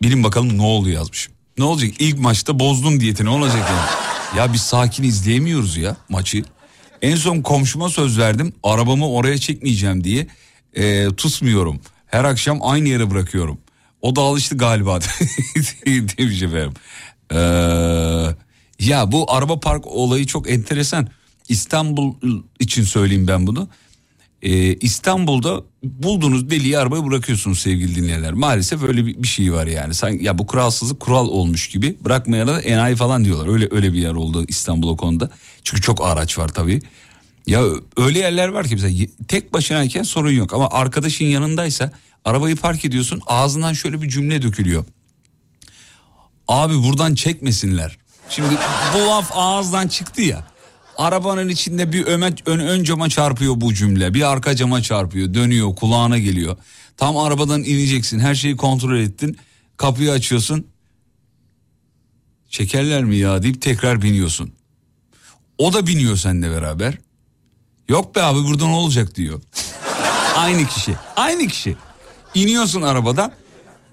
Bilin 0.02 0.24
bakalım 0.24 0.58
ne 0.58 0.62
oldu 0.62 0.88
yazmış. 0.88 1.28
Ne 1.58 1.64
olacak 1.64 1.90
ilk 1.98 2.18
maçta 2.18 2.58
bozdun 2.58 3.00
diyeti 3.00 3.24
ne 3.24 3.30
olacak 3.30 3.70
yani? 3.70 4.38
Ya 4.38 4.52
biz 4.52 4.62
sakin 4.62 5.02
izleyemiyoruz 5.02 5.76
ya 5.76 5.96
maçı. 6.08 6.44
En 7.02 7.16
son 7.16 7.40
komşuma 7.40 7.88
söz 7.88 8.18
verdim 8.18 8.52
arabamı 8.62 9.10
oraya 9.10 9.38
çekmeyeceğim 9.38 10.04
diye 10.04 10.26
e, 10.76 11.08
tutmuyorum. 11.16 11.80
Her 12.10 12.24
akşam 12.24 12.58
aynı 12.62 12.88
yere 12.88 13.10
bırakıyorum. 13.10 13.58
O 14.02 14.16
da 14.16 14.20
alıştı 14.20 14.56
galiba 14.56 15.00
demiş 15.86 16.42
efendim. 16.42 16.72
Ee, 17.32 17.36
ya 18.80 19.12
bu 19.12 19.32
araba 19.32 19.60
park 19.60 19.86
olayı 19.86 20.26
çok 20.26 20.50
enteresan. 20.50 21.08
İstanbul 21.48 22.14
için 22.60 22.84
söyleyeyim 22.84 23.28
ben 23.28 23.46
bunu. 23.46 23.68
Ee, 24.42 24.74
İstanbul'da 24.74 25.62
bulduğunuz 25.82 26.50
deliği 26.50 26.78
arabaya 26.78 27.06
bırakıyorsunuz 27.06 27.60
sevgili 27.60 27.94
dinleyenler. 27.94 28.32
Maalesef 28.32 28.82
öyle 28.82 29.06
bir, 29.06 29.22
bir 29.22 29.28
şey 29.28 29.52
var 29.52 29.66
yani. 29.66 29.94
Sanki 29.94 30.24
ya 30.24 30.38
bu 30.38 30.46
kuralsızlık 30.46 31.00
kural 31.00 31.28
olmuş 31.28 31.68
gibi. 31.68 31.96
Bırakmayana 32.04 32.54
da 32.54 32.60
enayi 32.60 32.96
falan 32.96 33.24
diyorlar. 33.24 33.52
Öyle 33.52 33.68
öyle 33.70 33.92
bir 33.92 33.98
yer 33.98 34.12
oldu 34.12 34.44
İstanbul 34.48 34.88
o 34.88 34.96
konuda. 34.96 35.30
Çünkü 35.64 35.82
çok 35.82 36.06
araç 36.06 36.38
var 36.38 36.48
tabii. 36.48 36.82
Ya 37.46 37.62
öyle 37.96 38.18
yerler 38.18 38.48
var 38.48 38.68
ki 38.68 38.74
mesela 38.74 39.06
tek 39.28 39.52
başınayken 39.52 40.02
sorun 40.02 40.30
yok 40.30 40.54
ama 40.54 40.68
arkadaşın 40.70 41.24
yanındaysa 41.24 41.92
arabayı 42.24 42.56
park 42.56 42.84
ediyorsun 42.84 43.22
ağzından 43.26 43.72
şöyle 43.72 44.02
bir 44.02 44.08
cümle 44.08 44.42
dökülüyor. 44.42 44.84
Abi 46.48 46.74
buradan 46.82 47.14
çekmesinler. 47.14 47.98
Şimdi 48.28 48.48
bu 48.94 48.98
laf 48.98 49.30
ağızdan 49.34 49.88
çıktı 49.88 50.22
ya. 50.22 50.46
Arabanın 50.96 51.48
içinde 51.48 51.92
bir 51.92 52.06
ön, 52.06 52.34
ön, 52.46 52.58
ön 52.58 52.84
cama 52.84 53.08
çarpıyor 53.08 53.60
bu 53.60 53.74
cümle. 53.74 54.14
Bir 54.14 54.32
arka 54.32 54.56
cama 54.56 54.82
çarpıyor. 54.82 55.34
Dönüyor 55.34 55.76
kulağına 55.76 56.18
geliyor. 56.18 56.56
Tam 56.96 57.16
arabadan 57.16 57.64
ineceksin. 57.64 58.18
Her 58.18 58.34
şeyi 58.34 58.56
kontrol 58.56 58.98
ettin. 58.98 59.36
Kapıyı 59.76 60.10
açıyorsun. 60.10 60.66
Çekerler 62.48 63.04
mi 63.04 63.16
ya 63.16 63.42
deyip 63.42 63.62
tekrar 63.62 64.02
biniyorsun. 64.02 64.52
O 65.58 65.72
da 65.72 65.86
biniyor 65.86 66.16
seninle 66.16 66.50
beraber. 66.50 66.94
Yok 67.90 68.14
be 68.14 68.22
abi 68.22 68.44
burada 68.44 68.66
ne 68.66 68.74
olacak 68.74 69.14
diyor. 69.14 69.40
Aynı 70.36 70.66
kişi. 70.66 70.94
Aynı 71.16 71.46
kişi. 71.48 71.76
İniyorsun 72.34 72.82
arabadan. 72.82 73.32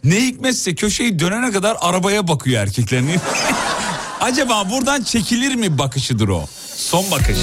Ne 0.04 0.16
hikmetse 0.16 0.76
köşeyi 0.76 1.20
dönene 1.20 1.52
kadar 1.52 1.78
arabaya 1.82 2.28
bakıyor 2.28 2.62
erkeklerin. 2.62 3.10
Acaba 4.22 4.70
buradan 4.70 5.04
çekilir 5.04 5.56
mi 5.56 5.78
bakışıdır 5.78 6.28
o? 6.28 6.46
Son 6.76 7.12
bakış. 7.12 7.38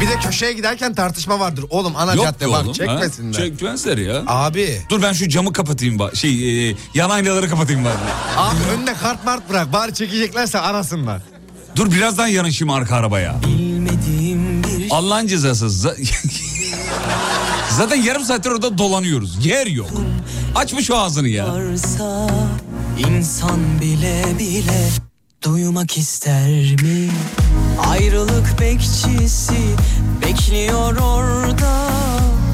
Bir 0.00 0.08
de 0.08 0.18
köşeye 0.18 0.52
giderken 0.52 0.94
tartışma 0.94 1.40
vardır. 1.40 1.64
Oğlum 1.70 1.96
ana 1.96 2.14
Yok 2.14 2.24
cadde 2.24 2.48
bak 2.52 2.64
oğlum, 2.64 2.72
çekmesinler. 2.72 3.38
Ha? 3.38 3.44
Çekmezler 3.44 3.98
ya. 3.98 4.22
Abi. 4.26 4.82
Dur 4.88 5.02
ben 5.02 5.12
şu 5.12 5.28
camı 5.28 5.52
kapatayım 5.52 5.98
bak. 5.98 6.16
Şey 6.16 6.70
e, 6.70 6.76
yan 6.94 7.10
aynaları 7.10 7.48
kapatayım 7.48 7.84
bari. 7.84 7.94
Abi 8.36 8.58
önüne 8.76 8.94
kart 8.94 9.24
mart 9.24 9.50
bırak. 9.50 9.72
Bari 9.72 9.94
çekeceklerse 9.94 10.58
arasınlar. 10.58 11.22
Dur 11.76 11.92
birazdan 11.92 12.26
yanaşayım 12.26 12.74
arka 12.74 12.96
arabaya. 12.96 13.34
Bilmediğim 13.46 13.75
bir 14.86 14.90
Allah'ın 14.94 15.26
cezası. 15.26 15.66
za- 15.66 15.96
Zaten 17.70 18.02
yarım 18.02 18.24
saattir 18.24 18.50
orada 18.50 18.78
dolanıyoruz. 18.78 19.46
Yer 19.46 19.66
yok. 19.66 19.90
Açmış 20.54 20.90
o 20.90 20.96
ağzını 20.96 21.28
ya. 21.28 21.46
varsa 21.54 22.26
insan 23.08 23.80
bile 23.80 24.24
bile 24.38 24.88
duymak 25.44 25.98
ister 25.98 26.48
mi? 26.82 27.10
Ayrılık 27.88 28.60
bekçisi 28.60 29.54
bekliyor 30.26 30.96
orada 30.96 31.90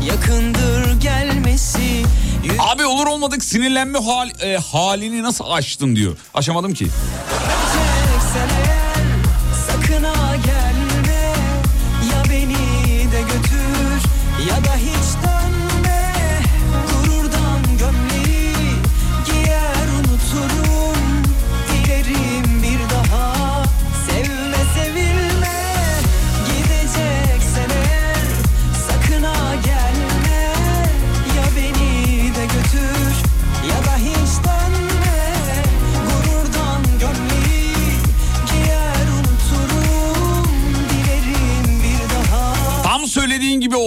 yakındır 0.06 1.00
gelmesi. 1.00 2.02
Abi 2.58 2.84
olur 2.86 3.06
olmadık 3.06 3.44
sinirlenme 3.44 3.98
hal, 3.98 4.30
e, 4.40 4.56
halini 4.56 5.22
nasıl 5.22 5.44
aştın 5.48 5.96
diyor. 5.96 6.16
Aşamadım 6.34 6.74
ki. 6.74 6.84
Yüreceksen 6.84 8.48
eğer 8.66 8.81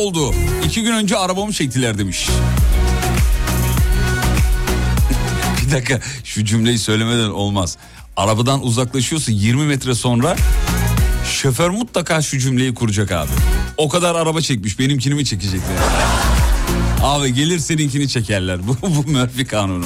oldu. 0.06 0.34
İki 0.66 0.84
gün 0.84 0.92
önce 0.92 1.18
arabamı 1.18 1.54
çektiler 1.54 1.98
demiş. 1.98 2.30
bir 5.66 5.72
dakika 5.72 6.00
şu 6.24 6.46
cümleyi 6.46 6.80
söylemeden 6.80 7.30
olmaz. 7.30 7.78
Arabadan 8.18 8.64
uzaklaşıyorsun 8.64 9.34
20 9.34 9.66
metre 9.66 9.96
sonra 9.96 10.36
şoför 11.32 11.70
mutlaka 11.70 12.22
şu 12.22 12.40
cümleyi 12.40 12.74
kuracak 12.74 13.12
abi. 13.12 13.32
O 13.78 13.90
kadar 13.90 14.16
araba 14.16 14.42
çekmiş 14.42 14.80
benimkini 14.80 15.14
mi 15.14 15.26
çekecekler? 15.26 15.78
Abi 17.04 17.34
gelir 17.34 17.60
seninkini 17.60 18.10
çekerler. 18.10 18.60
Bu, 18.68 18.78
bu 18.82 19.12
Murphy 19.12 19.46
kanunu. 19.46 19.86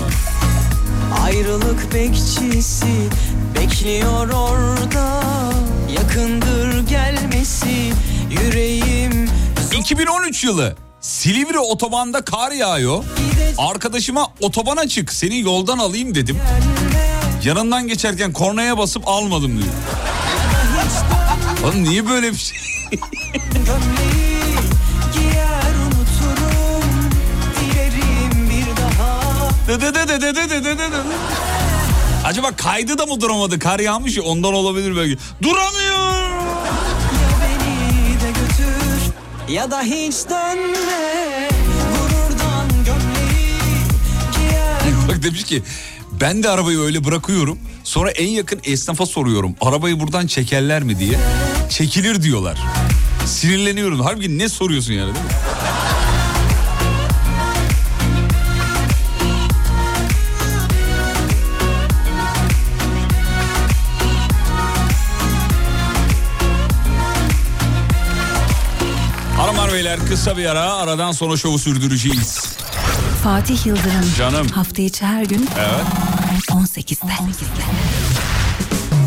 Ayrılık 1.23 1.93
bekçisi 1.93 2.85
bekliyor 3.55 4.29
orada 4.29 5.23
Yakındır 5.95 6.87
gelmesi 6.87 7.93
yüreğim 8.31 9.18
2013 9.89 10.43
yılı 10.43 10.75
Silivri 11.01 11.59
otobanda 11.59 12.21
kar 12.21 12.51
yağıyor. 12.51 13.03
Arkadaşıma 13.57 14.27
otobana 14.39 14.87
çık 14.87 15.13
seni 15.13 15.39
yoldan 15.39 15.77
alayım 15.77 16.15
dedim. 16.15 16.37
Yanından 17.43 17.87
geçerken 17.87 18.33
kornaya 18.33 18.77
basıp 18.77 19.07
almadım 19.07 19.57
diyor. 19.57 19.73
Lan 21.63 21.83
niye 21.83 22.09
böyle 22.09 22.31
bir 22.31 22.37
şey? 22.37 22.57
Acaba 32.25 32.51
kaydı 32.51 32.97
da 32.97 33.05
mı 33.05 33.21
duramadı? 33.21 33.59
Kar 33.59 33.79
yağmış 33.79 34.17
ya 34.17 34.23
ondan 34.23 34.53
olabilir 34.53 34.97
belki. 34.97 35.17
Duramıyor. 35.41 36.28
Ya 39.49 39.71
da 39.71 39.81
hiç 39.81 40.15
dönme 40.29 41.49
Gururdan 41.93 42.67
gömleği 42.85 43.59
giyer 44.37 45.07
Bak 45.07 45.23
demiş 45.23 45.43
ki 45.43 45.63
ben 46.21 46.43
de 46.43 46.49
arabayı 46.49 46.79
öyle 46.79 47.05
bırakıyorum. 47.05 47.59
Sonra 47.83 48.11
en 48.11 48.27
yakın 48.27 48.59
esnafa 48.63 49.05
soruyorum. 49.05 49.55
Arabayı 49.61 49.99
buradan 49.99 50.27
çekerler 50.27 50.83
mi 50.83 50.99
diye. 50.99 51.19
Çekilir 51.69 52.23
diyorlar. 52.23 52.59
Sinirleniyorum. 53.25 53.99
Halbuki 53.99 54.37
ne 54.37 54.49
soruyorsun 54.49 54.93
yani 54.93 55.13
değil 55.15 55.25
mi? 55.25 55.31
Beyler 69.79 69.99
kısa 70.09 70.37
bir 70.37 70.45
ara 70.45 70.73
aradan 70.73 71.11
sonra 71.11 71.37
şovu 71.37 71.59
sürdüreceğiz. 71.59 72.57
Fatih 73.23 73.65
Yıldırım. 73.65 74.13
Canım. 74.17 74.47
Hafta 74.47 74.81
içi 74.81 75.05
her 75.05 75.23
gün 75.23 75.49
Evet. 75.59 75.85
18'de. 76.49 77.11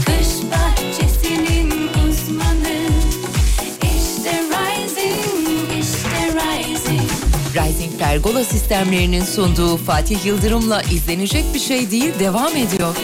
Kış 0.06 0.50
bahçesinin 0.50 1.70
uzmanı 1.88 2.78
İşte 3.82 4.42
Rising, 4.50 5.84
işte 5.84 6.34
Rising 6.34 7.10
Rising 7.54 7.98
Pergola 7.98 8.44
sistemlerinin 8.44 9.24
sunduğu 9.24 9.76
Fatih 9.76 10.24
Yıldırım'la 10.26 10.82
izlenecek 10.82 11.44
bir 11.54 11.60
şey 11.60 11.90
değil 11.90 12.12
devam 12.18 12.56
ediyor. 12.56 12.96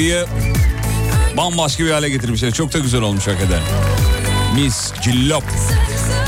Şarkıyı 0.00 0.26
bambaşka 1.36 1.84
bir 1.84 1.90
hale 1.90 2.08
getirmişler. 2.08 2.52
Çok 2.52 2.72
da 2.72 2.78
güzel 2.78 3.02
olmuş 3.02 3.26
hakikaten. 3.26 3.60
Mis 4.54 4.92
cillop. 5.02 5.44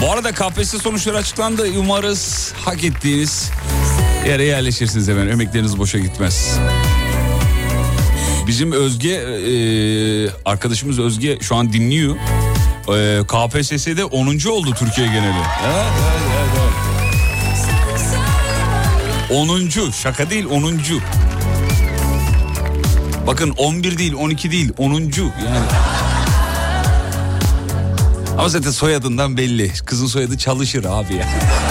Bu 0.02 0.12
arada 0.12 0.32
KPSS 0.32 0.82
sonuçları 0.82 1.16
açıklandı. 1.16 1.66
Umarız 1.78 2.52
hak 2.64 2.84
ettiğiniz 2.84 3.50
yere 4.26 4.44
yerleşirsiniz 4.44 5.08
hemen. 5.08 5.28
Emekleriniz 5.28 5.78
boşa 5.78 5.98
gitmez. 5.98 6.58
Bizim 8.46 8.72
Özge, 8.72 9.12
e, 9.12 9.54
arkadaşımız 10.44 10.98
Özge 10.98 11.38
şu 11.40 11.56
an 11.56 11.72
dinliyor. 11.72 12.16
E, 12.88 13.20
KPSS'de 13.26 14.04
10. 14.04 14.48
oldu 14.48 14.74
Türkiye 14.78 15.06
geneli. 15.06 15.42
Evet, 15.66 15.92
evet, 16.02 16.22
evet, 16.36 16.50
evet. 19.30 19.86
10. 19.86 19.90
Şaka 19.90 20.30
değil 20.30 20.46
10. 20.50 20.78
Bakın 23.26 23.50
11 23.50 23.98
değil 23.98 24.12
12 24.14 24.50
değil 24.50 24.72
10. 24.78 24.92
yani. 24.92 25.12
Ama 28.38 28.48
zaten 28.48 28.70
soyadından 28.70 29.36
belli. 29.36 29.72
Kızın 29.86 30.06
soyadı 30.06 30.38
çalışır 30.38 30.84
abi 30.84 31.14
ya. 31.14 31.28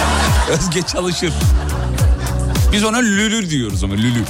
Özge 0.49 0.81
çalışır. 0.81 1.33
Biz 2.73 2.83
ona 2.83 2.97
Lülü 2.97 3.49
diyoruz 3.49 3.83
ama 3.83 3.93
Lülü. 3.93 4.23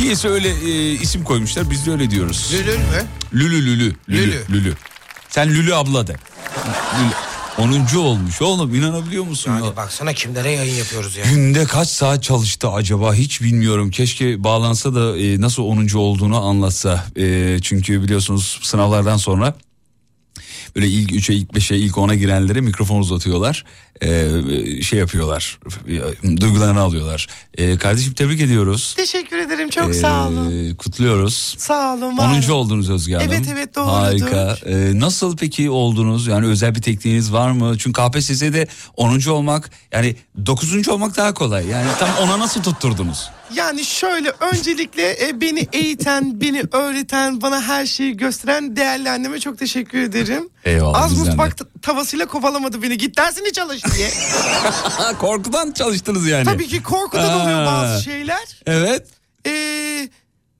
Niyeyse 0.00 0.28
öyle 0.28 0.48
e, 0.48 0.92
isim 0.92 1.24
koymuşlar 1.24 1.70
biz 1.70 1.86
de 1.86 1.90
öyle 1.90 2.10
diyoruz. 2.10 2.50
Lülül 2.52 2.78
mü? 2.78 3.04
Lülü 3.34 3.66
Lülü. 3.66 3.94
Lülü. 4.08 4.26
Lülü. 4.26 4.42
Lülü. 4.50 4.74
Sen 5.30 5.48
Lülü 5.48 5.74
abla 5.74 6.06
de. 6.06 6.16
Lülü. 7.00 7.25
10. 7.58 7.96
olmuş 7.96 8.42
oğlum 8.42 8.74
inanabiliyor 8.74 9.24
musun? 9.24 9.50
ya? 9.50 9.58
Yani 9.58 9.76
baksana 9.76 10.12
kimlere 10.12 10.50
yayın 10.50 10.74
yapıyoruz 10.74 11.16
ya. 11.16 11.24
Günde 11.24 11.64
kaç 11.64 11.88
saat 11.88 12.22
çalıştı 12.22 12.68
acaba 12.68 13.14
hiç 13.14 13.42
bilmiyorum. 13.42 13.90
Keşke 13.90 14.44
bağlansa 14.44 14.94
da 14.94 15.18
e, 15.18 15.40
nasıl 15.40 15.62
10. 15.62 15.94
olduğunu 15.94 16.44
anlatsa. 16.44 17.04
E, 17.16 17.58
çünkü 17.62 18.02
biliyorsunuz 18.02 18.60
sınavlardan 18.62 19.16
sonra 19.16 19.54
böyle 20.76 20.88
ilk 20.88 21.12
3'e, 21.12 21.34
ilk 21.34 21.50
5'e, 21.50 21.76
ilk 21.76 21.94
10'a 21.94 22.14
girenlere 22.14 22.60
mikrofon 22.60 23.00
uzatıyorlar. 23.00 23.64
E, 24.00 24.82
şey 24.82 24.98
yapıyorlar. 24.98 25.58
e, 26.24 26.40
Duygularını 26.40 26.80
alıyorlar. 26.80 27.26
E, 27.54 27.78
kardeşim 27.78 28.12
tebrik 28.14 28.40
ediyoruz. 28.40 28.94
Teşekkür 28.96 29.38
ederim 29.38 29.70
çok 29.70 29.90
E, 29.90 29.94
sağ 29.94 30.28
olun. 30.28 30.74
Kutluyoruz. 30.74 31.54
Sağ 31.58 31.94
olun. 31.94 32.18
var 32.18 32.28
10. 32.28 32.32
olun. 32.32 32.48
oldunuz 32.50 32.90
Özge 32.90 33.14
Hanım. 33.14 33.28
Evet, 33.32 33.44
evet, 33.52 33.74
doğrudur. 33.74 33.90
Harika. 33.92 34.56
Ee, 34.66 35.00
nasıl 35.00 35.36
peki 35.36 35.70
oldunuz? 35.70 36.26
Yani 36.26 36.46
özel 36.46 36.74
bir 36.74 36.82
tekniğiniz 36.82 37.32
var 37.32 37.50
mı? 37.50 37.78
Çünkü 37.78 38.02
KPSS'de 38.02 38.66
10. 38.96 39.28
olmak 39.30 39.70
yani 39.92 40.16
9. 40.46 40.88
olmak 40.88 41.16
daha 41.16 41.34
kolay. 41.34 41.66
Yani 41.66 41.86
tam 41.98 42.08
ona 42.22 42.38
nasıl 42.38 42.62
tutturdunuz? 42.62 43.30
Yani 43.54 43.84
şöyle 43.84 44.32
öncelikle 44.52 45.28
e, 45.28 45.40
beni 45.40 45.68
eğiten, 45.72 46.40
beni 46.40 46.62
öğreten, 46.72 47.40
bana 47.40 47.62
her 47.62 47.86
şeyi 47.86 48.16
gösteren 48.16 48.76
değerli 48.76 49.10
anneme 49.10 49.40
çok 49.40 49.58
teşekkür 49.58 49.98
ederim. 49.98 50.48
Eyvallah, 50.64 51.02
Az 51.02 51.18
mutfak 51.18 51.82
tavasıyla 51.82 52.26
kovalamadı 52.26 52.82
beni. 52.82 52.98
Git 52.98 53.16
dersini 53.16 53.52
çalış 53.52 53.82
diye. 53.96 54.10
Korkudan 55.18 55.72
çalıştınız 55.72 56.26
yani. 56.28 56.44
Tabii 56.44 56.68
ki 56.68 56.82
korkudan 56.82 57.40
oluyor 57.40 57.58
Ha. 57.58 57.66
bazı 57.66 58.02
şeyler. 58.04 58.60
Evet. 58.66 59.06
Ee, 59.46 60.08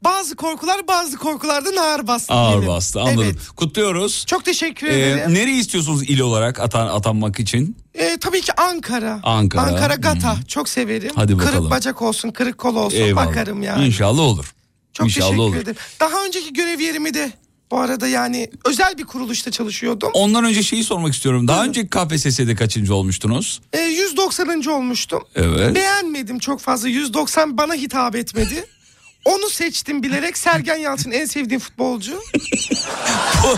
bazı 0.04 0.36
korkular 0.36 0.88
bazı 0.88 1.16
korkulardan 1.16 1.76
ağır 1.76 2.06
bastı. 2.06 2.34
Ağır 2.34 2.50
diyelim. 2.52 2.68
bastı 2.68 3.00
anladım. 3.00 3.22
Evet. 3.24 3.36
Kutluyoruz. 3.56 4.24
Çok 4.26 4.44
teşekkür 4.44 4.86
Ee, 4.86 5.10
ederim. 5.10 5.34
nereyi 5.34 5.60
istiyorsunuz 5.60 6.02
il 6.10 6.20
olarak 6.20 6.60
atan, 6.60 6.86
atanmak 6.86 7.40
için? 7.40 7.76
Ee, 7.94 8.18
tabii 8.20 8.40
ki 8.40 8.52
Ankara. 8.60 9.20
Ankara. 9.22 9.62
Ankara 9.62 9.94
Gata. 9.94 10.36
Çok 10.48 10.68
severim. 10.68 11.12
Hadi 11.16 11.38
bakalım. 11.38 11.54
Kırık 11.58 11.70
bacak 11.70 12.02
olsun, 12.02 12.30
kırık 12.30 12.58
kol 12.58 12.76
olsun 12.76 12.96
Eyvallah. 12.98 13.26
bakarım 13.26 13.62
yani. 13.62 13.86
İnşallah 13.86 14.22
olur. 14.22 14.54
Çok 14.92 15.06
İnşallah 15.06 15.26
teşekkür 15.28 15.42
olur. 15.42 15.56
ederim. 15.56 15.76
Daha 16.00 16.24
önceki 16.24 16.52
görev 16.52 16.80
yerimi 16.80 17.14
de 17.14 17.32
bu 17.70 17.81
arada 17.81 18.07
yani 18.09 18.50
özel 18.64 18.98
bir 18.98 19.05
kuruluşta 19.05 19.50
çalışıyordum. 19.50 20.11
Ondan 20.14 20.44
önce 20.44 20.62
şeyi 20.62 20.85
sormak 20.85 21.14
istiyorum. 21.14 21.48
Daha 21.48 21.64
önce 21.64 21.87
KPSS'de 21.87 22.55
kaçıncı 22.55 22.94
olmuştunuz? 22.94 23.61
Ee, 23.72 23.81
190. 23.81 24.64
olmuştum. 24.64 25.22
Evet. 25.35 25.74
Beğenmedim 25.74 26.38
çok 26.38 26.61
fazla. 26.61 26.88
190 26.88 27.59
bana 27.59 27.74
hitap 27.74 28.16
etmedi. 28.16 28.64
Onu 29.24 29.50
seçtim 29.50 30.02
bilerek. 30.02 30.38
Sergen 30.38 30.76
Yalçın 30.76 31.11
en 31.11 31.24
sevdiğim 31.24 31.61
futbolcu. 31.61 32.12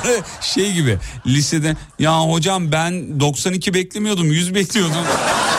Böyle 0.05 0.21
şey 0.41 0.73
gibi 0.73 0.99
lisede 1.27 1.77
ya 1.99 2.21
hocam 2.21 2.73
ben 2.73 3.21
92 3.21 3.75
beklemiyordum 3.75 4.33
100 4.33 4.55
bekliyordum. 4.55 5.05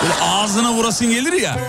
Böyle 0.03 0.13
ağzına 0.13 0.73
vurasın 0.73 1.09
gelir 1.09 1.33
ya. 1.33 1.59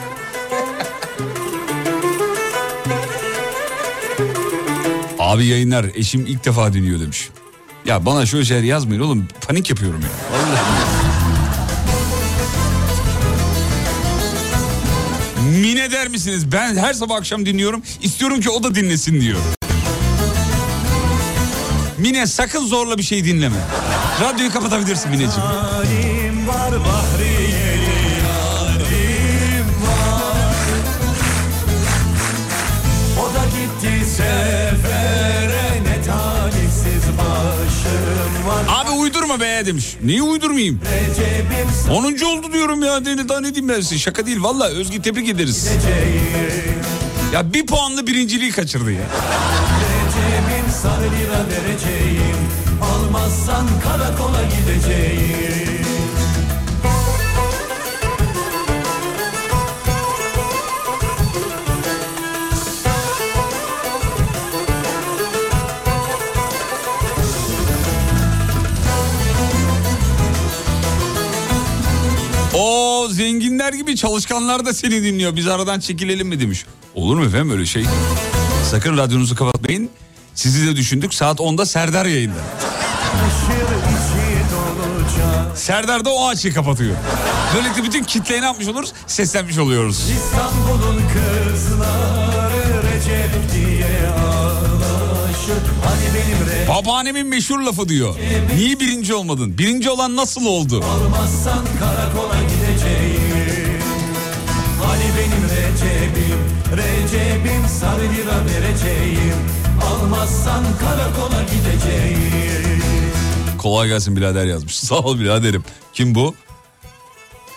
Abi 5.30 5.46
yayınlar 5.46 5.86
eşim 5.94 6.26
ilk 6.26 6.44
defa 6.44 6.72
dinliyor 6.72 7.00
demiş. 7.00 7.28
Ya 7.86 8.06
bana 8.06 8.26
şöyle 8.26 8.44
şeyler 8.44 8.62
yazmayın 8.62 9.00
oğlum 9.00 9.28
panik 9.48 9.70
yapıyorum 9.70 10.00
ya. 10.00 10.08
Vallahi. 10.32 10.60
Mine 15.60 15.90
der 15.90 16.08
misiniz? 16.08 16.52
Ben 16.52 16.76
her 16.76 16.92
sabah 16.92 17.16
akşam 17.16 17.46
dinliyorum. 17.46 17.82
İstiyorum 18.02 18.40
ki 18.40 18.50
o 18.50 18.62
da 18.62 18.74
dinlesin 18.74 19.20
diyor. 19.20 19.38
Mine 21.98 22.26
sakın 22.26 22.66
zorla 22.66 22.98
bir 22.98 23.02
şey 23.02 23.24
dinleme. 23.24 23.56
Radyoyu 24.20 24.52
kapatabilirsin 24.52 25.10
Mineciğim. 25.10 25.48
O 33.18 33.34
da 33.34 33.44
gitti 33.44 34.10
Abi 38.68 38.90
uydurma 38.90 39.40
be 39.40 39.66
demiş. 39.66 39.96
Niye 40.04 40.22
uydurmayayım? 40.22 40.80
Recep'im 40.84 41.90
10. 41.90 42.36
oldu 42.38 42.52
diyorum 42.52 42.82
ya. 42.82 43.04
Daha 43.28 43.40
ne 43.40 43.54
diyeyim 43.54 43.68
ben 43.68 43.80
size? 43.80 43.98
Şaka 43.98 44.26
değil 44.26 44.42
valla. 44.42 44.68
Özgü 44.68 45.02
tebrik 45.02 45.28
ederiz. 45.28 45.68
Ya 47.32 47.52
bir 47.52 47.66
puanlı 47.66 48.06
birinciliği 48.06 48.50
kaçırdı 48.50 48.92
ya. 48.92 49.02
Almazsan 52.82 53.66
karakola 53.84 54.42
gideceğim 54.42 55.59
zenginler 73.10 73.72
gibi 73.72 73.96
çalışkanlar 73.96 74.66
da 74.66 74.74
seni 74.74 75.02
dinliyor. 75.02 75.36
Biz 75.36 75.48
aradan 75.48 75.80
çekilelim 75.80 76.28
mi 76.28 76.40
demiş. 76.40 76.64
Olur 76.94 77.16
mu 77.16 77.24
efendim 77.24 77.50
öyle 77.50 77.66
şey? 77.66 77.84
Sakın 78.70 78.96
radyonuzu 78.98 79.34
kapatmayın. 79.34 79.90
Sizi 80.34 80.66
de 80.66 80.76
düşündük. 80.76 81.14
Saat 81.14 81.38
10'da 81.40 81.66
Serdar 81.66 82.06
yayında. 82.06 82.40
Serdar 85.54 86.04
da 86.04 86.10
o 86.10 86.28
açıyı 86.28 86.54
kapatıyor. 86.54 86.96
Böylelikle 87.56 87.84
bütün 87.84 88.04
kitleye 88.04 88.40
ne 88.40 88.44
yapmış 88.44 88.68
oluruz? 88.68 88.92
Seslenmiş 89.06 89.58
oluyoruz. 89.58 90.04
İstanbul'un 90.10 91.02
kızları 91.12 92.82
Recep 92.82 93.52
diye 93.54 94.08
ağlaşır 94.08 95.62
Hani 95.84 96.14
benim 96.14 96.46
Recep 96.46 96.68
Babaannemin 96.68 97.26
meşhur 97.26 97.60
lafı 97.60 97.88
diyor. 97.88 98.14
Niye 98.56 98.80
birinci 98.80 99.14
olmadın? 99.14 99.58
Birinci 99.58 99.90
olan 99.90 100.16
nasıl 100.16 100.46
oldu? 100.46 100.84
Almazsan 100.84 101.64
karakola 101.80 102.34
gideceğim 102.70 103.80
Hani 104.84 105.04
benim 105.18 105.44
Recep'im 105.44 106.40
Recep'im 106.76 107.68
sarı 107.80 108.02
lira 108.02 108.44
vereceğim 108.46 109.34
Almazsan 109.90 110.64
karakola 110.80 111.42
gideceğim 111.42 112.82
Kolay 113.58 113.88
gelsin 113.88 114.16
birader 114.16 114.44
yazmış. 114.46 114.78
Sağ 114.78 114.98
ol 114.98 115.20
biraderim. 115.20 115.64
Kim 115.92 116.14
bu? 116.14 116.34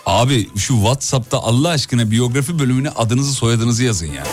Abi 0.06 0.48
şu 0.58 0.74
Whatsapp'ta 0.74 1.38
Allah 1.38 1.68
aşkına 1.68 2.10
biyografi 2.10 2.58
bölümüne 2.58 2.90
adınızı 2.90 3.32
soyadınızı 3.32 3.84
yazın 3.84 4.06
ya. 4.06 4.24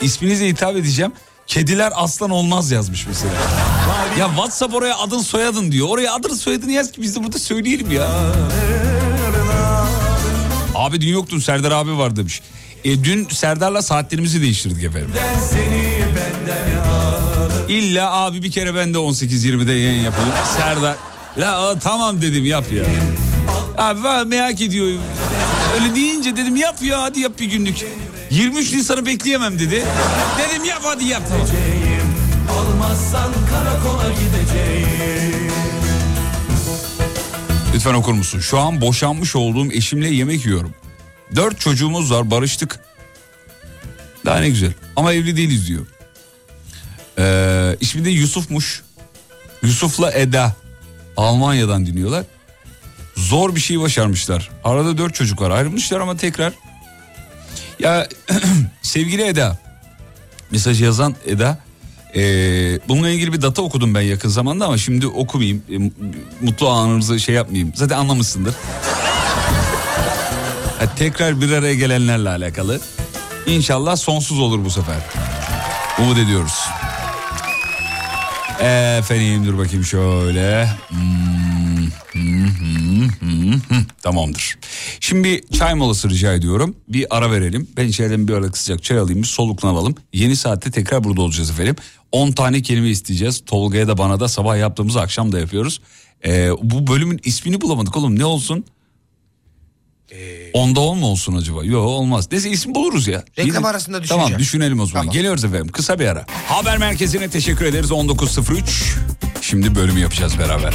İsminize 0.00 0.48
hitap 0.48 0.76
edeceğim. 0.76 1.12
Kediler 1.46 1.92
aslan 1.94 2.30
olmaz 2.30 2.70
yazmış 2.70 3.06
mesela. 3.06 3.32
Ya 4.18 4.26
WhatsApp 4.26 4.74
oraya 4.74 4.98
adın 4.98 5.18
soyadın 5.18 5.72
diyor. 5.72 5.88
Oraya 5.88 6.14
adını 6.14 6.36
soyadını 6.36 6.72
yaz 6.72 6.92
ki 6.92 7.02
biz 7.02 7.16
de 7.16 7.24
burada 7.24 7.38
söyleyelim 7.38 7.90
ya. 7.90 8.08
Abi 10.80 11.00
dün 11.00 11.08
yoktun 11.08 11.38
Serdar 11.38 11.70
abi 11.70 11.98
var 11.98 12.16
demiş. 12.16 12.42
E, 12.84 13.04
dün 13.04 13.28
Serdar'la 13.28 13.82
saatlerimizi 13.82 14.42
değiştirdik 14.42 14.84
efendim. 14.84 15.10
İlla 17.68 18.12
abi 18.12 18.42
bir 18.42 18.50
kere 18.50 18.74
ben 18.74 18.94
de 18.94 18.98
18-20'de 18.98 19.72
yayın 19.72 20.02
yapayım. 20.02 20.30
Serdar. 20.56 20.96
La 21.38 21.78
tamam 21.78 22.22
dedim 22.22 22.44
yap 22.44 22.64
ya. 22.72 22.84
Abi 23.78 24.04
ben 24.04 24.28
merak 24.28 24.60
ediyorum. 24.60 25.00
Öyle 25.74 25.94
deyince 25.94 26.36
dedim 26.36 26.56
yap 26.56 26.76
ya 26.82 27.02
hadi 27.02 27.20
yap 27.20 27.32
bir 27.40 27.50
günlük. 27.50 27.86
23 28.30 28.72
Nisan'ı 28.72 29.06
bekleyemem 29.06 29.58
dedi. 29.58 29.84
Dedim 30.38 30.64
yap 30.64 30.80
hadi 30.84 31.04
yap. 31.04 31.22
Tamam. 31.28 31.46
Olmazsan 32.58 33.32
karakola 33.50 34.10
gideceğim 34.10 35.49
Lütfen 37.74 37.94
okur 37.94 38.12
musun? 38.12 38.40
Şu 38.40 38.58
an 38.58 38.80
boşanmış 38.80 39.36
olduğum 39.36 39.72
eşimle 39.72 40.08
yemek 40.08 40.46
yiyorum. 40.46 40.74
Dört 41.36 41.60
çocuğumuz 41.60 42.12
var 42.12 42.30
barıştık. 42.30 42.80
Daha 44.24 44.38
ne 44.38 44.48
güzel. 44.48 44.72
Ama 44.96 45.12
evli 45.12 45.36
değiliz 45.36 45.68
diyor. 45.68 45.86
Ee, 47.18 47.76
ismi 47.80 48.04
de 48.04 48.10
Yusuf'muş. 48.10 48.82
Yusuf'la 49.62 50.12
Eda. 50.12 50.56
Almanya'dan 51.16 51.86
dinliyorlar. 51.86 52.24
Zor 53.16 53.54
bir 53.54 53.60
şey 53.60 53.80
başarmışlar. 53.80 54.50
Arada 54.64 54.98
dört 54.98 55.14
çocuk 55.14 55.40
var. 55.40 55.50
Ayrılmışlar 55.50 56.00
ama 56.00 56.16
tekrar. 56.16 56.52
Ya 57.78 58.08
sevgili 58.82 59.22
Eda. 59.22 59.58
Mesajı 60.50 60.84
yazan 60.84 61.14
Eda. 61.26 61.58
Ee, 62.16 62.78
bununla 62.88 63.10
ilgili 63.10 63.32
bir 63.32 63.42
data 63.42 63.62
okudum 63.62 63.94
ben 63.94 64.00
yakın 64.00 64.28
zamanda 64.28 64.66
ama 64.66 64.78
şimdi 64.78 65.06
okumayayım. 65.06 65.62
Ee, 65.72 65.78
mutlu 66.40 66.68
anınızı 66.68 67.20
şey 67.20 67.34
yapmayayım. 67.34 67.72
Zaten 67.74 67.96
anlamışsındır. 67.96 68.54
Ha, 70.78 70.86
tekrar 70.98 71.40
bir 71.40 71.52
araya 71.52 71.74
gelenlerle 71.74 72.28
alakalı. 72.28 72.80
İnşallah 73.46 73.96
sonsuz 73.96 74.38
olur 74.40 74.64
bu 74.64 74.70
sefer. 74.70 74.96
Umut 75.98 76.18
ediyoruz. 76.18 76.60
Efendim 78.60 79.46
dur 79.46 79.58
bakayım 79.58 79.84
şöyle. 79.84 80.68
Hmm, 80.88 81.29
hmm. 83.52 83.84
Tamamdır. 84.02 84.58
Şimdi 85.00 85.40
çay 85.58 85.74
molası 85.74 86.10
rica 86.10 86.32
ediyorum. 86.32 86.76
Bir 86.88 87.06
ara 87.10 87.30
verelim. 87.30 87.68
Ben 87.76 87.88
içeriden 87.88 88.28
bir 88.28 88.32
ara 88.32 88.52
sıcak 88.52 88.82
çay 88.82 88.98
alayım. 88.98 89.22
Bir 89.22 89.26
soluklanalım. 89.26 89.94
Yeni 90.12 90.36
saatte 90.36 90.70
tekrar 90.70 91.04
burada 91.04 91.22
olacağız 91.22 91.50
efendim. 91.50 91.76
10 92.12 92.32
tane 92.32 92.62
kelime 92.62 92.88
isteyeceğiz. 92.88 93.42
Tolga'ya 93.46 93.88
da 93.88 93.98
bana 93.98 94.20
da 94.20 94.28
sabah 94.28 94.58
yaptığımız 94.58 94.96
akşam 94.96 95.32
da 95.32 95.40
yapıyoruz. 95.40 95.80
Ee, 96.26 96.50
bu 96.62 96.86
bölümün 96.86 97.20
ismini 97.24 97.60
bulamadık 97.60 97.96
oğlum. 97.96 98.18
Ne 98.18 98.24
olsun? 98.24 98.64
Onda 100.52 100.80
on 100.80 100.98
mu 100.98 101.06
olsun 101.06 101.36
acaba? 101.36 101.64
Yok 101.64 101.86
olmaz. 101.86 102.28
Neyse 102.32 102.50
isim 102.50 102.74
buluruz 102.74 103.08
ya. 103.08 103.24
Reklam 103.38 103.46
Yine- 103.46 103.68
arasında 103.68 104.02
düşüneceğim. 104.02 104.26
Tamam 104.26 104.38
düşünelim 104.40 104.80
o 104.80 104.86
zaman. 104.86 105.02
Tamam. 105.02 105.14
Geliyoruz 105.14 105.44
efendim 105.44 105.68
kısa 105.68 105.98
bir 105.98 106.06
ara. 106.06 106.26
Haber 106.46 106.78
merkezine 106.78 107.30
teşekkür 107.30 107.64
ederiz 107.64 107.90
19.03. 107.90 108.98
Şimdi 109.40 109.74
bölümü 109.74 110.00
yapacağız 110.00 110.38
beraber. 110.38 110.74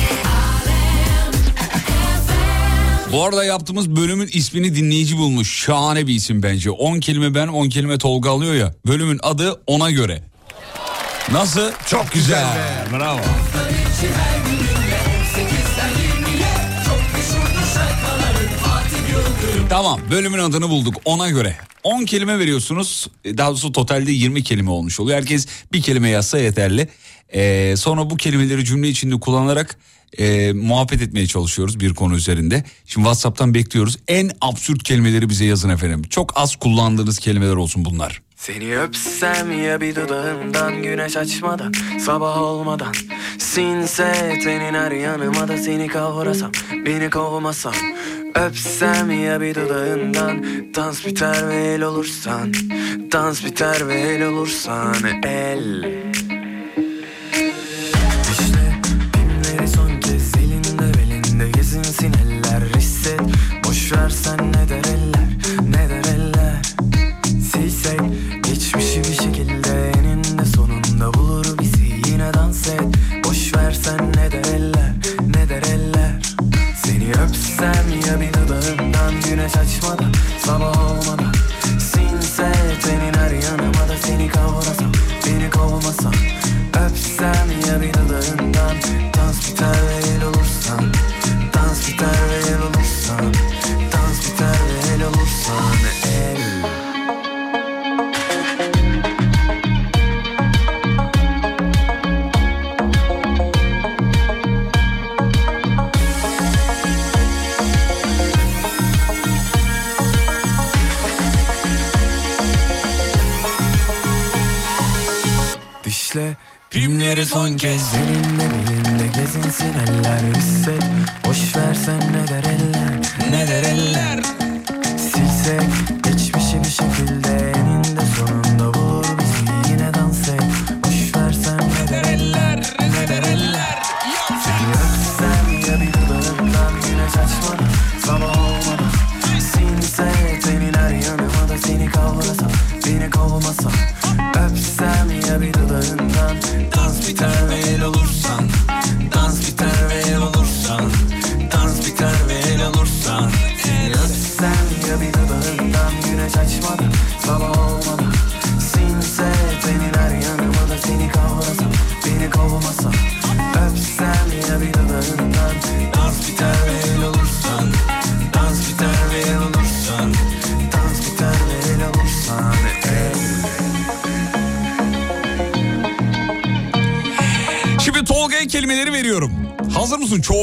Bu 3.15 3.23
arada 3.23 3.45
yaptığımız 3.45 3.95
bölümün 3.95 4.29
ismini 4.33 4.75
dinleyici 4.75 5.17
bulmuş. 5.17 5.57
Şahane 5.63 6.07
bir 6.07 6.13
isim 6.13 6.43
bence. 6.43 6.71
10 6.71 6.99
kelime 6.99 7.35
ben 7.35 7.47
10 7.47 7.69
kelime 7.69 7.97
Tolga 7.97 8.29
alıyor 8.29 8.53
ya. 8.53 8.73
Bölümün 8.87 9.19
adı 9.23 9.61
ona 9.67 9.91
göre. 9.91 10.23
Nasıl? 11.31 11.71
Çok 11.87 12.11
güzel. 12.11 12.45
Bravo. 12.91 13.19
Tamam 19.69 19.99
bölümün 20.11 20.37
adını 20.37 20.69
bulduk 20.69 20.95
ona 21.05 21.29
göre. 21.29 21.55
10 21.83 22.05
kelime 22.05 22.39
veriyorsunuz. 22.39 23.07
E, 23.25 23.37
Daha 23.37 23.49
doğrusu 23.49 23.71
totalde 23.71 24.11
20 24.11 24.43
kelime 24.43 24.69
olmuş 24.69 24.99
oluyor. 24.99 25.17
Herkes 25.17 25.47
bir 25.73 25.81
kelime 25.81 26.09
yazsa 26.09 26.39
yeterli. 26.39 26.87
Ee, 27.33 27.73
sonra 27.77 28.09
bu 28.09 28.17
kelimeleri 28.17 28.65
cümle 28.65 28.89
içinde 28.89 29.19
kullanarak 29.19 29.77
e, 30.17 30.53
muhabbet 30.53 31.01
etmeye 31.01 31.27
çalışıyoruz 31.27 31.79
bir 31.79 31.93
konu 31.93 32.15
üzerinde. 32.15 32.63
Şimdi 32.85 33.05
WhatsApp'tan 33.05 33.53
bekliyoruz. 33.53 33.97
En 34.07 34.31
absürt 34.41 34.83
kelimeleri 34.83 35.29
bize 35.29 35.45
yazın 35.45 35.69
efendim. 35.69 36.01
Çok 36.09 36.37
az 36.37 36.55
kullandığınız 36.55 37.19
kelimeler 37.19 37.55
olsun 37.55 37.85
bunlar. 37.85 38.21
Seni 38.45 38.79
öpsem 38.79 39.63
ya 39.63 39.81
bir 39.81 39.95
dudağından 39.95 40.83
güneş 40.83 41.17
açmadan 41.17 41.73
sabah 41.99 42.41
olmadan. 42.41 42.93
Sinse 43.37 44.39
tenin 44.43 44.73
her 44.73 44.91
yanıma 44.91 45.47
da 45.47 45.57
seni 45.57 45.87
kavrasam 45.87 46.51
beni 46.85 47.09
kovmasan 47.09 47.73
Öpsem 48.35 49.23
ya 49.23 49.41
bir 49.41 49.55
dudağından 49.55 50.45
dans 50.75 51.05
biter 51.05 51.47
ve 51.49 51.55
el 51.55 51.81
olursan. 51.81 52.53
Dans 53.11 53.45
biter 53.45 53.87
ve 53.87 53.99
el 53.99 54.21
olursan 54.21 55.23
el 55.23 55.85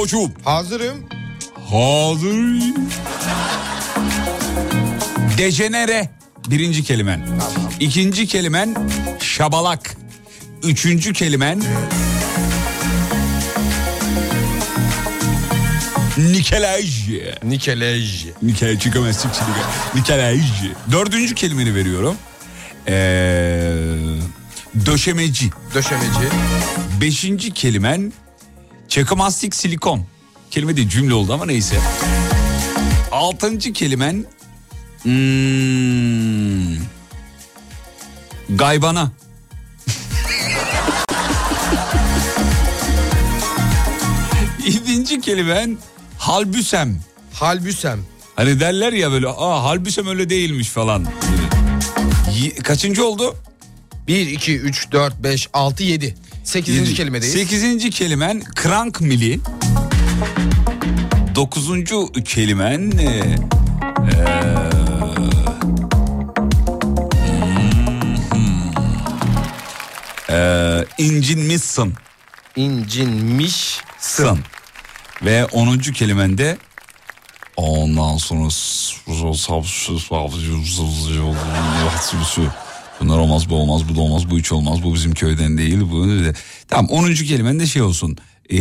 Çocuğum? 0.02 0.30
Hazırım. 0.44 1.04
Hazır. 1.70 2.62
Dejenere 5.38 6.10
birinci 6.48 6.84
kelimen. 6.84 7.26
İkinci 7.80 8.26
kelimen 8.26 8.76
şabalak. 9.20 9.96
Üçüncü 10.62 11.12
kelimen 11.12 11.62
nikelaj. 16.18 17.08
Nikelej. 17.44 18.26
Nikel 18.42 18.78
çıkamaz 18.78 19.22
çık 19.22 19.34
çık. 19.34 19.44
Nikelaj. 19.94 20.40
Dördüncü 20.92 21.34
kelimeni 21.34 21.74
veriyorum. 21.74 22.16
Ee, 22.88 22.92
döşemeci. 24.86 25.50
Döşemeci. 25.74 26.28
Beşinci 27.00 27.54
kelimen 27.54 28.12
çakımastik 28.92 29.54
silikon. 29.54 30.04
Kelime 30.50 30.76
de 30.76 30.88
cümle 30.88 31.14
oldu 31.14 31.32
ama 31.32 31.46
neyse. 31.46 31.76
Altıncı 33.12 33.72
kelimen 33.72 34.24
hmm, 35.02 36.76
gaybana. 38.48 39.12
Yedinci 44.66 45.20
kelimen 45.20 45.78
halbüsem. 46.18 47.00
Halbüsem. 47.32 48.00
Hani 48.36 48.60
derler 48.60 48.92
ya 48.92 49.10
böyle 49.10 49.28
aa 49.28 49.64
halbüsem 49.64 50.06
öyle 50.06 50.30
değilmiş 50.30 50.68
falan. 50.68 51.06
Kaçıncı 52.64 53.06
oldu? 53.06 53.36
1, 54.08 54.26
2, 54.26 54.58
3, 54.58 54.92
4, 54.92 55.22
5, 55.22 55.48
6, 55.52 55.82
7. 55.82 56.14
8. 56.44 56.68
Yedi. 56.68 56.94
kelimedeyiz. 56.94 57.34
Sekizinci 57.34 57.90
kelimen 57.90 58.42
krank 58.54 59.00
mili. 59.00 59.40
Dokuzuncu 61.34 62.12
kelimen... 62.24 62.90
E, 62.90 63.36
hmm, 68.32 68.72
eee, 70.28 70.86
incinmişsin. 70.98 71.94
İncinmiş. 72.56 73.80
Sın. 73.98 74.38
Ve 75.22 75.44
onuncu 75.46 75.92
kelimende 75.92 76.58
ondan 77.56 78.16
sonra 78.16 78.48
bunlar 83.02 83.18
olmaz 83.18 83.50
bu 83.50 83.54
olmaz 83.54 83.88
bu 83.88 83.96
da 83.96 84.00
olmaz 84.00 84.30
bu 84.30 84.38
hiç 84.38 84.52
olmaz 84.52 84.82
bu 84.82 84.94
bizim 84.94 85.14
köyden 85.14 85.58
değil 85.58 85.80
bu. 85.80 86.06
Tamam 86.68 86.86
onuncu 86.90 87.24
kelimen 87.24 87.60
de 87.60 87.66
şey 87.66 87.82
olsun 87.82 88.16
ee, 88.50 88.58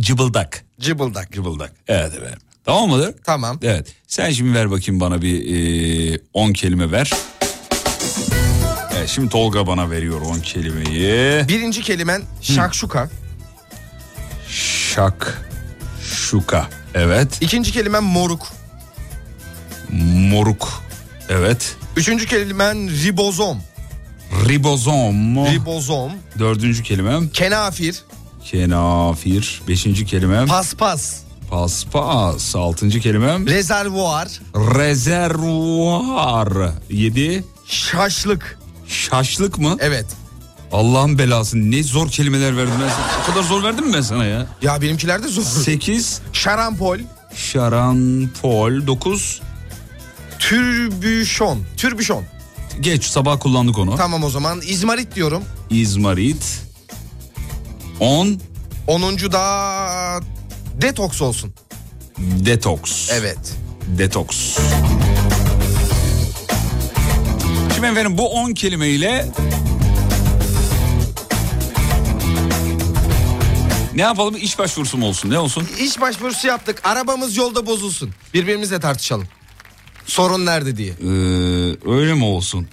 cıbıldak. 0.00 0.64
Cıbıldak. 0.80 1.32
Cıbıldak. 1.32 1.72
Evet 1.88 2.14
efendim. 2.14 2.38
Tamam 2.64 2.90
mıdır? 2.90 3.14
Tamam. 3.24 3.58
Evet. 3.62 3.94
Sen 4.06 4.30
şimdi 4.30 4.54
ver 4.54 4.70
bakayım 4.70 5.00
bana 5.00 5.22
bir 5.22 6.20
10 6.34 6.52
kelime 6.52 6.90
ver. 6.90 7.10
Evet, 8.96 9.08
şimdi 9.08 9.28
Tolga 9.28 9.66
bana 9.66 9.90
veriyor 9.90 10.20
10 10.20 10.40
kelimeyi. 10.40 11.48
Birinci 11.48 11.82
kelimen 11.82 12.22
şakşuka. 12.40 13.10
Şak, 14.48 15.42
şuka. 16.02 16.68
Evet. 16.94 17.28
İkinci 17.40 17.72
kelimen 17.72 18.04
moruk. 18.04 18.46
Moruk. 20.30 20.82
Evet. 21.28 21.76
Üçüncü 21.96 22.26
kelimen 22.26 22.90
ribozom. 22.90 23.60
Ribozom. 24.48 25.46
Ribozom. 25.46 26.12
Dördüncü 26.38 26.82
kelimem. 26.82 27.28
Kenafir. 27.28 28.02
Kenafir. 28.44 29.62
Beşinci 29.68 30.06
kelimem. 30.06 30.46
Paspas. 30.46 31.16
Paspas. 31.50 32.56
Altıncı 32.56 33.00
kelimem. 33.00 33.46
Rezervuar. 33.46 34.28
Rezervuar. 34.54 36.70
Yedi. 36.90 37.44
Şaşlık. 37.66 38.58
Şaşlık 38.88 39.58
mı? 39.58 39.76
Evet. 39.80 40.06
Allah'ın 40.72 41.18
belası. 41.18 41.70
Ne 41.70 41.82
zor 41.82 42.08
kelimeler 42.08 42.56
verdim 42.56 42.74
ben 42.82 42.88
sana. 42.88 43.22
O 43.22 43.26
kadar 43.26 43.42
zor 43.42 43.62
verdim 43.62 43.86
mi 43.86 43.94
ben 43.94 44.00
sana 44.00 44.24
ya? 44.24 44.46
Ya 44.62 44.82
benimkiler 44.82 45.22
de 45.22 45.28
zor. 45.28 45.42
Sekiz. 45.42 46.20
Şarampol. 46.32 46.98
Şarampol. 47.34 48.86
Dokuz. 48.86 49.40
Türbüşon. 50.38 51.62
Türbüşon. 51.76 52.24
Geç 52.80 53.04
sabah 53.04 53.40
kullandık 53.40 53.78
onu. 53.78 53.96
Tamam 53.96 54.24
o 54.24 54.30
zaman. 54.30 54.60
İzmarit 54.60 55.14
diyorum. 55.14 55.44
İzmarit. 55.70 56.62
On. 58.00 58.40
Onuncu 58.86 59.32
da 59.32 60.20
detoks 60.80 61.22
olsun. 61.22 61.54
Detoks. 62.18 63.10
Evet. 63.12 63.38
Detoks. 63.98 64.58
Şimdi 67.74 67.86
efendim 67.86 68.18
bu 68.18 68.28
10 68.28 68.52
kelimeyle 68.52 69.28
ne 73.94 74.02
yapalım 74.02 74.36
iş 74.36 74.58
başvurusu 74.58 74.98
mu 74.98 75.06
olsun 75.06 75.30
ne 75.30 75.38
olsun? 75.38 75.68
İş 75.80 76.00
başvurusu 76.00 76.46
yaptık. 76.46 76.80
Arabamız 76.84 77.36
yolda 77.36 77.66
bozulsun. 77.66 78.10
Birbirimizle 78.34 78.80
tartışalım. 78.80 79.26
Sorun 80.06 80.46
nerede 80.46 80.76
diye. 80.76 80.90
Ee, 80.92 81.90
öyle 81.90 82.14
mi 82.14 82.24
olsun? 82.24 82.66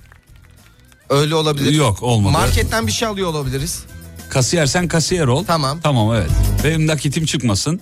Öyle 1.09 1.35
olabilir. 1.35 1.71
Yok 1.73 2.03
olmadı. 2.03 2.31
Marketten 2.33 2.87
bir 2.87 2.91
şey 2.91 3.07
alıyor 3.07 3.27
olabiliriz. 3.29 3.83
Kasiyer 4.29 4.65
sen 4.65 4.87
kasiyer 4.87 5.27
ol. 5.27 5.43
Tamam. 5.47 5.79
Tamam 5.83 6.15
evet. 6.15 6.29
Benim 6.63 6.87
nakitim 6.87 7.25
çıkmasın. 7.25 7.81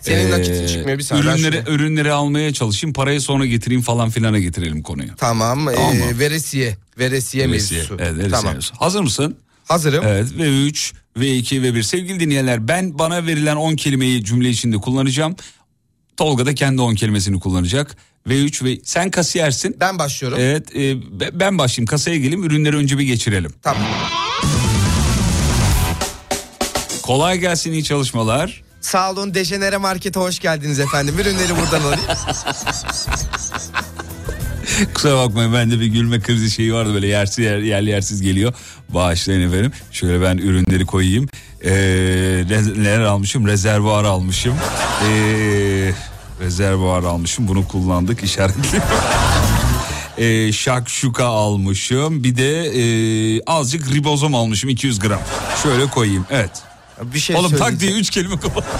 Senin 0.00 0.26
Ee, 0.26 0.30
nakitin 0.30 0.66
çıkmıyor, 0.66 0.98
bir 0.98 1.02
saniye, 1.02 1.32
Ürünleri, 1.34 1.62
ürünleri 1.68 2.12
almaya 2.12 2.52
çalışayım 2.52 2.92
parayı 2.94 3.20
sonra 3.20 3.46
getireyim 3.46 3.82
falan 3.82 4.10
filana 4.10 4.38
getirelim 4.38 4.82
konuyu. 4.82 5.16
Tamam. 5.16 5.64
Tamam 5.74 5.92
ee, 5.96 6.18
veresiye. 6.18 6.76
Veresiye 6.98 7.48
Veresiye, 7.48 7.80
mevzusu. 7.80 7.94
Evet, 7.98 8.12
veresiye 8.12 8.28
tamam. 8.30 8.52
mevzusu. 8.52 8.74
Hazır 8.78 9.00
mısın? 9.00 9.36
Hazırım. 9.64 10.04
Evet 10.06 10.26
ve 10.38 10.64
3 10.66 10.92
ve 11.16 11.36
2 11.36 11.62
ve 11.62 11.74
1 11.74 11.82
sevgili 11.82 12.20
dinleyenler 12.20 12.68
ben 12.68 12.98
bana 12.98 13.26
verilen 13.26 13.56
10 13.56 13.76
kelimeyi 13.76 14.24
cümle 14.24 14.50
içinde 14.50 14.76
kullanacağım. 14.76 15.36
Tolga 16.16 16.46
da 16.46 16.54
kendi 16.54 16.82
10 16.82 16.94
kelimesini 16.94 17.40
kullanacak. 17.40 17.96
Ve 18.28 18.44
3 18.44 18.62
ve 18.62 18.78
sen 18.84 19.10
kasiyersin. 19.10 19.76
Ben 19.80 19.98
başlıyorum. 19.98 20.38
Evet 20.40 20.76
e, 20.76 21.20
be- 21.20 21.40
ben 21.40 21.58
başlayayım 21.58 21.86
kasaya 21.86 22.16
geleyim 22.16 22.44
ürünleri 22.44 22.76
önce 22.76 22.98
bir 22.98 23.04
geçirelim. 23.04 23.54
Tamam. 23.62 23.82
Kolay 27.02 27.38
gelsin 27.38 27.72
iyi 27.72 27.84
çalışmalar. 27.84 28.62
Sağ 28.80 29.10
olun 29.12 29.34
Dejenere 29.34 29.76
Market'e 29.76 30.20
hoş 30.20 30.38
geldiniz 30.38 30.80
efendim. 30.80 31.18
Ürünleri 31.18 31.56
buradan 31.56 31.80
alayım. 31.80 32.00
Kusura 34.94 35.16
bakmayın 35.16 35.52
bende 35.52 35.80
bir 35.80 35.86
gülme 35.86 36.20
krizi 36.20 36.50
şeyi 36.50 36.74
vardı 36.74 36.94
böyle 36.94 37.06
yersiz 37.06 37.44
yer, 37.44 37.58
yerli 37.58 37.90
yersiz 37.90 38.22
geliyor. 38.22 38.52
Bağışlayın 38.88 39.48
efendim. 39.48 39.72
Şöyle 39.92 40.22
ben 40.22 40.38
ürünleri 40.38 40.86
koyayım. 40.86 41.28
Ee, 41.64 41.70
neler 42.76 43.00
almışım? 43.00 43.46
Rezervuar 43.46 44.04
almışım. 44.04 44.54
Ee, 45.04 45.92
rezervuar 46.40 47.02
almışım. 47.02 47.48
Bunu 47.48 47.68
kullandık 47.68 48.24
işaretli. 48.24 48.80
ee, 50.24 50.52
şakşuka 50.52 51.24
almışım. 51.24 52.24
Bir 52.24 52.36
de 52.36 52.64
ee, 52.64 53.40
azıcık 53.46 53.94
ribozom 53.94 54.34
almışım 54.34 54.70
200 54.70 54.98
gram. 54.98 55.20
Şöyle 55.62 55.86
koyayım. 55.86 56.26
Evet. 56.30 56.62
Bir 57.02 57.18
şey 57.18 57.36
Oğlum 57.36 57.56
tak 57.56 57.80
diye 57.80 57.92
3 57.92 58.10
kelime 58.10 58.40
kapat. 58.40 58.64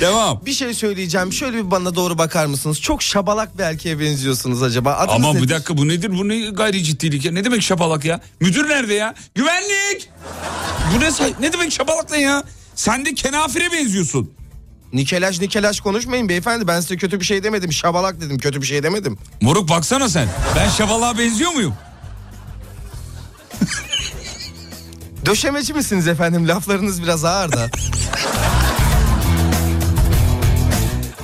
Devam. 0.00 0.40
Bir 0.46 0.52
şey 0.52 0.74
söyleyeceğim. 0.74 1.32
Şöyle 1.32 1.56
bir 1.66 1.70
bana 1.70 1.94
doğru 1.94 2.18
bakar 2.18 2.46
mısınız? 2.46 2.80
Çok 2.80 3.02
şabalak 3.02 3.58
bir 3.58 3.62
erkeğe 3.62 4.00
benziyorsunuz 4.00 4.62
acaba. 4.62 4.94
Adınız 4.94 5.14
Ama 5.14 5.32
nedir? 5.32 5.42
bir 5.42 5.48
dakika 5.54 5.76
bu 5.76 5.88
nedir? 5.88 6.18
Bu 6.18 6.28
ne 6.28 6.38
gayri 6.50 6.82
ciddilik 6.84 7.24
ya? 7.24 7.32
Ne 7.32 7.44
demek 7.44 7.62
şapalak 7.62 8.04
ya? 8.04 8.20
Müdür 8.40 8.68
nerede 8.68 8.94
ya? 8.94 9.14
Güvenlik! 9.34 10.08
Bu 10.94 11.00
ne 11.00 11.10
say- 11.10 11.34
ne 11.40 11.52
demek 11.52 11.72
şapalak 11.72 12.10
ne 12.10 12.20
ya? 12.20 12.42
Sen 12.74 13.04
de 13.06 13.14
kenafire 13.14 13.72
benziyorsun. 13.72 14.30
Nikelaj 14.92 15.40
nikelaj 15.40 15.80
konuşmayın 15.80 16.28
beyefendi. 16.28 16.68
Ben 16.68 16.80
size 16.80 16.96
kötü 16.96 17.20
bir 17.20 17.24
şey 17.24 17.42
demedim. 17.44 17.72
Şabalak 17.72 18.20
dedim. 18.20 18.38
Kötü 18.38 18.62
bir 18.62 18.66
şey 18.66 18.82
demedim. 18.82 19.18
Moruk 19.40 19.68
baksana 19.68 20.08
sen. 20.08 20.28
Ben 20.56 20.68
şapalağa 20.68 21.18
benziyor 21.18 21.50
muyum? 21.52 21.74
Döşemeci 25.26 25.74
misiniz 25.74 26.08
efendim? 26.08 26.48
Laflarınız 26.48 27.02
biraz 27.02 27.24
ağır 27.24 27.52
da. 27.52 27.68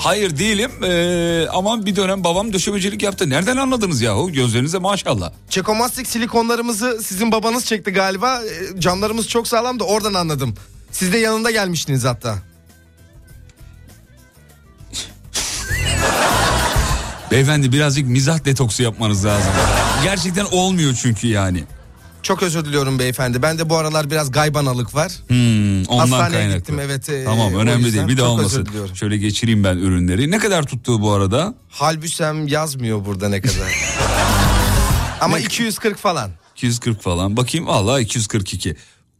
Hayır 0.01 0.39
değilim 0.39 0.71
ee, 0.85 1.47
ama 1.53 1.87
bir 1.87 1.97
dönem 1.97 2.25
babam 2.25 2.53
döşemecilik 2.53 3.03
yaptı. 3.03 3.31
Nereden 3.31 3.57
anladınız 3.57 4.03
yahu? 4.03 4.33
Gözlerinize 4.33 4.79
maşallah. 4.79 5.33
Çekomastik 5.51 6.07
silikonlarımızı 6.07 6.99
sizin 7.03 7.33
babanız 7.33 7.65
çekti 7.65 7.91
galiba. 7.91 8.41
Ee, 8.43 8.81
Camlarımız 8.81 9.29
çok 9.29 9.49
sağlam 9.49 9.81
da 9.81 9.85
oradan 9.85 10.15
anladım. 10.15 10.55
Siz 10.93 11.13
de 11.13 11.19
yanında 11.19 11.51
gelmiştiniz 11.51 12.05
hatta. 12.05 12.39
Beyefendi 17.31 17.73
birazcık 17.73 18.09
mizah 18.09 18.45
detoksu 18.45 18.83
yapmanız 18.83 19.25
lazım. 19.25 19.53
Gerçekten 20.05 20.45
olmuyor 20.45 20.95
çünkü 21.03 21.27
yani. 21.27 21.65
Çok 22.23 22.43
özür 22.43 22.65
diliyorum 22.65 22.99
beyefendi. 22.99 23.43
Ben 23.43 23.59
de 23.59 23.71
bu 23.71 23.77
aralar 23.77 24.11
biraz 24.11 24.31
gaybanalık 24.33 24.95
var. 24.95 25.13
Hmm, 25.29 25.83
ondan 25.87 25.99
Hastaneye 25.99 26.31
kaynaklı. 26.39 26.59
gittim, 26.59 26.79
evet, 26.81 27.09
e, 27.09 27.25
Tamam 27.25 27.55
önemli 27.55 27.93
değil. 27.93 28.09
Bir 28.09 28.13
özür 28.13 28.23
olmasın. 28.23 28.69
Şöyle 28.95 29.17
geçireyim 29.17 29.65
ben 29.65 29.77
ürünleri. 29.77 30.31
Ne 30.31 30.39
kadar 30.39 30.63
tuttu 30.63 31.01
bu 31.01 31.13
arada? 31.13 31.55
Halbüsem 31.71 32.49
yazmıyor 32.49 33.05
burada 33.05 33.29
ne 33.29 33.41
kadar. 33.41 33.73
Ama 35.21 35.39
240 35.39 35.99
falan. 35.99 36.31
240 36.57 37.03
falan. 37.03 37.37
Bakayım 37.37 37.67
valla 37.67 38.01
242. 38.01 38.77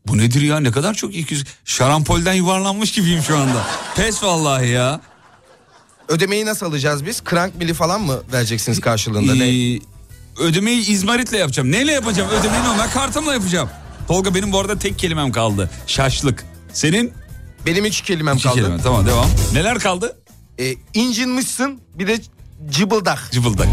Bu 0.07 0.19
nedir 0.19 0.41
ya 0.43 0.61
ne 0.61 0.71
kadar 0.71 0.95
çok 0.95 1.15
200. 1.17 1.45
Şarampolden 1.65 2.35
yuvarlanmış 2.35 2.93
gibiyim 2.93 3.23
şu 3.23 3.39
anda. 3.39 3.67
Pes 3.97 4.23
vallahi 4.23 4.69
ya. 4.69 5.01
Ödemeyi 6.09 6.47
nasıl 6.47 6.67
alacağız 6.67 7.07
biz? 7.07 7.25
Krank 7.25 7.57
mili 7.57 7.75
falan 7.75 8.01
mı 8.01 8.23
vereceksiniz 8.33 8.81
karşılığında? 8.81 9.35
Ne? 9.35 9.79
Ödemeyi 10.41 10.87
izmaritle 10.91 11.39
yapacağım. 11.39 11.73
Neyle 11.73 11.93
yapacağım? 11.93 12.31
Ödemeyi 12.31 12.65
normal 12.65 12.91
kartımla 12.91 13.33
yapacağım. 13.35 13.69
Tolga 14.09 14.35
benim 14.35 14.53
bu 14.53 14.59
arada 14.61 14.79
tek 14.79 14.99
kelimem 14.99 15.33
kaldı. 15.33 15.71
Şaşlık. 15.87 16.45
Senin? 16.73 17.13
Benim 17.67 17.85
üç 17.85 18.01
kelimem 18.01 18.35
İki 18.37 18.45
kaldı. 18.45 18.55
kelime. 18.57 18.79
Tamam 18.83 19.07
devam. 19.07 19.27
Neler 19.53 19.79
kaldı? 19.79 20.17
Ee, 20.59 20.75
incinmişsin 20.95 21.81
bir 21.95 22.07
de 22.07 22.19
cıbıldak. 22.71 23.29
Cıvıldak. 23.33 23.69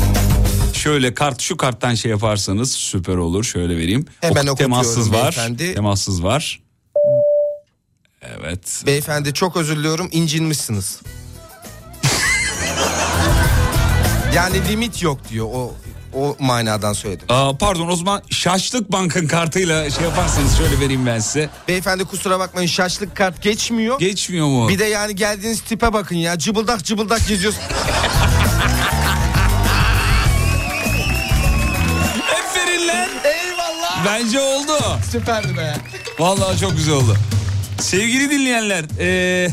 Şöyle 0.73 1.13
kart 1.13 1.41
şu 1.41 1.57
karttan 1.57 1.95
şey 1.95 2.11
yaparsanız 2.11 2.71
süper 2.71 3.15
olur. 3.15 3.43
Şöyle 3.43 3.77
vereyim. 3.77 4.05
Hemen 4.21 4.47
Ok- 4.47 4.57
temassız 4.57 5.11
var. 5.11 5.21
beyefendi. 5.21 5.73
Temassız 5.73 6.23
var. 6.23 6.59
Evet. 8.21 8.83
Beyefendi 8.85 9.33
çok 9.33 9.57
özür 9.57 9.77
diliyorum 9.77 10.09
incinmişsiniz. 10.11 11.01
yani 14.35 14.69
limit 14.69 15.01
yok 15.03 15.19
diyor 15.29 15.47
o 15.53 15.73
o 16.17 16.35
manadan 16.39 16.93
söyledim. 16.93 17.25
Aa, 17.29 17.57
pardon 17.57 17.87
o 17.87 17.95
zaman 17.95 18.21
Şaşlık 18.29 18.91
Bank'ın 18.91 19.27
kartıyla 19.27 19.89
şey 19.89 20.03
yaparsanız 20.03 20.57
şöyle 20.57 20.79
vereyim 20.79 21.05
ben 21.05 21.19
size. 21.19 21.49
Beyefendi 21.67 22.05
kusura 22.05 22.39
bakmayın 22.39 22.67
şaşlık 22.67 23.15
kart 23.15 23.41
geçmiyor. 23.41 23.99
Geçmiyor 23.99 24.47
mu? 24.47 24.69
Bir 24.69 24.79
de 24.79 24.85
yani 24.85 25.15
geldiğiniz 25.15 25.61
tipe 25.61 25.93
bakın 25.93 26.15
ya 26.15 26.37
cıbıldak 26.37 26.83
cıbıldak 26.85 27.27
geziyorsun. 27.27 27.61
Aferin 32.39 32.87
lan. 32.87 33.09
Eyvallah. 33.23 34.05
Bence 34.05 34.39
oldu. 34.39 34.73
Süperdi 35.11 35.57
be. 35.57 35.73
Vallahi 36.19 36.59
çok 36.59 36.71
güzel 36.77 36.93
oldu. 36.95 37.15
Sevgili 37.81 38.29
dinleyenler, 38.31 38.85
eee 38.99 39.51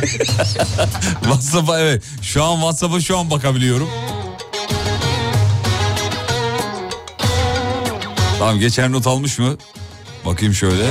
WhatsApp'a 1.22 1.80
evet. 1.80 2.02
Şu 2.22 2.44
an 2.44 2.54
WhatsApp'a 2.54 3.00
şu 3.00 3.18
an 3.18 3.30
bakabiliyorum. 3.30 3.88
Tamam 8.40 8.58
geçer 8.58 8.92
not 8.92 9.06
almış 9.06 9.38
mı? 9.38 9.56
Bakayım 10.26 10.54
şöyle. 10.54 10.86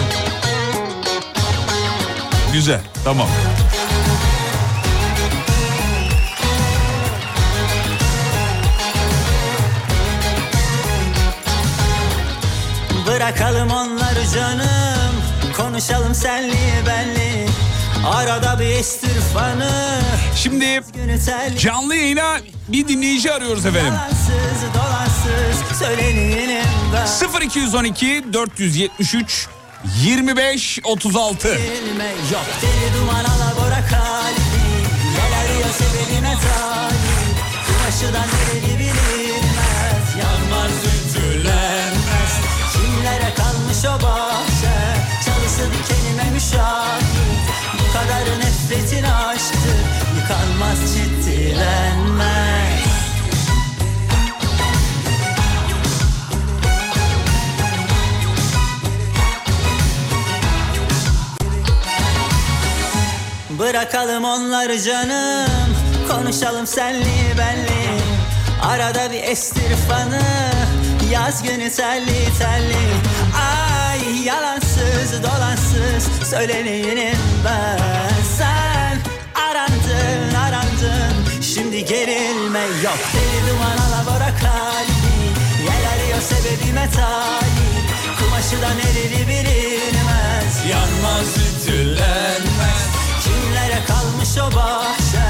Güzel 2.54 2.82
tamam. 3.04 3.28
Bırakalım 13.08 13.70
onları 13.72 14.30
canım 14.36 15.16
Konuşalım 15.58 16.16
senli 16.16 16.56
benli 16.88 17.29
Arada 18.10 18.60
bir 18.60 18.66
estirfanı 18.66 20.02
Şimdi 20.36 20.82
canlı 21.60 21.96
yayına 21.96 22.38
bir 22.68 22.88
dinleyici 22.88 23.34
arıyoruz 23.34 23.66
efendim. 23.66 23.94
Dolansız 23.94 24.74
dolansız 24.76 25.78
Söyleneyim 25.80 26.66
ben 26.94 27.42
0212 27.46 28.24
473 28.34 29.48
25 30.02 30.80
36 30.84 31.48
Bilme 31.48 32.06
yok 32.32 32.46
deli 32.62 33.00
duman 33.02 33.26
alabora 33.26 33.86
kalbi. 33.90 34.60
Gel 35.16 35.40
arıyor 35.40 35.70
sebebine 35.78 36.34
talip 36.34 37.00
Kumaşıdan 37.68 38.28
nereli 38.28 38.80
bilinmez. 38.80 40.16
Yanmaz 40.20 40.72
ütülenmez. 40.86 42.34
Kimlere 42.74 43.34
kalmış 43.36 43.86
o 43.86 44.04
bahçe? 44.04 44.76
Çalısı 45.26 45.64
dikenime 45.74 46.30
müşahit 46.34 47.59
kadar 47.94 48.40
nefretin 48.40 49.04
aşktır 49.04 49.80
Yıkanmaz 50.18 50.80
ciddilenmez 50.96 52.60
Bırakalım 63.60 64.24
onları 64.24 64.82
canım 64.82 65.70
Konuşalım 66.12 66.68
senli 66.68 67.38
benli. 67.38 68.02
Arada 68.64 69.12
bir 69.12 69.24
estir 69.24 69.76
fanı 69.90 70.22
Yaz 71.12 71.44
günü 71.44 71.72
telli 71.72 72.38
telli. 72.40 72.78
Ay 73.36 73.69
yalansız 74.10 75.24
dolansız 75.24 76.28
Söyleneyim 76.30 77.18
ben. 77.46 77.80
Sen 78.38 78.98
arandın 79.36 80.36
arandın 80.36 81.42
Şimdi 81.42 81.86
gerilme 81.86 82.60
yok. 82.60 83.00
Deli 83.14 83.50
duman 83.50 83.78
alabora 83.78 84.30
kalbi 84.42 85.16
Yel 85.64 85.90
arıyor 85.94 86.22
sebebime 86.22 86.90
talip 86.90 87.90
Kumaşı 88.20 88.62
da 88.62 88.70
nereli 88.70 89.28
bilinmez. 89.28 90.66
Yanmaz 90.70 91.28
ütülenmez. 91.38 92.84
Kimlere 93.24 93.80
kalmış 93.88 94.38
o 94.38 94.56
bahçe? 94.56 95.28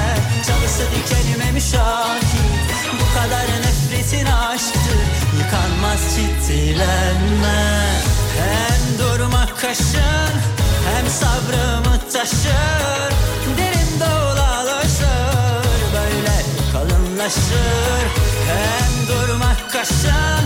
Çalısı 0.48 0.84
dikenime 0.96 1.52
müşahit. 1.52 2.24
Bu 2.94 3.14
kadar 3.20 3.46
nefretin 3.62 4.26
aşktır. 4.26 5.00
Yıkanmaz 5.40 6.02
ciddilenmez 6.16 8.04
Hem 8.40 9.00
durmak 9.00 9.62
kaşın 9.62 10.34
Hem 10.90 11.08
sabrımı 11.10 12.00
taşır 12.14 13.12
Derin 13.58 14.00
dolaşır 14.00 15.66
Böyle 15.94 16.36
kalınlaşır 16.74 18.06
Hem 18.48 19.08
durmak 19.08 19.72
kaşın 19.72 20.44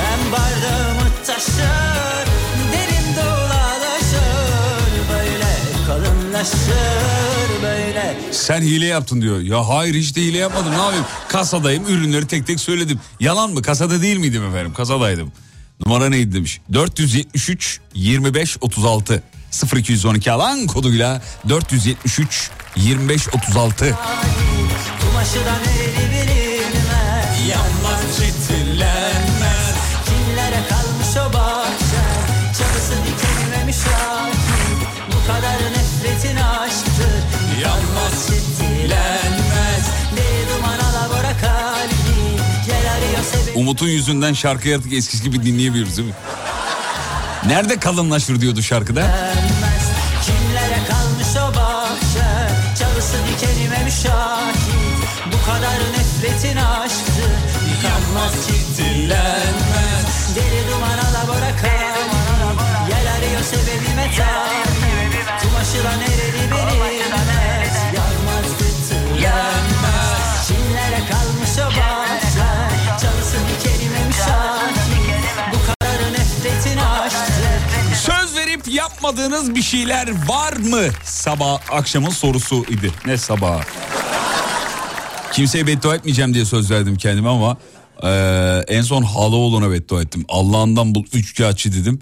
Hem 0.00 0.32
bardağımı 0.32 1.10
taşır 1.26 2.26
Derin 2.72 3.16
dolaşır 3.16 4.90
Böyle 5.12 5.46
kalınlaşır 5.86 7.62
böyle 7.62 8.16
Sen 8.32 8.62
hile 8.62 8.86
yaptın 8.86 9.22
diyor. 9.22 9.40
Ya 9.40 9.68
hayır 9.68 9.94
hiç 9.94 10.16
de 10.16 10.20
hile 10.20 10.38
yapmadım 10.38 10.72
ne 10.72 10.76
yapayım? 10.76 11.04
Kasadayım 11.28 11.86
ürünleri 11.88 12.26
tek 12.26 12.46
tek 12.46 12.60
söyledim. 12.60 13.00
Yalan 13.20 13.50
mı? 13.50 13.62
Kasada 13.62 14.02
değil 14.02 14.16
miydim 14.16 14.48
efendim? 14.48 14.74
Kasadaydım. 14.74 15.32
Numara 15.80 16.08
neydi 16.08 16.34
demiş. 16.34 16.60
473 16.72 17.80
25 17.94 18.56
36 18.60 19.22
0212 19.76 20.32
alan 20.32 20.66
koduyla 20.66 21.22
473 21.48 22.50
25 22.76 23.28
36. 23.28 23.98
Kumaşı 25.00 25.34
da 25.34 25.54
Umut'un 43.54 43.86
yüzünden 43.86 44.32
şarkıyı 44.32 44.76
artık 44.76 44.92
eskisi 44.92 45.22
gibi 45.22 45.42
dinleyemiyoruz 45.42 45.96
değil 45.96 46.08
mi? 46.08 46.14
Nerede 47.46 47.78
kalınlaşır 47.78 48.40
diyordu 48.40 48.62
şarkıda? 48.62 49.24
Kimlere 50.24 50.78
kalmış 50.88 51.36
o 51.36 51.56
bahçe 51.56 52.54
Çalısı 52.78 53.16
dikenime 53.16 53.84
müşahit 53.84 54.56
Bu 55.26 55.46
kadar 55.46 55.78
nefretin 55.92 56.56
aşktır 56.56 57.32
Yıkanmaz 57.70 58.32
ciddilenmez 58.46 59.14
Deli 59.14 59.73
yapmadığınız 79.04 79.54
bir 79.54 79.62
şeyler 79.62 80.28
var 80.28 80.52
mı? 80.52 80.82
Sabah 81.04 81.60
akşamın 81.70 82.10
sorusu 82.10 82.64
idi. 82.64 82.92
Ne 83.06 83.16
sabah? 83.18 83.64
Kimseye 85.32 85.66
beddua 85.66 85.94
etmeyeceğim 85.94 86.34
diye 86.34 86.44
söz 86.44 86.70
verdim 86.70 86.96
kendime 86.96 87.28
ama 87.28 87.56
Ee, 88.02 88.62
en 88.68 88.82
son 88.82 89.02
Halaoğlu'na 89.02 89.70
beddua 89.70 90.02
ettim. 90.02 90.24
Allah'ından 90.28 90.94
bul 90.94 91.04
üçkağıtçı 91.12 91.72
dedim. 91.72 92.00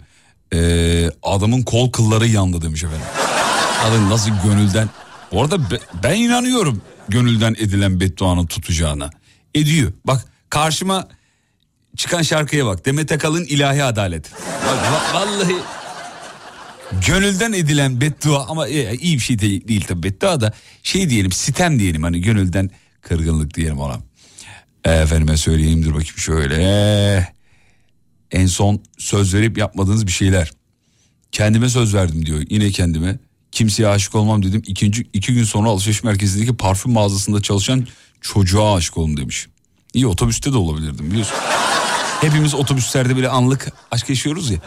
Ee, 0.55 1.11
adamın 1.23 1.63
kol 1.63 1.93
kılları 1.93 2.27
yandı 2.27 2.63
demiş 2.63 2.85
efendim. 2.85 3.07
Adam 3.85 4.11
nasıl 4.11 4.31
gönülden. 4.45 4.89
Bu 5.33 5.43
arada 5.43 5.71
be- 5.71 5.81
ben 6.03 6.15
inanıyorum 6.17 6.83
gönülden 7.09 7.53
edilen 7.59 8.01
bedduanın 8.01 8.47
tutacağına. 8.47 9.11
Ediyor. 9.55 9.93
Bak 10.07 10.25
karşıma 10.51 11.09
çıkan 11.97 12.23
şarkıya 12.23 12.67
bak. 12.67 12.87
Demet 12.87 13.13
Akalın 13.13 13.45
ilahi 13.45 13.85
adalet. 13.85 14.33
Bak, 14.67 14.79
va- 14.79 15.15
vallahi 15.15 15.57
gönülden 17.07 17.53
edilen 17.53 18.01
beddua 18.01 18.47
ama 18.49 18.69
e, 18.69 18.97
iyi 18.97 19.15
bir 19.17 19.23
şey 19.23 19.39
değil, 19.39 19.69
değil 19.69 19.85
tabii 19.89 20.03
beddua 20.03 20.41
da 20.41 20.53
şey 20.83 21.11
diyelim 21.11 21.33
sitem 21.33 21.79
diyelim 21.79 22.03
hani 22.03 22.21
gönülden 22.21 22.71
kırgınlık 23.03 23.55
diyelim 23.55 23.79
ona. 23.79 24.01
Efendime 24.85 25.37
söyleyeyim 25.37 25.85
dur 25.85 25.95
bakayım 25.95 26.19
şöyle. 26.19 27.33
En 28.31 28.47
son 28.47 28.83
söz 28.99 29.35
verip 29.35 29.59
yapmadığınız 29.59 30.07
bir 30.07 30.13
şeyler. 30.13 30.53
Kendime 31.33 31.69
söz 31.69 31.95
verdim 31.95 32.27
diyor 32.27 32.43
yine 32.51 32.71
kendime. 32.71 33.19
Kimseye 33.53 33.89
aşık 33.89 34.15
olmam 34.15 34.43
dedim. 34.43 34.63
İkinci, 34.67 35.07
iki 35.13 35.35
gün 35.35 35.45
sonra 35.45 35.69
alışveriş 35.69 36.05
merkezindeki 36.05 36.57
parfüm 36.57 36.93
mağazasında 36.93 37.43
çalışan 37.43 37.87
çocuğa 38.21 38.75
aşık 38.75 38.99
oldum 38.99 39.17
demiş. 39.17 39.47
İyi 39.95 40.07
otobüste 40.07 40.53
de 40.53 40.57
olabilirdim 40.57 41.11
biliyorsun. 41.11 41.35
Hepimiz 42.21 42.55
otobüslerde 42.55 43.17
bile 43.17 43.29
anlık 43.29 43.73
aşk 43.91 44.09
yaşıyoruz 44.09 44.51
ya. 44.51 44.59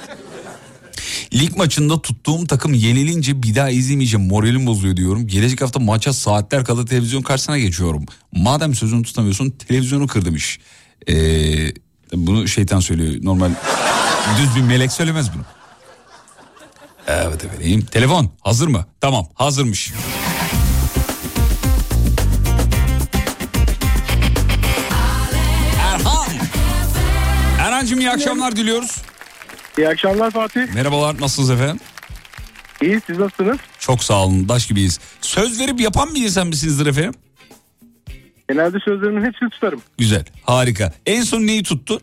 Lig 1.33 1.57
maçında 1.57 2.01
tuttuğum 2.01 2.47
takım 2.47 2.73
yenilince 2.73 3.43
bir 3.43 3.55
daha 3.55 3.69
izlemeyeceğim 3.69 4.27
moralim 4.27 4.65
bozuyor 4.65 4.97
diyorum. 4.97 5.27
Gelecek 5.27 5.61
hafta 5.61 5.79
maça 5.79 6.13
saatler 6.13 6.65
kala 6.65 6.85
televizyon 6.85 7.21
karşısına 7.21 7.57
geçiyorum. 7.57 8.05
Madem 8.31 8.75
sözünü 8.75 9.03
tutamıyorsun 9.03 9.49
televizyonu 9.49 10.07
kır 10.07 10.25
demiş. 10.25 10.59
Ee, 11.09 11.73
bunu 12.13 12.47
şeytan 12.47 12.79
söylüyor 12.79 13.15
normal 13.23 13.51
düz 14.39 14.55
bir 14.55 14.61
melek 14.61 14.91
söylemez 14.91 15.33
bunu. 15.33 15.43
Evet 17.07 17.45
efendim 17.45 17.85
telefon 17.91 18.31
hazır 18.41 18.67
mı? 18.67 18.85
Tamam 19.01 19.27
hazırmış. 19.33 19.93
Erhan. 25.79 26.27
Erhan'cığım 27.59 27.99
iyi 27.99 28.11
akşamlar 28.11 28.55
diliyoruz. 28.55 29.01
İyi 29.77 29.89
akşamlar 29.89 30.31
Fatih. 30.31 30.73
Merhabalar 30.73 31.21
nasılsınız 31.21 31.51
efendim? 31.51 31.79
İyi 32.81 33.01
siz 33.07 33.19
nasılsınız? 33.19 33.57
Çok 33.79 34.03
sağ 34.03 34.25
olun 34.25 34.49
daş 34.49 34.67
gibiyiz. 34.67 34.99
Söz 35.21 35.59
verip 35.59 35.79
yapan 35.81 36.15
bir 36.15 36.23
insan 36.23 36.47
mısınızdır 36.47 36.87
efendim? 36.87 37.13
Genelde 38.49 38.79
sözlerimin 38.79 39.25
hepsini 39.25 39.49
tutarım. 39.49 39.81
Güzel 39.97 40.25
harika. 40.43 40.93
En 41.05 41.21
son 41.21 41.41
neyi 41.41 41.63
tuttu? 41.63 42.01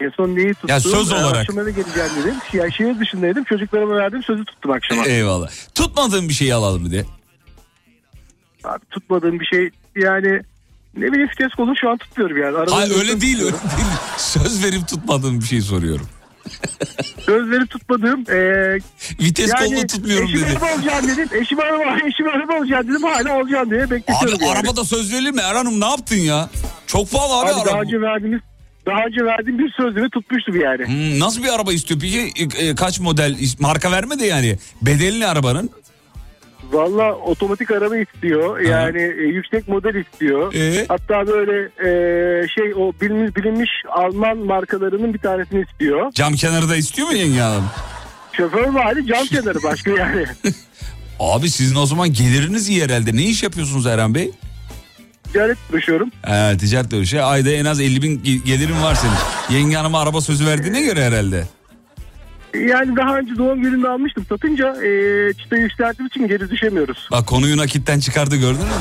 En 0.00 0.10
son 0.16 0.36
neyi 0.36 0.54
tuttum? 0.54 0.70
Ya 0.70 0.80
söz 0.80 1.12
olarak. 1.12 1.36
Akşama 1.36 1.62
eve 1.62 1.70
geleceğim 1.70 2.10
dedim. 2.22 2.34
Ya 2.52 2.70
şehir 2.70 3.00
dışındaydım. 3.00 3.44
Çocuklarıma 3.44 3.96
verdim 3.96 4.22
sözü 4.22 4.44
tuttum 4.44 4.70
akşama. 4.70 5.04
Eyvallah. 5.06 5.50
Tutmadığın 5.74 6.28
bir 6.28 6.34
şeyi 6.34 6.54
alalım 6.54 6.84
bir 6.84 6.90
de. 6.90 7.04
Abi, 8.64 8.84
tutmadığım 8.90 9.40
bir 9.40 9.46
şey 9.46 9.70
yani 9.96 10.42
ne 10.96 11.12
bileyim 11.12 11.28
vites 11.28 11.54
kolunu 11.56 11.76
şu 11.76 11.90
an 11.90 11.98
tutmuyorum 11.98 12.36
yani. 12.42 12.56
Arada 12.56 12.76
Hayır 12.76 12.96
öyle 12.98 13.20
değil 13.20 13.38
öyle 13.38 13.52
değil. 13.52 13.88
Söz 14.16 14.64
verip 14.64 14.88
tutmadığın 14.88 15.40
bir 15.40 15.44
şey 15.46 15.60
soruyorum. 15.60 16.08
Sözleri 17.26 17.66
tutmadığım 17.66 18.24
eee 18.30 18.78
Vites 19.20 19.52
kolunu 19.52 19.86
tutmuyorum 19.86 20.28
eşim 20.28 20.40
dedi. 20.40 20.50
araba 20.52 20.74
olacağım 20.74 21.08
dedim. 21.08 21.28
Eşim 21.42 21.60
araba, 21.60 21.96
eşim 22.06 22.28
araba 22.28 22.58
olacağım 22.58 22.88
dedim. 22.88 23.02
Hala 23.02 23.40
olacağım 23.40 23.70
diye 23.70 23.90
bekletiyorum. 23.90 24.34
Abi 24.38 24.44
yani. 24.44 24.52
arabada 24.58 24.84
söz 24.84 25.12
verilir 25.12 25.30
mi? 25.30 25.40
Erhan'ım 25.40 25.80
ne 25.80 25.86
yaptın 25.86 26.16
ya? 26.16 26.48
Çok 26.86 27.10
pahalı 27.10 27.32
abi, 27.40 27.46
Abi 27.50 27.66
daha 27.66 27.74
araba. 27.74 27.82
önce 27.82 28.00
verdiğimiz 28.00 28.40
daha 28.86 29.04
önce 29.06 29.24
verdiğim 29.24 29.58
bir 29.58 29.72
sözleri 29.72 30.10
tutmuştum 30.10 30.60
yani. 30.60 30.86
Hmm, 30.86 31.20
nasıl 31.20 31.42
bir 31.42 31.54
araba 31.54 31.72
istiyor 31.72 32.00
peki? 32.00 32.32
E, 32.58 32.74
kaç 32.74 33.00
model? 33.00 33.36
Marka 33.58 33.92
verme 33.92 34.18
de 34.18 34.26
yani. 34.26 34.58
Bedeli 34.82 35.20
ne 35.20 35.26
arabanın? 35.26 35.70
Valla 36.72 37.14
otomatik 37.14 37.70
araba 37.70 37.96
istiyor. 37.96 38.60
Yani 38.60 39.00
e, 39.00 39.22
yüksek 39.22 39.68
model 39.68 39.94
istiyor. 39.94 40.54
Ee? 40.54 40.86
Hatta 40.88 41.26
böyle 41.26 41.62
e, 41.62 42.48
şey 42.48 42.74
o 42.74 42.92
bilinmiş, 43.00 43.36
bilinmiş 43.36 43.70
Alman 43.90 44.38
markalarının 44.38 45.14
bir 45.14 45.18
tanesini 45.18 45.64
istiyor. 45.70 46.12
Cam 46.12 46.34
kenarı 46.34 46.68
da 46.68 46.76
istiyor 46.76 47.08
mu 47.08 47.14
yenge 47.14 47.40
hanım? 47.40 47.64
Şoför 48.32 48.74
vali 48.74 49.06
cam 49.06 49.26
kenarı 49.26 49.62
başka 49.62 49.90
yani. 49.90 50.24
Abi 51.20 51.50
sizin 51.50 51.76
o 51.76 51.86
zaman 51.86 52.12
geliriniz 52.12 52.68
iyi 52.68 52.84
herhalde. 52.84 53.16
Ne 53.16 53.22
iş 53.22 53.42
yapıyorsunuz 53.42 53.86
Erhan 53.86 54.14
Bey? 54.14 54.30
Ticaret 55.32 55.58
uğraşıyorum. 55.72 56.10
Ee, 56.26 56.56
ticaret 56.58 57.06
şey. 57.06 57.22
Ayda 57.22 57.50
en 57.50 57.64
az 57.64 57.80
50 57.80 58.02
bin 58.02 58.18
ge- 58.18 58.44
gelirin 58.44 58.82
var 58.82 58.94
senin. 58.94 59.58
Yenge 59.58 59.76
hanıma 59.76 60.00
araba 60.00 60.20
sözü 60.20 60.46
verdiğine 60.46 60.82
göre 60.82 61.04
herhalde. 61.04 61.44
Yani 62.54 62.96
daha 62.96 63.18
önce 63.18 63.36
doğum 63.36 63.62
gününde 63.62 63.88
almıştım. 63.88 64.26
Satınca 64.28 64.68
e, 64.68 65.32
çıtayı 65.32 65.62
yükselttiğim 65.62 66.06
için 66.06 66.28
geri 66.28 66.50
düşemiyoruz. 66.50 67.08
Bak 67.10 67.26
konuyu 67.26 67.56
nakitten 67.56 68.00
çıkardı 68.00 68.36
gördün 68.36 68.60
mü? 68.60 68.72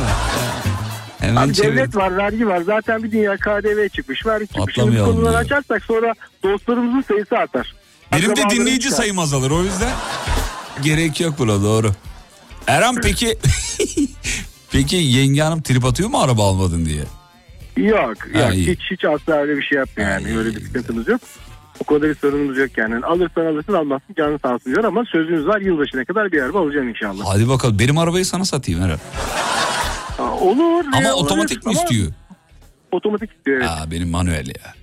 Hemen 1.19 1.47
Abi 1.47 1.53
çevir. 1.53 1.67
devlet 1.71 1.95
var, 1.95 2.17
vergi 2.17 2.47
var. 2.47 2.61
Zaten 2.61 3.03
bir 3.03 3.11
dünya 3.11 3.37
KDV 3.37 3.89
çıkmış, 3.89 4.25
vergi 4.25 4.47
çıkmış. 4.47 4.75
Şimdi 4.75 4.97
konuları 4.97 5.37
açarsak 5.37 5.83
sonra 5.83 6.13
dostlarımızın 6.43 7.01
sayısı 7.01 7.35
artar. 7.37 7.75
Benim 8.13 8.35
de 8.35 8.41
dinleyici 8.49 8.83
çıkar. 8.89 8.97
sayım 8.97 9.19
azalır 9.19 9.51
o 9.51 9.63
yüzden. 9.63 9.91
Gerek 10.83 11.21
yok 11.21 11.33
buna 11.39 11.63
doğru. 11.63 11.91
Erhan 12.67 12.95
peki... 13.03 13.37
peki 14.71 14.95
yenge 14.95 15.41
hanım 15.41 15.61
trip 15.61 15.85
atıyor 15.85 16.09
mu 16.09 16.17
araba 16.21 16.49
almadın 16.49 16.85
diye? 16.85 17.03
Yok, 17.77 18.17
Ha, 18.33 18.39
yok. 18.39 18.53
iyi. 18.55 18.67
hiç 18.67 18.79
hiç 18.91 19.05
asla 19.05 19.33
öyle 19.33 19.57
bir 19.57 19.63
şey 19.63 19.77
yapmıyor 19.77 20.09
yani. 20.09 20.37
Öyle 20.37 20.55
bir 20.55 20.61
sıkıntımız 20.65 21.07
yok. 21.07 21.21
O 21.79 21.83
konuda 21.83 22.09
bir 22.09 22.15
sorunumuz 22.15 22.57
yok 22.57 22.77
yani. 22.77 23.05
Alırsan 23.05 23.45
alırsın 23.45 23.73
almazsın 23.73 24.13
canın 24.17 24.37
sağ 24.37 24.53
olsun 24.55 24.73
diyor 24.73 24.83
ama 24.83 25.05
sözünüz 25.05 25.47
var 25.47 25.61
yılbaşına 25.61 26.05
kadar 26.05 26.31
bir 26.31 26.41
araba 26.41 26.59
alacağım 26.61 26.89
inşallah. 26.89 27.25
Hadi 27.25 27.49
bakalım 27.49 27.79
benim 27.79 27.97
arabayı 27.97 28.25
sana 28.25 28.45
satayım 28.45 28.81
Erhan. 28.81 28.99
Aa, 30.19 30.31
olur. 30.39 30.85
Ama 30.93 31.07
ya, 31.07 31.13
otomatik 31.13 31.65
mi. 31.65 31.71
Ama 31.71 31.81
istiyor? 31.81 32.11
Otomatik 32.91 33.31
istiyor. 33.31 33.57
evet. 33.57 33.69
Aa, 33.69 33.91
benim 33.91 34.09
manuel 34.09 34.47
ya. 34.47 34.73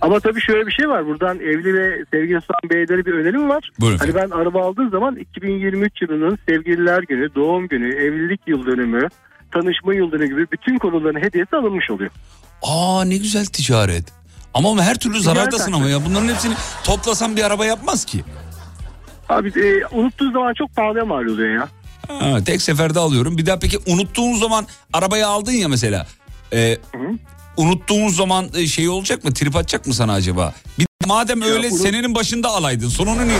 Ama 0.00 0.20
tabii 0.20 0.40
şöyle 0.40 0.66
bir 0.66 0.72
şey 0.72 0.88
var. 0.88 1.06
Buradan 1.06 1.40
evli 1.40 1.74
ve 1.74 2.04
sevgili 2.12 2.36
olan 2.36 2.70
beylere 2.70 3.06
bir 3.06 3.12
önerim 3.12 3.48
var. 3.48 3.70
Buyurun 3.80 3.98
Hani 3.98 4.14
ben 4.14 4.30
araba 4.30 4.66
aldığım 4.66 4.90
zaman 4.90 5.16
2023 5.16 6.02
yılının 6.02 6.38
sevgililer 6.48 7.02
günü, 7.02 7.34
doğum 7.34 7.68
günü, 7.68 7.94
evlilik 7.94 8.40
yıl 8.46 8.66
dönümü, 8.66 9.08
tanışma 9.52 9.94
yıl 9.94 10.12
dönümü 10.12 10.28
gibi 10.28 10.46
bütün 10.52 10.78
konuların 10.78 11.20
hediyesi 11.20 11.56
alınmış 11.56 11.90
oluyor. 11.90 12.10
Aa 12.62 13.04
ne 13.04 13.16
güzel 13.16 13.46
ticaret. 13.46 14.04
Ama 14.54 14.82
her 14.82 14.98
türlü 14.98 15.20
zarardasın 15.20 15.72
ama 15.72 15.88
ya. 15.88 16.04
Bunların 16.04 16.28
hepsini 16.28 16.54
toplasan 16.84 17.36
bir 17.36 17.42
araba 17.44 17.66
yapmaz 17.66 18.04
ki. 18.04 18.24
Abi 19.28 19.48
e, 19.48 19.86
unuttuğu 19.96 20.32
zaman 20.32 20.54
çok 20.54 20.76
pahalıya 20.76 21.04
mal 21.04 21.26
oluyor 21.26 21.54
ya. 21.60 21.68
Ha, 22.08 22.44
tek 22.44 22.62
seferde 22.62 22.98
alıyorum. 22.98 23.38
Bir 23.38 23.46
daha 23.46 23.58
peki 23.58 23.78
unuttuğun 23.86 24.34
zaman 24.34 24.66
arabayı 24.92 25.26
aldın 25.26 25.52
ya 25.52 25.68
mesela. 25.68 26.06
E, 26.52 26.78
unuttuğun 27.56 28.08
zaman 28.08 28.48
e, 28.54 28.66
şey 28.66 28.88
olacak 28.88 29.24
mı? 29.24 29.34
Trip 29.34 29.56
atacak 29.56 29.86
mı 29.86 29.94
sana 29.94 30.12
acaba? 30.12 30.54
Bir 30.78 30.86
madem 31.06 31.42
öyle 31.42 31.68
unut- 31.68 31.78
senenin 31.82 32.14
başında 32.14 32.48
alaydın. 32.48 32.88
Sonunu 32.88 33.26
niye? 33.28 33.38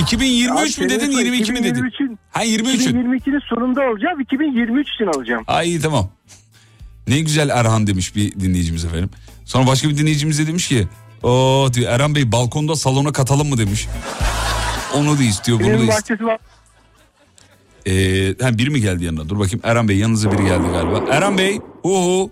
2023 0.00 0.78
mü 0.78 0.84
Abi 0.84 0.90
dedin 0.90 1.04
senin 1.06 1.16
22 1.24 1.52
mi 1.52 1.64
dedin? 1.64 1.80
2023'ün 1.82 2.18
Ha 2.30 2.44
23'ün. 2.44 2.94
2022'nin 2.94 3.40
sonunda 3.48 3.82
alacağım. 3.82 4.20
2023 4.20 4.88
için 4.94 5.06
alacağım. 5.06 5.44
İyi 5.64 5.80
tamam. 5.80 6.10
Ne 7.08 7.20
güzel 7.20 7.48
Erhan 7.48 7.86
demiş 7.86 8.16
bir 8.16 8.32
dinleyicimiz 8.40 8.84
efendim. 8.84 9.10
Sonra 9.50 9.66
başka 9.66 9.88
bir 9.88 9.96
dinleyicimiz 9.96 10.38
de 10.38 10.46
demiş 10.46 10.68
ki 10.68 10.88
o 11.22 11.68
diyor 11.74 11.92
Erhan 11.92 12.14
Bey 12.14 12.32
balkonda 12.32 12.76
salona 12.76 13.12
katalım 13.12 13.48
mı 13.48 13.58
demiş. 13.58 13.88
Onu 14.94 15.18
da 15.18 15.22
istiyor 15.22 15.60
bunu 15.60 15.88
da 15.88 15.92
istiyor. 15.98 16.38
Ee, 17.86 18.44
ha, 18.44 18.58
biri 18.58 18.70
mi 18.70 18.80
geldi 18.80 19.04
yanına? 19.04 19.28
Dur 19.28 19.38
bakayım 19.38 19.60
Erhan 19.64 19.88
Bey 19.88 19.96
yanınıza 19.96 20.32
biri 20.32 20.44
geldi 20.44 20.68
galiba. 20.72 21.14
Erhan 21.14 21.38
Bey 21.38 21.60
hu 21.82 21.94
hu. 22.04 22.30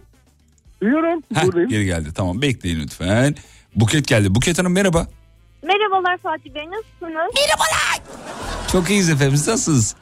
Duyuyorum. 0.82 1.22
Heh, 1.34 1.44
Buradayım. 1.46 1.68
geri 1.68 1.84
geldi 1.84 2.08
tamam 2.14 2.42
bekleyin 2.42 2.80
lütfen. 2.80 3.34
Buket 3.76 4.06
geldi. 4.06 4.34
Buket 4.34 4.58
Hanım 4.58 4.72
merhaba. 4.72 5.06
Merhabalar 5.62 6.18
Fatih 6.18 6.54
Bey 6.54 6.66
nasılsınız? 6.66 7.34
Merhabalar. 7.34 8.00
Çok 8.72 8.90
iyiyiz 8.90 9.10
efendim 9.10 9.34
nasılsınız? 9.34 9.94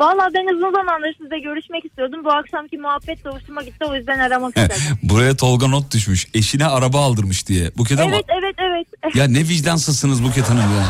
Valla 0.00 0.28
ben 0.34 0.54
uzun 0.56 0.72
zamandır 0.72 1.14
sizle 1.22 1.38
görüşmek 1.38 1.84
istiyordum. 1.84 2.24
Bu 2.24 2.32
akşamki 2.32 2.78
muhabbet 2.78 3.24
de 3.24 3.28
hoşuma 3.28 3.62
gitti 3.62 3.84
o 3.84 3.94
yüzden 3.94 4.18
aramak 4.18 4.56
istedim. 4.58 4.98
Buraya 5.02 5.36
Tolga 5.36 5.66
not 5.68 5.92
düşmüş. 5.94 6.26
Eşine 6.34 6.66
araba 6.66 7.00
aldırmış 7.04 7.46
diye. 7.48 7.70
Buket 7.78 7.98
Hanım 7.98 8.12
evet 8.12 8.24
evet 8.28 8.54
evet. 8.58 8.86
ya 9.14 9.24
ne 9.24 9.38
vicdansızsınız 9.38 10.24
Buket 10.24 10.50
Hanım 10.50 10.60
ya. 10.78 10.84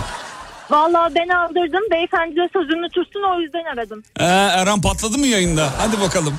Valla 0.71 1.11
ben 1.15 1.29
aldırdım. 1.29 1.83
Beyefendi 1.91 2.37
de 2.37 2.49
sözünü 2.53 2.89
tutsun 2.89 3.23
o 3.37 3.41
yüzden 3.41 3.65
aradım. 3.75 4.03
Ee, 4.21 4.25
Erhan 4.25 4.81
patladı 4.81 5.19
mı 5.19 5.27
yayında? 5.27 5.71
Hadi 5.79 6.01
bakalım. 6.01 6.35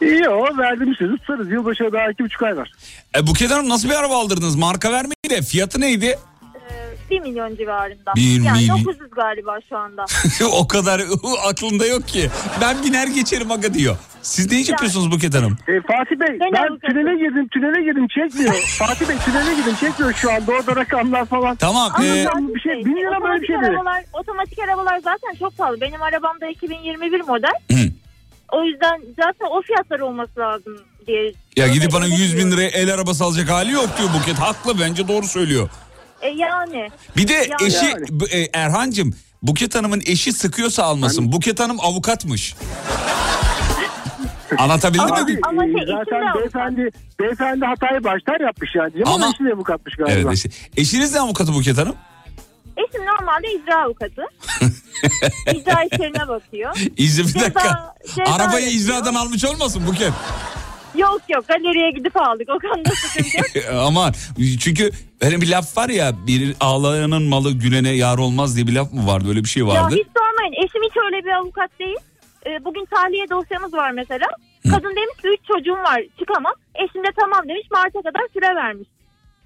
İyi 0.00 0.28
o 0.28 0.58
verdiğim 0.58 0.94
sözü 0.94 1.18
tutarız. 1.18 1.50
Yılbaşına 1.50 1.92
daha 1.92 2.10
iki 2.10 2.24
buçuk 2.24 2.42
ay 2.42 2.56
var. 2.56 2.72
E, 3.18 3.26
Buket 3.26 3.50
Hanım 3.50 3.68
nasıl 3.68 3.88
bir 3.88 3.94
araba 3.94 4.16
aldırdınız? 4.16 4.56
Marka 4.56 4.92
vermeyi 4.92 5.30
de 5.30 5.42
fiyatı 5.42 5.80
neydi? 5.80 6.18
1 7.10 7.20
milyon 7.20 7.56
civarında. 7.56 8.12
Bir 8.16 8.42
yani 8.42 8.58
milyon. 8.58 8.78
900 8.78 9.10
galiba 9.10 9.58
şu 9.68 9.76
anda. 9.78 10.04
o 10.52 10.68
kadar 10.68 11.02
aklında 11.48 11.86
yok 11.86 12.08
ki. 12.08 12.30
Ben 12.60 12.82
biner 12.82 13.06
geçerim 13.06 13.50
aga 13.50 13.74
diyor. 13.74 13.96
Siz 14.22 14.52
ne 14.52 14.60
iş 14.60 14.68
yapıyorsunuz 14.68 15.10
Buket 15.10 15.34
Hanım? 15.34 15.58
E, 15.68 15.80
Fatih 15.80 16.20
Bey 16.20 16.40
Ben 16.40 16.52
ben, 16.52 16.78
tünele 16.78 17.18
girdim 17.18 17.48
tünele 17.48 17.82
girdim 17.82 18.08
çekmiyor. 18.08 18.54
Fatih 18.78 19.08
Bey 19.08 19.16
tünele 19.24 19.54
girdim 19.54 19.74
çekmiyor 19.80 20.12
şu 20.14 20.32
anda 20.32 20.52
orada 20.52 20.76
rakamlar 20.76 21.24
falan. 21.24 21.56
Tamam. 21.56 21.92
Ama 21.94 22.04
e, 22.04 22.24
Fatih 22.24 22.54
bir 22.54 22.60
şey- 22.60 22.84
bin 22.84 22.96
lira 22.96 23.10
böyle 23.10 23.42
bir 23.42 23.46
otomatik 23.46 23.46
şey 23.46 23.56
arabalar, 23.56 24.04
otomatik 24.12 24.58
arabalar 24.58 24.98
zaten 24.98 25.34
çok 25.38 25.58
pahalı. 25.58 25.80
Benim 25.80 26.02
arabam 26.02 26.40
da 26.40 26.46
2021 26.46 27.20
model. 27.20 27.54
Hı. 27.72 27.76
O 28.52 28.64
yüzden 28.64 29.00
zaten 29.16 29.46
o 29.50 29.62
fiyatlar 29.62 30.00
olması 30.00 30.40
lazım 30.40 30.78
diye. 31.06 31.32
ya 31.56 31.68
gidip 31.68 31.92
bana 31.92 32.04
Öyle 32.04 32.14
100 32.14 32.36
bin 32.36 32.50
liraya 32.52 32.68
el 32.68 32.94
arabası 32.94 33.24
alacak 33.24 33.50
hali 33.50 33.72
yok 33.72 33.88
diyor 33.98 34.08
Buket. 34.14 34.38
Haklı 34.38 34.80
bence 34.80 35.08
doğru 35.08 35.26
söylüyor. 35.26 35.68
E 36.22 36.28
yani. 36.28 36.88
Bir 37.16 37.28
de 37.28 37.32
Yani- 37.32 37.54
eşi 37.66 37.86
e, 38.36 38.48
Erhancığım 38.52 39.14
Buket 39.42 39.74
Hanım'ın 39.74 40.02
eşi 40.06 40.32
sıkıyorsa 40.32 40.82
almasın. 40.84 41.32
Buket 41.32 41.60
Hanım 41.60 41.80
avukatmış. 41.80 42.54
Anlatabildim 44.58 45.04
Ama- 45.04 45.20
mi? 45.24 45.38
Ama 45.48 45.62
şey, 45.64 45.72
zaten 45.86 46.20
avukat. 46.26 46.36
beyefendi, 46.40 46.90
beyefendi 47.20 47.64
hatayı 47.64 48.04
baştan 48.04 48.44
yapmış 48.46 48.74
yani. 48.74 48.92
Ama, 49.06 49.14
Ama- 49.14 49.28
eşi 49.34 49.44
de 49.44 49.52
avukatmış 49.54 49.96
galiba. 49.96 50.12
Evet 50.20 50.32
eşi. 50.32 50.50
Eşiniz 50.76 51.14
de 51.14 51.20
avukatı 51.20 51.54
Buket 51.54 51.78
Hanım? 51.78 51.94
Eşim 52.76 53.06
normalde 53.06 53.46
icra 53.54 53.82
avukatı. 53.84 54.22
icra 55.54 55.82
işlerine 55.84 56.28
bakıyor. 56.28 56.76
İzle 56.96 57.22
bir 57.22 57.28
Ceza- 57.28 57.40
dakika. 57.40 57.94
ceza 58.16 58.32
Arabayı 58.34 58.64
yapıyor. 58.66 58.82
icradan 58.84 59.14
almış 59.14 59.44
olmasın 59.44 59.86
Buket? 59.86 60.12
Yok 60.96 61.20
yok 61.28 61.48
galeriye 61.48 61.90
gidip 61.90 62.16
aldık. 62.16 62.48
O 62.48 62.58
konuda 62.58 62.90
sıkıntı 62.94 63.36
yok. 63.36 63.46
Aman 63.86 64.12
çünkü 64.60 64.90
öyle 65.20 65.40
bir 65.40 65.48
laf 65.48 65.76
var 65.76 65.88
ya 65.88 66.12
bir 66.26 66.54
ağlayanın 66.60 67.22
malı 67.22 67.52
gülene 67.52 67.90
yar 67.90 68.18
olmaz 68.18 68.56
diye 68.56 68.66
bir 68.66 68.72
laf 68.74 68.92
mı 68.92 69.06
vardı 69.06 69.28
öyle 69.28 69.44
bir 69.44 69.48
şey 69.48 69.60
Ya 69.62 69.68
vardı. 69.68 69.94
hiç 69.98 70.06
sormayın. 70.18 70.52
Eşim 70.52 70.82
hiç 70.82 70.96
öyle 71.06 71.24
bir 71.26 71.30
avukat 71.30 71.70
değil. 71.80 71.96
Ee, 72.46 72.64
bugün 72.64 72.84
tahliye 72.94 73.26
dosyamız 73.30 73.72
var 73.74 73.90
mesela. 73.90 74.26
Kadın 74.70 74.96
demiş 74.96 75.16
ki 75.22 75.28
3 75.28 75.40
çocuğum 75.52 75.82
var 75.90 76.02
çıkamam. 76.18 76.52
Eşim 76.74 77.04
de 77.04 77.08
tamam 77.20 77.48
demiş 77.48 77.66
Mart'a 77.72 78.02
kadar 78.02 78.22
süre 78.34 78.54
vermiş. 78.54 78.88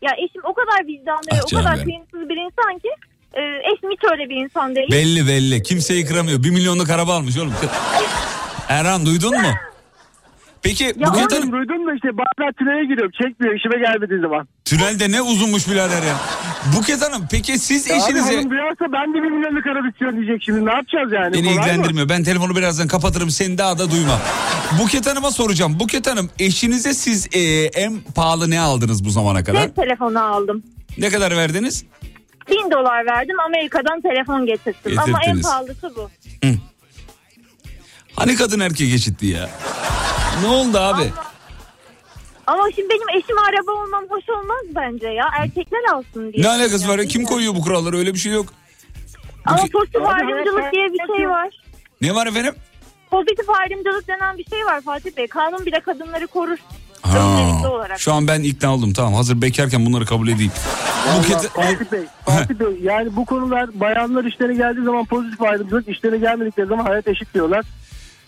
Ya 0.03 0.11
eşim 0.25 0.43
o 0.45 0.55
kadar 0.55 0.87
vicdanlı 0.87 1.29
Ah 1.33 1.37
ve 1.39 1.43
o 1.43 1.47
canım 1.47 1.65
kadar 1.65 1.77
benim. 1.77 1.85
kıyımsız 1.87 2.29
bir 2.29 2.37
insan 2.37 2.79
ki 2.79 2.89
e, 3.35 3.41
eşim 3.73 3.91
hiç 3.91 4.01
öyle 4.13 4.31
bir 4.31 4.37
insan 4.45 4.75
değil. 4.75 4.89
Belli 4.93 5.29
belli 5.29 5.63
kimseyi 5.63 6.07
kıramıyor 6.07 6.43
bir 6.43 6.51
milyonluk 6.51 6.91
araba 6.91 7.15
almış 7.15 7.39
oğlum. 7.39 7.55
Erhan 8.69 9.07
duydun 9.07 9.41
mu? 9.43 9.49
Peki 10.63 10.85
Ya 10.85 10.93
Duydum, 10.93 11.15
Hanım 11.31 11.53
duydum 11.53 11.87
da 11.87 11.95
işte 11.95 12.09
bazen 12.13 12.53
tünele 12.53 12.85
giriyorum 12.85 13.11
çekmiyor 13.23 13.55
işime 13.55 13.79
gelmediği 13.79 14.21
zaman. 14.21 14.49
tünelde 14.65 15.13
ne 15.13 15.23
uzunmuş 15.23 15.69
birader 15.69 16.03
ya. 16.03 16.17
Buket 16.77 17.03
Hanım 17.03 17.29
peki 17.31 17.59
siz 17.59 17.87
Ya 17.91 17.97
Abi 17.97 18.03
eşinize... 18.03 18.37
hanım 18.37 18.51
duyarsa 18.51 18.85
ben 18.93 19.15
de 19.15 19.23
bir 19.23 19.31
milyonluk 19.31 19.67
araba 19.67 19.89
istiyorum 19.89 20.17
diyecek 20.21 20.43
şimdi 20.45 20.67
ne 20.67 20.71
yapacağız 20.73 21.13
yani? 21.13 21.33
Beni 21.33 21.43
mı? 21.43 21.51
ilgilendirmiyor. 21.51 22.09
Ben 22.09 22.25
telefonu 22.25 22.57
birazdan 22.57 22.89
kapatırım. 22.89 23.31
Seni 23.31 23.59
daha 23.59 23.79
da 23.79 23.91
duymam. 23.91 24.19
Buket 24.83 25.07
Hanım'a 25.07 25.31
soracağım. 25.31 25.81
Buket 25.81 26.07
Hanım 26.07 26.31
eşinize 26.39 26.95
siz 26.95 27.29
e, 27.33 27.41
en 27.65 28.01
pahalı 28.15 28.51
ne 28.51 28.61
aldınız 28.61 29.05
bu 29.05 29.11
zamana 29.11 29.45
kadar? 29.45 29.63
Cep 29.63 29.77
telefonu 29.77 30.23
aldım. 30.25 30.63
Ne 30.99 31.09
kadar 31.09 31.37
verdiniz? 31.37 31.85
1000 32.51 32.57
dolar 32.71 33.07
verdim 33.07 33.41
Amerika'dan 33.41 34.01
telefon 34.01 34.47
getirttim. 34.47 34.99
Ama 34.99 35.19
en 35.27 35.41
pahalısı 35.43 35.93
bu. 35.97 36.11
Hani 38.21 38.35
kadın 38.37 38.61
erkek 38.61 38.95
eşitti 38.95 39.27
ya? 39.27 39.51
Ne 40.43 40.49
oldu 40.49 40.79
abi? 40.79 41.11
Ama 42.47 42.63
şimdi 42.77 42.89
benim 42.89 43.09
eşim 43.23 43.39
araba 43.39 43.73
olmam 43.85 44.05
hoş 44.09 44.29
olmaz 44.29 44.61
bence 44.75 45.09
ya. 45.09 45.25
Erkekler 45.39 45.93
alsın 45.95 46.33
diye. 46.33 46.45
Ne 46.45 46.49
alakası 46.49 46.89
var 46.89 46.99
ya? 46.99 47.05
Kim 47.05 47.25
koyuyor 47.25 47.55
bu 47.55 47.61
kuralları? 47.61 47.97
Öyle 47.99 48.15
bir 48.15 48.19
şey 48.19 48.33
yok. 48.33 48.47
Ama 49.47 49.59
Buket- 49.59 49.73
pozitif 49.73 50.03
ayrımcılık 50.07 50.73
diye 50.73 50.85
bir 50.93 51.17
şey 51.17 51.29
var. 51.29 51.49
Ne 52.01 52.15
var 52.15 52.27
efendim? 52.27 52.55
Pozitif 53.11 53.51
ayrımcılık 53.51 54.09
denen 54.09 54.39
bir 54.39 54.45
şey 54.51 54.65
var 54.65 54.81
Fatih 54.81 55.17
Bey. 55.17 55.27
Kanun 55.27 55.67
bile 55.67 55.81
kadınları 55.81 56.27
korur. 56.27 56.59
Ha, 57.03 57.19
olarak. 57.71 58.01
şu 58.01 58.13
an 58.13 58.29
ben 58.29 58.43
ikna 58.43 58.75
oldum 58.75 58.93
tamam 58.93 59.15
hazır 59.15 59.43
bekarken 59.43 59.87
bunları 59.87 60.05
kabul 60.07 60.29
edeyim. 60.29 60.53
Vallahi 61.07 61.19
Buket, 61.19 61.51
Fatih 61.51 61.93
Bey, 61.93 62.05
Fatih 62.25 62.55
Bey 62.61 62.79
yani 62.83 63.17
bu 63.17 63.25
konular 63.25 63.81
bayanlar 63.81 64.25
işlerine 64.25 64.55
geldiği 64.57 64.85
zaman 64.85 65.05
pozitif 65.05 65.43
ayrımcılık, 65.43 65.89
işlerine 65.89 66.19
gelmedikleri 66.19 66.67
zaman 66.67 66.85
hayat 66.85 67.09
eşit 67.09 67.35
diyorlar. 67.35 67.65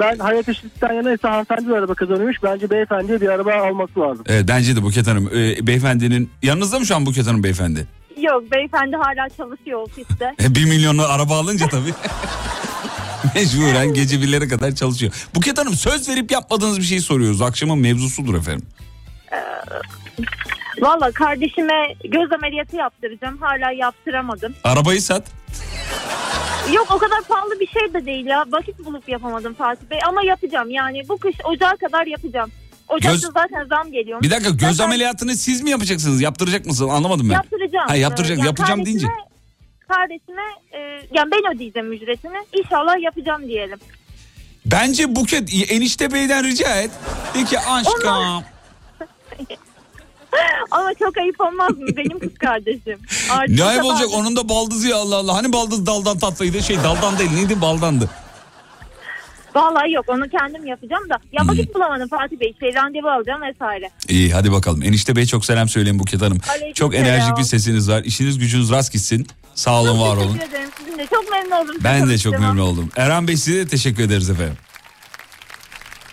Ben 0.03 0.18
hayat 0.18 0.48
eşitlikten 0.48 0.92
yana 0.92 1.12
ise 1.12 1.28
hanımefendi 1.28 1.68
bir 1.68 1.72
araba 1.72 1.94
kazanıyormuş. 1.94 2.42
Bence 2.42 2.70
beyefendiye 2.70 3.20
bir 3.20 3.28
araba 3.28 3.53
alması 3.55 4.00
lazım. 4.00 4.24
Evet, 4.28 4.44
bence 4.48 4.76
de 4.76 4.82
Buket 4.82 5.07
Hanım. 5.07 5.30
Ee, 5.34 5.66
beyefendinin 5.66 6.30
yanınızda 6.42 6.78
mı 6.78 6.86
şu 6.86 6.96
an 6.96 7.07
Buket 7.07 7.26
Hanım 7.26 7.42
beyefendi? 7.42 7.86
Yok 8.20 8.42
beyefendi 8.53 8.96
hala 8.96 9.28
çalışıyor 9.36 9.80
ofiste. 9.80 10.34
E, 10.44 10.55
bir 10.55 10.64
milyonlu 10.64 11.03
araba 11.03 11.38
alınca 11.38 11.68
tabii. 11.68 11.92
Mecburen 13.34 13.94
gece 13.94 14.20
birlere 14.22 14.48
kadar 14.48 14.74
çalışıyor. 14.74 15.12
Buket 15.34 15.59
Hanım 15.59 15.74
söz 15.74 16.09
verip 16.09 16.30
yapmadığınız 16.30 16.78
bir 16.78 16.84
şey 16.84 17.00
soruyoruz. 17.00 17.42
Akşamın 17.42 17.78
mevzusudur 17.78 18.34
efendim. 18.34 18.66
Valla 20.80 21.12
kardeşime 21.12 21.94
göz 22.04 22.32
ameliyatı 22.32 22.76
yaptıracağım. 22.76 23.38
Hala 23.38 23.70
yaptıramadım. 23.72 24.54
Arabayı 24.64 25.02
sat. 25.02 25.24
Yok 26.72 26.86
o 26.90 26.98
kadar 26.98 27.22
pahalı 27.28 27.60
bir 27.60 27.66
şey 27.66 27.94
de 27.94 28.06
değil 28.06 28.26
ya. 28.26 28.44
Vakit 28.48 28.78
bulup 28.84 29.08
yapamadım 29.08 29.54
Fatih 29.54 29.90
Bey. 29.90 29.98
Ama 30.08 30.24
yapacağım 30.24 30.70
yani 30.70 31.08
bu 31.08 31.18
kış 31.18 31.36
ocağa 31.44 31.76
kadar 31.76 32.06
yapacağım. 32.06 32.50
Ocakta 32.88 33.12
Göz- 33.12 33.32
zaten 33.34 33.64
zam 33.68 33.92
geliyor. 33.92 34.22
Bir 34.22 34.30
dakika 34.30 34.50
göz 34.50 34.76
Zaten 34.76 34.84
ameliyatını 34.84 35.36
siz 35.36 35.62
mi 35.62 35.70
yapacaksınız? 35.70 36.20
Yaptıracak 36.20 36.66
mısınız? 36.66 36.90
Anlamadım 36.90 37.28
ben. 37.30 37.34
Yaptıracağım. 37.34 37.88
Ha, 37.88 37.96
yaptıracak. 37.96 38.38
Yani 38.38 38.46
yapacağım 38.46 38.86
deyince. 38.86 39.06
kardeşime- 39.06 39.32
Kardeşime 39.88 40.42
e, 40.72 40.78
yani 41.14 41.30
ben 41.30 41.56
ödeyeceğim 41.56 41.92
ücretini. 41.92 42.36
İnşallah 42.52 43.02
yapacağım 43.02 43.48
diyelim. 43.48 43.78
Bence 44.66 45.16
Buket 45.16 45.70
enişte 45.70 46.12
beyden 46.12 46.44
rica 46.44 46.76
et. 46.76 46.90
De 47.34 47.44
ki 47.44 47.58
aşkım. 47.60 48.44
Ama 50.70 50.95
çok 50.99 51.18
ayıp 51.18 51.41
olmaz 51.41 51.70
mı? 51.78 51.87
Benim 51.97 52.18
kız 52.18 52.35
kardeşim. 52.39 52.99
Artık 53.30 53.59
Ne 53.59 53.64
ayıp 53.64 53.85
olacak 53.85 54.09
onun 54.14 54.37
da 54.37 54.49
baldızı 54.49 54.89
ya 54.89 54.97
Allah 54.97 55.16
Allah. 55.16 55.35
Hani 55.37 55.53
baldız 55.53 55.87
daldan 55.87 56.18
tatlıydı 56.18 56.62
şey 56.62 56.76
daldan 56.76 57.18
değil 57.18 57.30
neydi 57.30 57.61
baldandı. 57.61 58.11
Vallahi 59.55 59.93
yok 59.93 60.05
onu 60.09 60.28
kendim 60.28 60.66
yapacağım 60.66 61.09
da. 61.11 61.18
Ya 61.33 61.43
vakit 61.49 61.74
bulamadım 61.74 62.09
Fatih 62.09 62.41
Bey. 62.41 62.55
Şey 62.61 62.74
randevu 62.74 63.09
alacağım 63.11 63.43
vesaire. 63.43 63.91
İyi 64.09 64.33
hadi 64.33 64.53
bakalım. 64.53 64.83
Enişte 64.83 65.16
Bey 65.16 65.26
çok 65.26 65.45
selam 65.45 65.68
söyleyin 65.68 65.99
Buket 65.99 66.22
Hanım. 66.22 66.39
Aleyküm 66.51 66.72
çok 66.72 66.93
selam. 66.95 67.07
enerjik 67.07 67.37
bir 67.39 67.43
sesiniz 67.43 67.91
var. 67.91 68.03
İşiniz 68.05 68.39
gücünüz 68.39 68.70
rast 68.70 68.93
gitsin. 68.93 69.26
Sağ 69.55 69.80
olun 69.80 70.01
var 70.01 70.16
olun. 70.16 70.35
Teşekkür 70.35 70.49
ederim. 70.57 70.68
Sizin 70.78 70.99
de 70.99 71.07
çok 71.07 71.30
memnun 71.30 71.51
oldum. 71.64 71.76
Ben 71.85 72.09
de 72.09 72.18
çok 72.18 72.33
memnun 72.39 72.59
oldum. 72.62 72.91
Erhan 72.97 73.28
Bey 73.28 73.37
size 73.37 73.59
de 73.59 73.68
teşekkür 73.68 74.03
ederiz 74.03 74.30
efendim. 74.30 74.57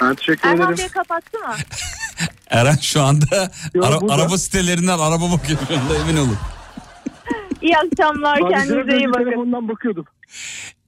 Ben 0.02 0.16
teşekkür 0.16 0.50
Erhan 0.50 0.58
ederim. 0.74 0.78
Bey 0.78 0.88
kapattı 0.88 1.38
mı? 1.39 1.56
Erhan 2.50 2.76
şu 2.82 3.02
anda 3.02 3.52
Yo, 3.74 3.84
ara- 3.86 4.02
burada. 4.02 4.14
araba 4.14 4.38
sitelerinden 4.38 5.00
araba 5.00 5.32
bakıyor 5.32 5.60
şu 5.68 5.80
anda 5.80 5.95
emin 5.95 6.18
olun. 6.18 6.38
İyi 7.62 7.78
akşamlar. 7.78 8.39
Ben 8.43 8.50
Kendinize 8.50 8.97
iyi 8.97 9.08
bakın. 9.10 9.24
telefondan 9.26 9.68
bakıyordum. 9.70 10.06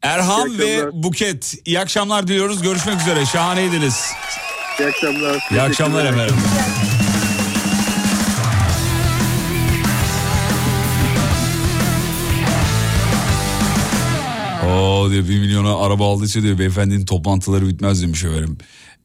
Erhan 0.01 0.59
ve. 0.59 0.89
Buket 0.93 1.55
iyi 1.65 1.79
akşamlar 1.79 2.27
diliyoruz. 2.27 2.61
Görüşmek 2.61 3.01
üzere. 3.01 3.25
Şahaneydiniz. 3.25 4.11
İyi 4.79 4.87
akşamlar. 4.87 5.47
İyi 5.51 5.61
akşamlar 5.61 6.05
efendim. 6.05 6.35
Oo 14.67 15.09
diyor 15.11 15.23
bir 15.29 15.39
milyona 15.39 15.77
araba 15.85 16.13
aldıysa 16.13 16.41
diyor 16.41 16.57
beyefendinin 16.59 17.05
toplantıları 17.05 17.67
bitmez 17.67 18.03
demiş 18.03 18.23
efendim. 18.23 18.57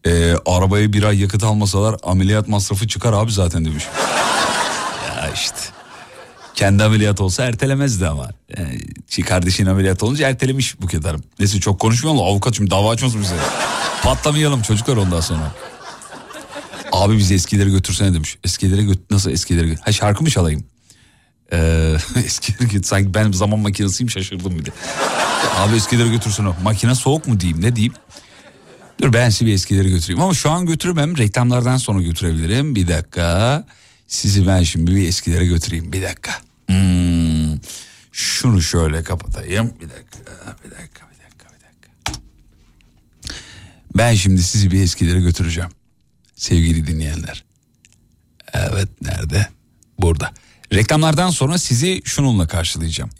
Ee, 0.06 0.34
arabaya 0.46 0.92
bir 0.92 1.02
ay 1.02 1.20
yakıt 1.20 1.44
almasalar 1.44 1.96
ameliyat 2.02 2.48
masrafı 2.48 2.88
çıkar 2.88 3.12
abi 3.12 3.32
zaten 3.32 3.64
demiş. 3.64 3.84
ya 5.08 5.32
işte. 5.34 5.56
Kendi 6.54 6.84
ameliyat 6.84 7.20
olsa 7.20 7.44
ertelemezdi 7.44 8.06
ama. 8.06 8.28
Yani, 8.58 8.80
şey, 9.08 9.24
kardeşin 9.24 9.66
ameliyat 9.66 10.02
olunca 10.02 10.28
ertelemiş 10.28 10.80
Buket 10.82 11.04
Hanım. 11.04 11.24
Neyse 11.38 11.60
çok 11.60 11.80
konuşmayalım 11.80 12.22
avukat 12.24 12.56
şimdi 12.56 12.70
dava 12.70 12.90
açmasın 12.90 13.22
bize. 13.22 13.34
Patlamayalım 14.02 14.62
çocuklar 14.62 14.96
ondan 14.96 15.20
sonra. 15.20 15.52
Abi 16.92 17.18
bizi 17.18 17.34
eskileri 17.34 17.70
götürsene 17.70 18.14
demiş. 18.14 18.38
Eskileri 18.44 18.86
göt 18.86 19.10
nasıl 19.10 19.30
eskileri 19.30 19.66
göt? 19.66 19.78
Ha 19.82 19.92
şarkı 19.92 20.22
mı 20.22 20.30
çalayım? 20.30 20.64
Ee, 21.52 21.96
eskileri 22.24 22.70
göt 22.70 22.86
sanki 22.86 23.14
ben 23.14 23.32
zaman 23.32 23.58
makinesiyim 23.58 24.10
şaşırdım 24.10 24.58
bir 24.58 24.64
de. 24.64 24.70
Abi 25.56 25.76
eskileri 25.76 26.10
götürsene. 26.10 26.48
Makine 26.62 26.94
soğuk 26.94 27.26
mu 27.26 27.40
diyeyim 27.40 27.62
ne 27.62 27.76
diyeyim? 27.76 27.94
Dur 29.00 29.12
ben 29.12 29.30
sizi 29.30 29.52
eskileri 29.52 29.90
götüreyim 29.90 30.22
ama 30.22 30.34
şu 30.34 30.50
an 30.50 30.66
götüremem. 30.66 31.18
Reklamlardan 31.18 31.76
sonra 31.76 32.02
götürebilirim. 32.02 32.74
Bir 32.74 32.88
dakika. 32.88 33.64
Sizi 34.06 34.46
ben 34.46 34.62
şimdi 34.62 34.96
bir 34.96 35.08
eskilere 35.08 35.46
götüreyim. 35.46 35.92
Bir 35.92 36.02
dakika. 36.02 36.32
Hmm. 36.66 37.58
Şunu 38.12 38.62
şöyle 38.62 39.02
kapatayım. 39.02 39.72
Bir 39.80 39.88
dakika. 39.90 40.18
Bir 40.64 40.70
dakika. 40.70 41.06
Bir 41.14 41.20
dakika. 41.20 41.46
Bir 41.54 41.60
dakika. 41.66 42.20
Ben 43.96 44.14
şimdi 44.14 44.42
sizi 44.42 44.70
bir 44.70 44.82
eskilere 44.82 45.20
götüreceğim. 45.20 45.70
Sevgili 46.36 46.86
dinleyenler. 46.86 47.44
Evet 48.54 48.88
nerede? 49.02 49.48
Burada. 49.98 50.32
Reklamlardan 50.72 51.30
sonra 51.30 51.58
sizi 51.58 52.02
şununla 52.04 52.46
karşılayacağım. 52.46 53.10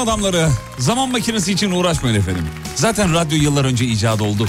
Adamları, 0.00 0.48
zaman 0.78 1.10
makinesi 1.10 1.52
için 1.52 1.70
uğraşmayın 1.70 2.16
efendim. 2.16 2.48
Zaten 2.74 3.14
radyo 3.14 3.38
yıllar 3.38 3.64
önce 3.64 3.84
icat 3.84 4.22
oldu. 4.22 4.48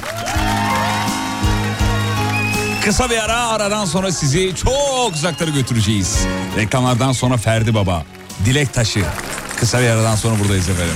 Kısa 2.86 3.10
bir 3.10 3.18
ara 3.18 3.48
aradan 3.48 3.86
sonra 3.86 4.12
sizi 4.12 4.56
çok 4.56 5.14
uzaklara 5.14 5.50
götüreceğiz. 5.50 6.20
Reklamlardan 6.58 7.12
sonra 7.12 7.38
Ferdi 7.38 7.74
Baba, 7.74 8.06
Dilek 8.46 8.74
Taşı. 8.74 9.04
Kısa 9.60 9.82
bir 9.82 9.88
aradan 9.88 10.16
sonra 10.16 10.40
buradayız 10.40 10.70
efendim. 10.70 10.96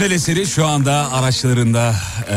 Güzel 0.00 0.14
eseri 0.14 0.46
şu 0.46 0.66
anda 0.66 1.12
araçlarında 1.12 1.94
eee, 2.30 2.36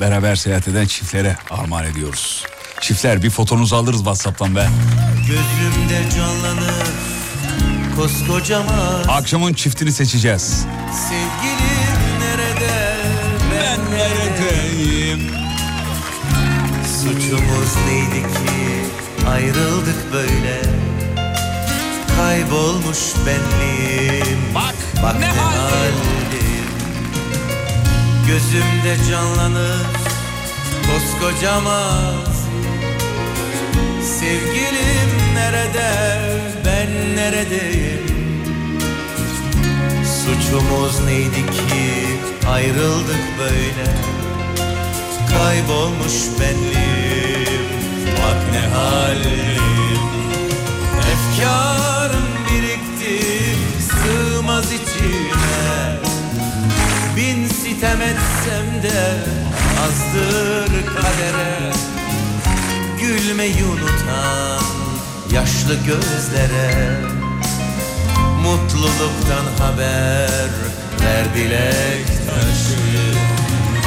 beraber 0.00 0.36
seyahat 0.36 0.68
eden 0.68 0.86
çiftlere 0.86 1.36
armağan 1.50 1.84
ediyoruz. 1.84 2.44
Çiftler 2.80 3.22
bir 3.22 3.30
fotonuzu 3.30 3.76
alırız 3.76 3.98
WhatsApp'tan 3.98 4.56
be. 4.56 4.68
Gözümde 5.20 6.16
canlanır 6.16 6.86
koskocaman. 7.96 9.04
Akşamın 9.08 9.52
çiftini 9.54 9.92
seçeceğiz. 9.92 10.66
Sevgilim 11.08 12.20
nerede? 12.20 12.96
Ben 13.52 13.80
neredeyim? 13.98 15.30
Suçumuz 16.86 17.76
neydi 17.88 18.22
ki? 18.22 19.26
Ayrıldık 19.28 20.12
böyle. 20.12 20.62
Kaybolmuş 22.16 22.98
benliğim. 23.26 24.38
Bak, 24.54 24.74
Bak 25.02 25.20
ne, 25.20 25.26
halim 25.26 26.21
Gözümde 28.32 29.10
canlanır 29.10 29.86
koskocaman. 30.86 32.14
Sevgilim 34.02 35.34
nerede 35.34 36.18
ben 36.66 37.16
neredeyim? 37.16 38.06
Suçumuz 40.04 41.04
neydi 41.04 41.50
ki 41.50 42.48
ayrıldık 42.48 43.38
böyle? 43.38 43.90
Kaybolmuş 45.30 46.40
benliğim 46.40 47.62
bak 48.06 48.52
ne 48.52 48.68
halim. 48.68 50.02
Efkarım 51.12 52.28
birikti 52.50 53.26
sığmaz 53.80 54.72
içime 54.72 55.31
Bin 55.31 55.31
sitem 57.82 58.02
etsem 58.02 58.82
de 58.82 59.18
azdır 59.84 60.86
kadere. 60.86 61.72
Gülmeyi 63.00 63.64
unutan 63.64 64.64
yaşlı 65.32 65.74
gözlere 65.74 67.00
Mutluluktan 68.42 69.64
haber 69.64 70.50
ver 71.00 71.34
dilek 71.34 72.06
taşı. 72.06 72.82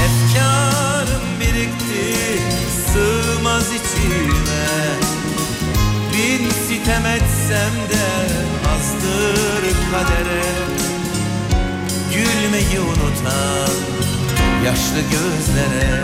Efkarım 0.05 1.39
birikti 1.39 2.39
sığmaz 2.93 3.67
içime. 3.67 4.67
Bin 6.13 6.49
sitem 6.49 7.05
etsem 7.05 7.75
de 7.89 8.05
azdır 8.69 9.63
kadere 9.91 10.94
Gülmeyi 12.15 12.79
unutan 12.79 13.69
yaşlı 14.65 15.01
gözlere 15.11 16.03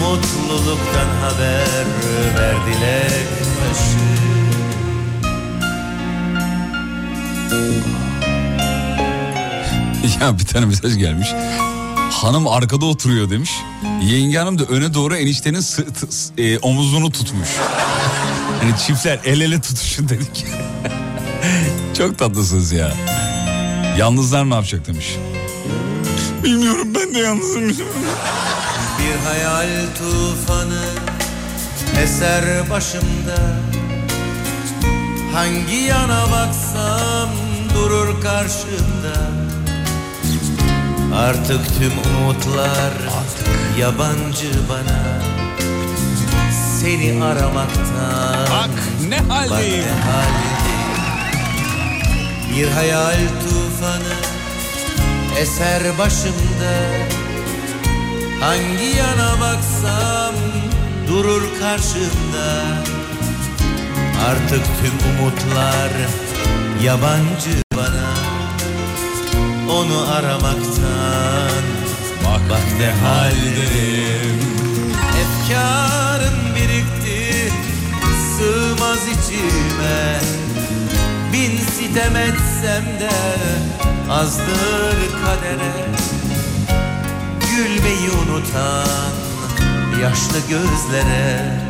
Mutluluktan 0.00 1.08
haber 1.20 1.86
ver 2.38 2.54
dilek 2.66 3.28
taşı 3.58 4.02
Ya 10.20 10.38
bir 10.38 10.44
tane 10.44 10.66
mesaj 10.66 10.98
gelmiş. 10.98 11.28
Hanım 12.10 12.48
arkada 12.48 12.84
oturuyor 12.84 13.30
demiş. 13.30 13.50
Yenge 14.02 14.38
hanım 14.38 14.58
da 14.58 14.64
öne 14.64 14.94
doğru 14.94 15.16
eniştenin 15.16 15.60
sırt, 15.60 16.38
e, 16.38 16.58
omuzunu 16.58 17.12
tutmuş. 17.12 17.48
Hani 18.60 18.78
çiftler 18.86 19.20
el 19.24 19.40
ele 19.40 19.60
tutuşun 19.60 20.08
dedik. 20.08 20.46
Çok 21.98 22.18
tatlısınız 22.18 22.72
ya. 22.72 22.92
Yalnızlar 23.98 24.50
ne 24.50 24.54
yapacak 24.54 24.86
demiş. 24.86 25.16
Bilmiyorum 26.44 26.88
ben 26.94 27.14
de 27.14 27.18
yalnızım. 27.18 27.68
Bir 28.98 29.28
hayal 29.28 29.68
tufanı 29.98 30.84
eser 32.02 32.70
başımda 32.70 33.56
Hangi 35.32 35.74
yana 35.76 36.22
baksam 36.32 37.28
durur 37.74 38.20
karşımda 38.22 39.30
Artık 41.16 41.60
tüm 41.78 41.92
umutlar 42.18 42.92
yabancı 43.80 44.50
bana 44.68 45.02
Seni 46.80 47.24
aramaktan 47.24 48.46
Bak 48.50 48.70
ne 49.08 49.18
Bak 49.28 49.50
haldeyim. 49.50 49.84
ne 49.84 49.90
haldeyim 49.90 50.61
Bir 52.56 52.68
hayal 52.68 53.18
tufanı 53.42 54.14
eser 55.38 55.98
başımda. 55.98 56.74
Hangi 58.40 58.96
yana 58.98 59.40
baksam 59.40 60.34
durur 61.08 61.42
karşımda. 61.60 62.62
Artık 64.28 64.64
tüm 64.64 65.10
umutlar 65.10 65.90
yabancı 66.82 67.62
bana. 67.76 68.32
Onu 69.72 70.12
aramaktan 70.12 71.62
Bak, 72.50 72.62
ne 72.78 72.90
haldeyim 73.06 74.40
Efkarım 75.22 76.38
birikti 76.56 77.52
sığmaz 78.36 78.98
içime 79.08 80.20
Bin 81.32 81.58
sitem 81.78 82.16
etsem 82.16 82.84
de 83.00 83.10
azdır 84.10 84.96
kadere 85.24 85.72
Gülmeyi 87.50 88.10
unutan 88.10 89.12
yaşlı 90.02 90.38
gözlere 90.48 91.60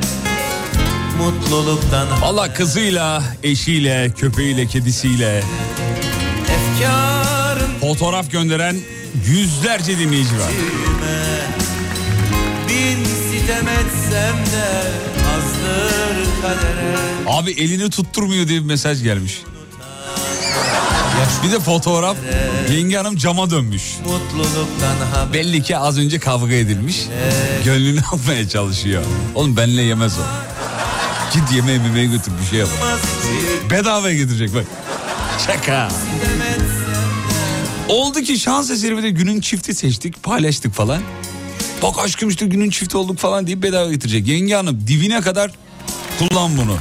mutluluktan 1.19 2.23
Valla 2.23 2.55
kızıyla, 2.55 3.23
eşiyle, 3.43 4.11
köpeğiyle, 4.17 4.67
kedisiyle 4.67 5.43
efkarın 6.43 7.79
fotoğraf 7.81 8.31
gönderen 8.31 8.77
yüzlerce 9.27 9.99
dinleyici 9.99 10.39
var. 10.39 10.51
bin 12.69 13.05
sitem 13.05 13.69
etsem 13.69 14.37
de 14.37 14.83
azdır 15.37 16.43
kadere. 16.43 16.97
Abi 17.27 17.51
elini 17.51 17.91
tutturmuyor 17.91 18.49
diye 18.49 18.61
bir 18.61 18.67
mesaj 18.67 19.03
gelmiş. 19.03 19.43
Bir 21.45 21.53
de 21.53 21.61
fotoğraf 21.61 22.17
yenge 22.71 22.97
hanım 22.97 23.17
cama 23.17 23.51
dönmüş. 23.51 23.83
Belli 25.33 25.63
ki 25.63 25.79
az 25.79 25.99
önce 25.99 26.19
kavga 26.19 26.55
edilmiş. 26.55 27.07
Gönlünü 27.65 28.01
almaya 28.13 28.49
çalışıyor. 28.49 29.03
Oğlum 29.35 29.57
benle 29.57 29.83
yemez 29.83 30.13
o. 30.19 30.23
Git 31.35 31.53
yemeğe 31.53 31.79
yemeğe 31.79 32.07
götür 32.07 32.33
bir 32.43 32.47
şey 32.51 32.59
yap. 32.59 32.69
Bedavaya 33.71 34.15
getirecek 34.15 34.55
bak. 34.55 34.65
Şaka. 35.47 35.89
Oldu 37.89 38.21
ki 38.21 38.39
şans 38.39 38.71
eseri 38.71 39.03
de 39.03 39.11
günün 39.11 39.41
çifti 39.41 39.75
seçtik 39.75 40.23
paylaştık 40.23 40.75
falan. 40.75 41.03
Bak 41.83 41.95
aşkım 41.99 42.29
işte 42.29 42.47
günün 42.47 42.71
çifti 42.71 42.97
olduk 42.97 43.19
falan 43.19 43.47
deyip 43.47 43.63
bedava 43.63 43.91
getirecek. 43.91 44.27
Yenge 44.27 44.55
hanım 44.55 44.85
dibine 44.87 45.21
kadar 45.21 45.51
kullan 46.19 46.57
bunu. 46.57 46.77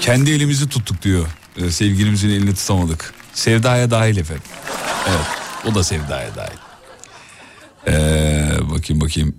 Kendi 0.00 0.30
elimizi 0.30 0.68
tuttuk 0.68 1.02
diyor. 1.02 1.26
Ee, 1.56 1.70
sevgilimizin 1.70 2.28
elini 2.28 2.54
tutamadık. 2.54 3.14
Sevdaya 3.34 3.90
dahil 3.90 4.16
efendim. 4.16 4.42
Evet 5.08 5.26
o 5.66 5.74
da 5.74 5.84
sevdaya 5.84 6.28
dahil. 6.36 6.58
Ee, 7.88 8.70
bakayım 8.70 9.00
bakayım. 9.00 9.34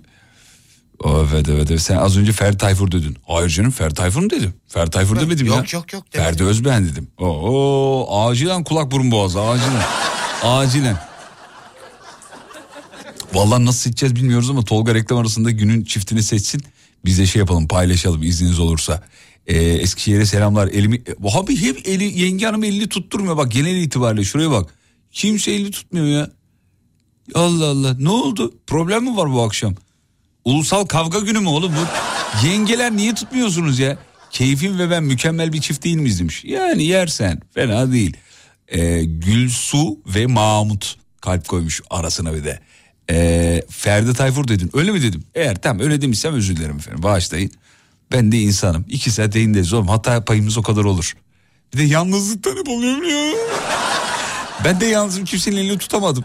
Evet 1.06 1.48
evet 1.48 1.70
evet. 1.70 1.80
Sen 1.80 1.96
az 1.96 2.18
önce 2.18 2.32
Ferdi 2.32 2.56
Tayfur 2.56 2.90
dedin. 2.92 3.16
Hayır 3.26 3.48
canım 3.50 3.70
Ferdi 3.70 3.94
Tayfur 3.94 4.20
mu 4.22 4.30
dedim? 4.30 4.54
Ferdi 4.68 4.90
Tayfur 4.90 5.20
demedim 5.20 5.46
ya. 5.46 5.54
Yok 5.54 5.72
yok 5.72 5.92
yok. 5.92 6.12
demedim. 6.12 6.30
Ferdi 6.30 6.44
Özbeğen 6.44 6.88
dedim. 6.88 7.08
Oo, 7.18 8.26
acilen 8.28 8.64
kulak 8.64 8.90
burun 8.90 9.10
boğazı 9.10 9.40
acilen. 9.40 9.82
acilen. 10.42 10.96
Vallahi 13.34 13.64
nasıl 13.66 13.78
seçeceğiz 13.80 14.16
bilmiyoruz 14.16 14.50
ama 14.50 14.62
Tolga 14.64 14.94
reklam 14.94 15.18
arasında 15.18 15.50
günün 15.50 15.84
çiftini 15.84 16.22
seçsin. 16.22 16.62
Biz 17.04 17.18
de 17.18 17.26
şey 17.26 17.40
yapalım 17.40 17.68
paylaşalım 17.68 18.22
izniniz 18.22 18.58
olursa. 18.58 19.02
Ee, 19.48 19.56
Eskişehir'e 19.56 20.26
selamlar. 20.26 20.68
Elimi, 20.68 21.02
abi 21.34 21.60
hep 21.60 21.88
eli, 21.88 22.20
yenge 22.20 22.46
hanım 22.46 22.64
elini 22.64 22.88
tutturmuyor 22.88 23.36
bak 23.36 23.52
genel 23.52 23.76
itibariyle 23.76 24.24
şuraya 24.24 24.50
bak. 24.50 24.74
Kimse 25.12 25.52
elini 25.52 25.70
tutmuyor 25.70 26.06
ya. 26.06 26.30
Allah 27.34 27.66
Allah 27.66 27.96
ne 27.98 28.08
oldu? 28.08 28.54
Problem 28.66 29.04
mi 29.04 29.16
var 29.16 29.32
bu 29.32 29.42
akşam? 29.42 29.74
Ulusal 30.44 30.84
kavga 30.84 31.18
günü 31.18 31.38
mü 31.40 31.48
oğlum 31.48 31.72
bu? 31.72 32.46
Yengeler 32.46 32.96
niye 32.96 33.14
tutmuyorsunuz 33.14 33.78
ya? 33.78 33.98
Keyfim 34.30 34.78
ve 34.78 34.90
ben 34.90 35.02
mükemmel 35.04 35.52
bir 35.52 35.60
çift 35.60 35.84
değil 35.84 35.96
miyiz 35.96 36.20
demiş. 36.20 36.44
Yani 36.44 36.84
yersen 36.84 37.40
fena 37.54 37.92
değil. 37.92 38.16
Ee, 38.68 39.04
Gülsu 39.04 39.98
ve 40.06 40.26
Mahmut 40.26 40.96
kalp 41.20 41.48
koymuş 41.48 41.80
arasına 41.90 42.34
bir 42.34 42.44
de. 42.44 42.60
Ee, 43.10 43.62
Ferdi 43.70 44.14
Tayfur 44.14 44.48
dedin 44.48 44.70
öyle 44.74 44.92
mi 44.92 45.02
dedim? 45.02 45.24
Eğer 45.34 45.62
tam 45.62 45.80
öyle 45.80 46.00
demişsem 46.00 46.34
özür 46.34 46.56
dilerim 46.56 46.76
efendim 46.76 47.02
bağışlayın. 47.02 47.50
Ben 48.12 48.32
de 48.32 48.38
insanım. 48.38 48.84
İki 48.88 49.10
saat 49.10 49.34
yayındayız 49.34 49.72
oğlum 49.72 49.88
hata 49.88 50.24
payımız 50.24 50.58
o 50.58 50.62
kadar 50.62 50.84
olur. 50.84 51.12
Bir 51.74 51.78
de 51.78 51.82
yalnızlıktan 51.82 52.56
hep 52.56 52.68
oluyorum 52.68 53.08
ya. 53.08 53.34
Ben 54.64 54.80
de 54.80 54.86
yalnızım 54.86 55.24
kimsenin 55.24 55.56
elini 55.56 55.78
tutamadım. 55.78 56.24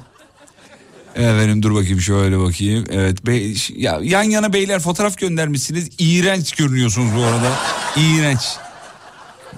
Efendim 1.15 1.63
dur 1.63 1.75
bakayım 1.75 2.01
şöyle 2.01 2.39
bakayım. 2.39 2.85
Evet 2.91 3.25
bey, 3.25 3.57
ya 3.75 3.99
yan 4.01 4.23
yana 4.23 4.53
beyler 4.53 4.79
fotoğraf 4.79 5.17
göndermişsiniz. 5.17 5.89
İğrenç 5.97 6.51
görünüyorsunuz 6.51 7.15
bu 7.15 7.23
arada. 7.23 7.51
İğrenç. 7.95 8.41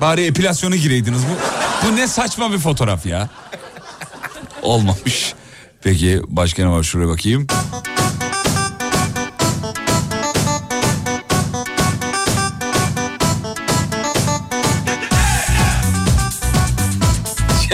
Bari 0.01 0.26
epilasyona 0.26 0.76
gireydiniz 0.76 1.21
bu. 1.21 1.88
Bu 1.88 1.95
ne 1.95 2.07
saçma 2.07 2.51
bir 2.51 2.57
fotoğraf 2.57 3.05
ya. 3.05 3.30
Olmamış. 4.61 5.34
Peki 5.84 6.21
başka 6.28 6.63
ne 6.63 6.69
var 6.69 6.84
şuraya 6.84 7.07
bakayım. 7.07 7.47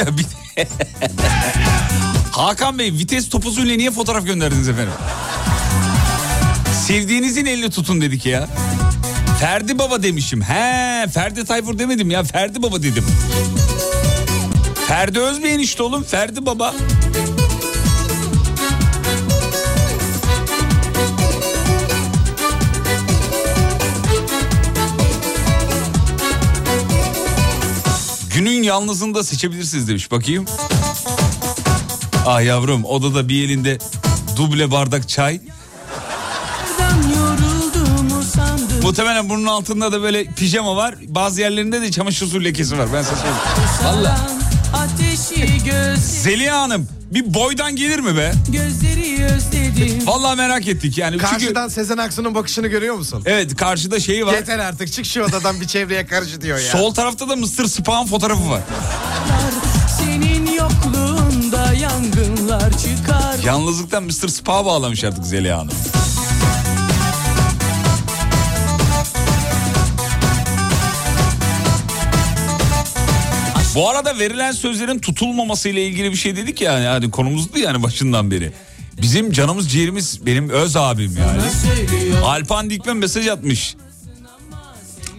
Ya 0.02 0.18
bir 0.18 0.26
Hakan 2.32 2.80
Bey 2.80 2.92
vites 2.92 3.30
topuzuyla 3.30 3.76
niye 3.76 3.92
fotoğraf 3.92 4.26
gönderdiniz 4.26 4.70
efendim? 4.70 4.94
Sevdiğinizin 6.88 7.46
elini 7.46 7.70
tutun 7.70 8.02
dedik 8.02 8.26
ya. 8.26 8.48
Ferdi 9.40 9.80
Baba 9.80 10.04
demişim. 10.04 10.42
He 10.42 11.08
Ferdi 11.14 11.46
Tayfur 11.46 11.80
demedim 11.80 12.12
ya 12.12 12.24
Ferdi 12.24 12.64
Baba 12.64 12.84
dedim. 12.84 13.06
Ferdi 14.88 15.20
Özbey'in 15.20 15.60
işte 15.60 15.84
oğlum 15.84 16.04
Ferdi 16.04 16.46
Baba. 16.46 16.74
Yalnızını 28.72 29.16
da 29.16 29.24
seçebilirsiniz 29.24 29.88
demiş 29.88 30.12
bakayım. 30.12 30.46
Ah 32.26 32.42
yavrum 32.44 32.86
odada 32.86 33.30
bir 33.30 33.46
elinde 33.46 33.78
duble 34.38 34.72
bardak 34.72 35.10
çay. 35.10 35.42
Muhtemelen 38.84 39.30
bunun 39.30 39.46
altında 39.46 39.92
da 39.92 40.02
böyle 40.02 40.26
pijama 40.26 40.76
var. 40.76 40.96
Bazı 41.08 41.42
yerlerinde 41.42 41.82
de 41.82 41.92
çamaşır 41.92 42.28
suyu 42.28 42.44
lekesi 42.44 42.78
var. 42.78 42.88
Ben 42.94 43.02
size 43.02 43.16
söyleyeyim. 43.16 43.38
Valla. 43.84 44.20
Zeliha 45.98 46.62
Hanım 46.62 46.88
bir 47.12 47.34
boydan 47.34 47.76
gelir 47.76 48.00
mi 48.00 48.18
be? 48.18 48.32
gözleri 48.52 49.01
özledim 49.24 50.08
Vallahi 50.08 50.38
merak 50.38 50.68
ettik 50.68 50.98
yani. 50.98 51.12
Çünkü 51.12 51.26
Karşıdan 51.26 51.68
Sezen 51.68 51.98
Aksu'nun 51.98 52.36
bakışını 52.36 52.68
görüyor 52.68 52.96
musun? 52.96 53.24
evet 53.26 53.56
karşıda 53.56 54.00
şeyi 54.00 54.26
var. 54.26 54.34
Yeter 54.34 54.60
artık 54.60 54.92
çık 54.92 55.06
şu 55.06 55.24
odadan 55.24 55.62
bir 55.62 55.68
çevreye 55.68 56.06
karşı 56.06 56.42
diyor 56.42 56.58
ya. 56.60 56.72
Sol 56.72 56.94
tarafta 56.94 57.30
da 57.30 57.36
Mr. 57.36 57.66
Spahn 57.68 58.06
fotoğrafı 58.06 58.50
var. 58.50 58.62
Senin 60.00 60.46
yokluğunda 60.54 61.74
yangınlar 61.74 62.72
çıkar 62.72 63.40
Yalnızlıktan 63.46 64.04
Mr. 64.04 64.28
Spa 64.28 64.66
bağlamış 64.66 65.04
artık 65.04 65.26
Zeliha 65.26 65.58
Hanım. 65.60 65.74
Bu 73.76 73.90
arada 73.90 74.20
verilen 74.20 74.52
sözlerin 74.52 75.00
tutulmaması 75.00 75.70
ile 75.70 75.86
ilgili 75.88 76.12
bir 76.12 76.16
şey 76.18 76.36
dedik 76.36 76.62
ya 76.62 76.80
yani 76.80 77.12
konumuzdu 77.12 77.60
yani 77.60 77.84
başından 77.84 78.32
beri. 78.32 78.52
Bizim 79.02 79.32
canımız 79.32 79.70
ciğerimiz 79.72 80.26
benim 80.26 80.50
öz 80.50 80.76
abim 80.76 81.18
yani. 81.18 81.42
Alpan 82.26 82.70
Dikmen 82.70 82.98
mesaj 82.98 83.28
atmış. 83.28 83.76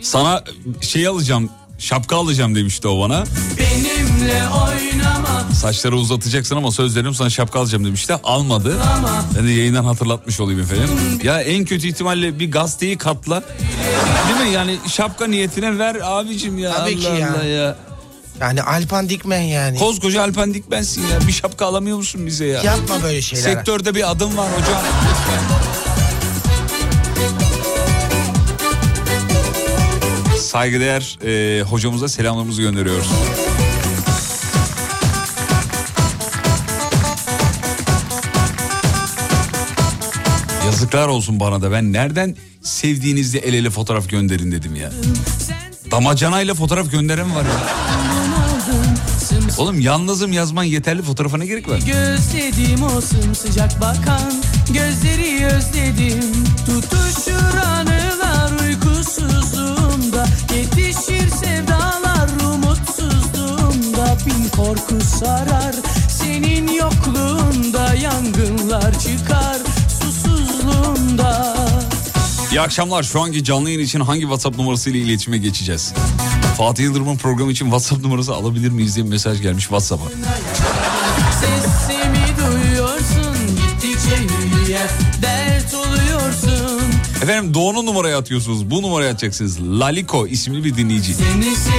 Sana 0.03 0.45
şey 0.81 1.07
alacağım 1.07 1.51
şapka 1.79 2.17
alacağım 2.17 2.55
demişti 2.55 2.89
o 2.89 3.01
bana. 3.01 3.25
Benimle 3.59 4.43
oynama 4.49 5.43
Saçları 5.55 5.97
uzatacaksın 5.97 6.57
ama 6.57 6.71
sözlerim 6.71 7.15
sana 7.15 7.31
şapka 7.31 7.61
alacağım 7.61 7.85
demişti. 7.85 8.15
Almadı. 8.25 8.77
Ben 9.39 9.47
de 9.47 9.51
yayından 9.51 9.85
hatırlatmış 9.85 10.41
olayım 10.41 10.61
efendim. 10.61 10.89
Ya 11.23 11.41
en 11.41 11.65
kötü 11.65 11.89
ihtimalle 11.89 12.39
bir 12.39 12.51
gazeteyi 12.51 12.99
katla. 12.99 13.43
Değil 14.29 14.49
mi? 14.49 14.55
Yani 14.55 14.77
şapka 14.89 15.27
niyetine 15.27 15.79
ver 15.79 15.97
abicim 16.03 16.59
ya. 16.59 16.75
Tabii 16.77 17.01
ki 17.01 17.09
Allah 17.09 17.19
ya. 17.19 17.31
Allah 17.35 17.45
ya. 17.45 17.77
Yani 18.41 18.63
Alpan 18.63 19.09
Dikmen 19.09 19.41
yani. 19.43 19.79
Koskoca 19.79 20.23
Alpan 20.23 20.55
Dikmensin 20.55 21.03
ya. 21.03 21.27
Bir 21.27 21.33
şapka 21.33 21.67
alamıyor 21.67 21.97
musun 21.97 22.27
bize 22.27 22.47
ya? 22.47 22.63
Yapma 22.63 23.03
böyle 23.03 23.23
şeyler. 23.23 23.43
Sektörde 23.45 23.95
bir 23.95 24.11
adım 24.11 24.37
var 24.37 24.49
hocam. 24.53 24.83
Saygıdeğer 30.39 31.19
e, 31.25 31.63
hocamıza 31.63 32.09
selamlarımızı 32.09 32.63
gönderiyoruz. 32.63 33.09
Yazıklar 40.67 41.09
olsun 41.09 41.41
bana 41.41 41.63
da 41.63 41.73
ben 41.73 41.93
nereden 41.93 42.37
sevdiğinizde 42.63 43.39
el 43.39 43.55
ele 43.55 43.71
fotoğraf 43.71 44.09
gönderin 44.09 44.53
dedim 44.53 44.77
ya. 44.77 44.91
Damacanayla 45.91 46.55
fotoğraf 46.55 46.91
gönderen 46.91 47.35
var 47.35 47.43
ya. 47.45 48.22
Oğlum 49.59 49.81
yalnızım 49.81 50.33
yazman 50.33 50.65
yeterli 50.65 51.03
fotoğrafa 51.03 51.39
ne 51.39 51.47
gerek 51.47 51.69
var? 51.69 51.79
Gözledim 51.79 52.83
o 52.83 53.01
sımsıcak 53.01 53.81
bakan 53.81 54.33
Gözleri 54.71 55.47
özledim. 55.47 56.45
Tutuşur 56.67 57.59
anılar 57.67 58.53
uykusuzluğumda. 58.65 60.27
Yetişir 60.57 61.29
sevdalar 61.29 62.29
umutsuzluğumda. 62.55 64.17
Bin 64.27 64.49
korku 64.57 65.01
sarar 65.19 65.75
Senin 66.09 66.69
yokluğunda. 66.69 67.95
Yangınlar 67.95 68.99
çıkar 68.99 69.57
Susuzluğumda 70.01 71.62
İyi 72.53 72.61
akşamlar. 72.61 73.03
Şu 73.03 73.21
anki 73.21 73.45
canlı 73.45 73.71
yayın 73.71 73.85
için 73.85 74.01
hangi 74.01 74.21
WhatsApp 74.21 74.59
numarası 74.59 74.91
ile 74.91 74.99
iletişime 74.99 75.39
geçeceğiz? 75.39 75.93
Fatih 76.59 76.85
Yıldırım'ın 76.85 77.17
programı 77.17 77.53
için 77.53 77.65
WhatsApp 77.65 78.03
numarası 78.03 78.35
alabilir 78.35 78.71
miyiz 78.71 78.97
diye 78.97 79.07
mesaj 79.07 79.43
gelmiş 79.43 79.63
WhatsApp'a. 79.63 80.05
Efendim 87.23 87.55
Doğu'nun 87.55 87.87
numaraya 87.87 88.19
atıyorsunuz. 88.19 88.71
Bu 88.71 88.83
numaraya 88.83 89.11
atacaksınız. 89.11 89.61
Laliko 89.61 90.27
isimli 90.27 90.65
bir 90.65 90.77
dinleyici. 90.77 91.15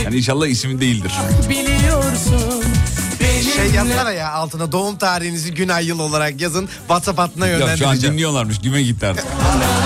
Yani 0.03 0.17
inşallah 0.17 0.47
ismin 0.47 0.81
değildir. 0.81 1.11
biliyorsun 1.49 2.63
Şey 3.55 3.71
yazsana 3.71 4.11
ya 4.11 4.31
altına 4.31 4.71
doğum 4.71 4.97
tarihinizi 4.97 5.53
gün 5.53 5.69
ay 5.69 5.85
yıl 5.85 5.99
olarak 5.99 6.41
yazın. 6.41 6.69
WhatsApp 6.79 7.19
hattına 7.19 7.47
Yok 7.47 7.59
şu 7.59 7.65
an 7.65 7.69
yönlendireceğim. 7.69 8.13
dinliyorlarmış. 8.13 8.61
Güme 8.61 8.83
gitti 8.83 9.07
artık. 9.07 9.25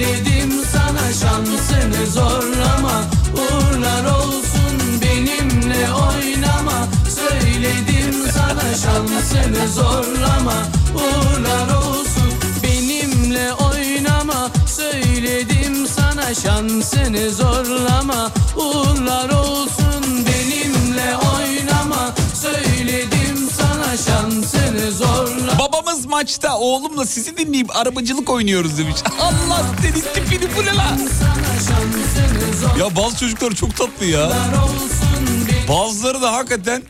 Söyledim 0.00 0.52
sana 0.72 1.12
şansını 1.12 2.06
zorlama. 2.06 3.04
Uğurlar 3.34 4.04
olsun 4.04 5.00
benimle 5.02 5.92
oynama. 5.92 6.88
Söyledim 7.16 8.14
sana 8.34 8.74
şansını 8.74 9.68
zorlama. 9.68 10.54
Uğurlar 10.94 11.76
olsun 11.76 12.32
benimle 12.62 13.52
oynama. 13.52 14.50
Söyledim 14.66 15.86
sana 15.86 16.34
şansını 16.34 17.30
zorlama. 17.30 18.30
Uğurlar 18.56 19.28
olsun 19.28 19.79
maçta 26.10 26.58
oğlumla 26.58 27.06
sizi 27.06 27.36
dinleyip 27.36 27.76
arabacılık 27.76 28.30
oynuyoruz 28.30 28.78
demiş. 28.78 28.96
Allah 29.20 29.66
senin 29.82 30.24
tipini 30.26 30.56
bu 30.56 30.62
ne 30.62 30.74
lan? 30.76 31.00
Ya 32.78 32.96
bazı 32.96 33.18
çocuklar 33.18 33.52
çok 33.52 33.76
tatlı 33.76 34.06
ya. 34.06 34.32
Bazıları 35.68 36.22
da 36.22 36.32
hakikaten 36.32 36.82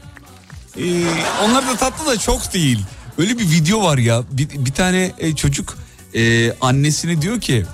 e, 0.79 1.05
onlar 1.45 1.69
da 1.69 1.77
tatlı 1.77 2.07
da 2.07 2.19
çok 2.19 2.55
değil. 2.55 2.79
Öyle 3.19 3.39
bir 3.39 3.51
video 3.51 3.83
var 3.85 3.99
ya 3.99 4.25
bir, 4.31 4.51
bir 4.51 4.73
tane 4.73 5.13
e, 5.19 5.37
çocuk 5.37 5.79
e, 6.15 6.53
annesine 6.53 7.23
diyor 7.23 7.41
ki 7.41 7.67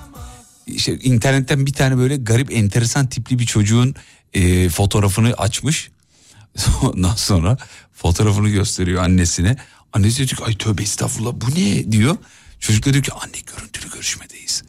işte 0.67 0.99
internetten 0.99 1.65
bir 1.65 1.73
tane 1.73 1.97
böyle 1.97 2.17
garip 2.17 2.51
enteresan 2.51 3.07
tipli 3.07 3.39
bir 3.39 3.45
çocuğun 3.45 3.95
e, 4.33 4.69
fotoğrafını 4.69 5.33
açmış. 5.33 5.91
Ondan 6.81 7.15
sonra 7.15 7.57
fotoğrafını 7.93 8.49
gösteriyor 8.49 9.03
annesine. 9.03 9.57
Annesi 9.93 10.17
diyor 10.17 10.27
ki 10.27 10.35
ay 10.43 10.57
tövbe 10.57 10.83
estağfurullah 10.83 11.33
bu 11.33 11.59
ne 11.59 11.91
diyor. 11.91 12.17
Çocuk 12.59 12.85
da 12.85 12.93
diyor 12.93 13.03
ki 13.03 13.11
anne 13.13 13.37
görüntülü 13.55 13.91
görüşmedeyiz. 13.91 14.63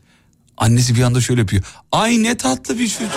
Annesi 0.56 0.94
bir 0.94 1.02
anda 1.02 1.20
şöyle 1.20 1.40
yapıyor. 1.40 1.62
Ay 1.92 2.22
ne 2.22 2.36
tatlı 2.36 2.78
bir 2.78 2.88
çocuk. 2.88 3.12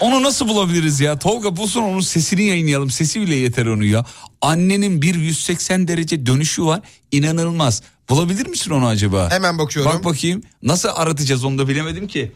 Onu 0.00 0.22
nasıl 0.22 0.48
bulabiliriz 0.48 1.00
ya? 1.00 1.18
Tolga 1.18 1.56
bulsun 1.56 1.82
onun 1.82 2.00
sesini 2.00 2.42
yayınlayalım. 2.42 2.90
Sesi 2.90 3.20
bile 3.20 3.34
yeter 3.34 3.66
onu 3.66 3.84
ya. 3.84 4.04
Annenin 4.40 5.02
bir 5.02 5.14
180 5.14 5.88
derece 5.88 6.26
dönüşü 6.26 6.64
var. 6.64 6.80
İnanılmaz. 7.12 7.82
Bulabilir 8.08 8.46
misin 8.46 8.70
onu 8.70 8.86
acaba? 8.86 9.30
Hemen 9.30 9.58
bakıyorum. 9.58 9.92
Bak 9.92 10.04
bakayım. 10.04 10.42
Nasıl 10.62 10.88
aratacağız 10.94 11.44
onu 11.44 11.58
da 11.58 11.68
bilemedim 11.68 12.06
ki. 12.08 12.32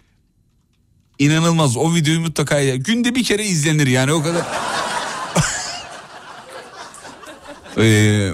İnanılmaz. 1.19 1.77
O 1.77 1.95
videoyu 1.95 2.21
mutlaka 2.21 2.61
ya. 2.61 2.77
Günde 2.77 3.15
bir 3.15 3.25
kere 3.25 3.45
izlenir 3.47 3.87
yani 3.87 4.13
o 4.13 4.23
kadar. 4.23 4.43
Ee, 7.79 8.31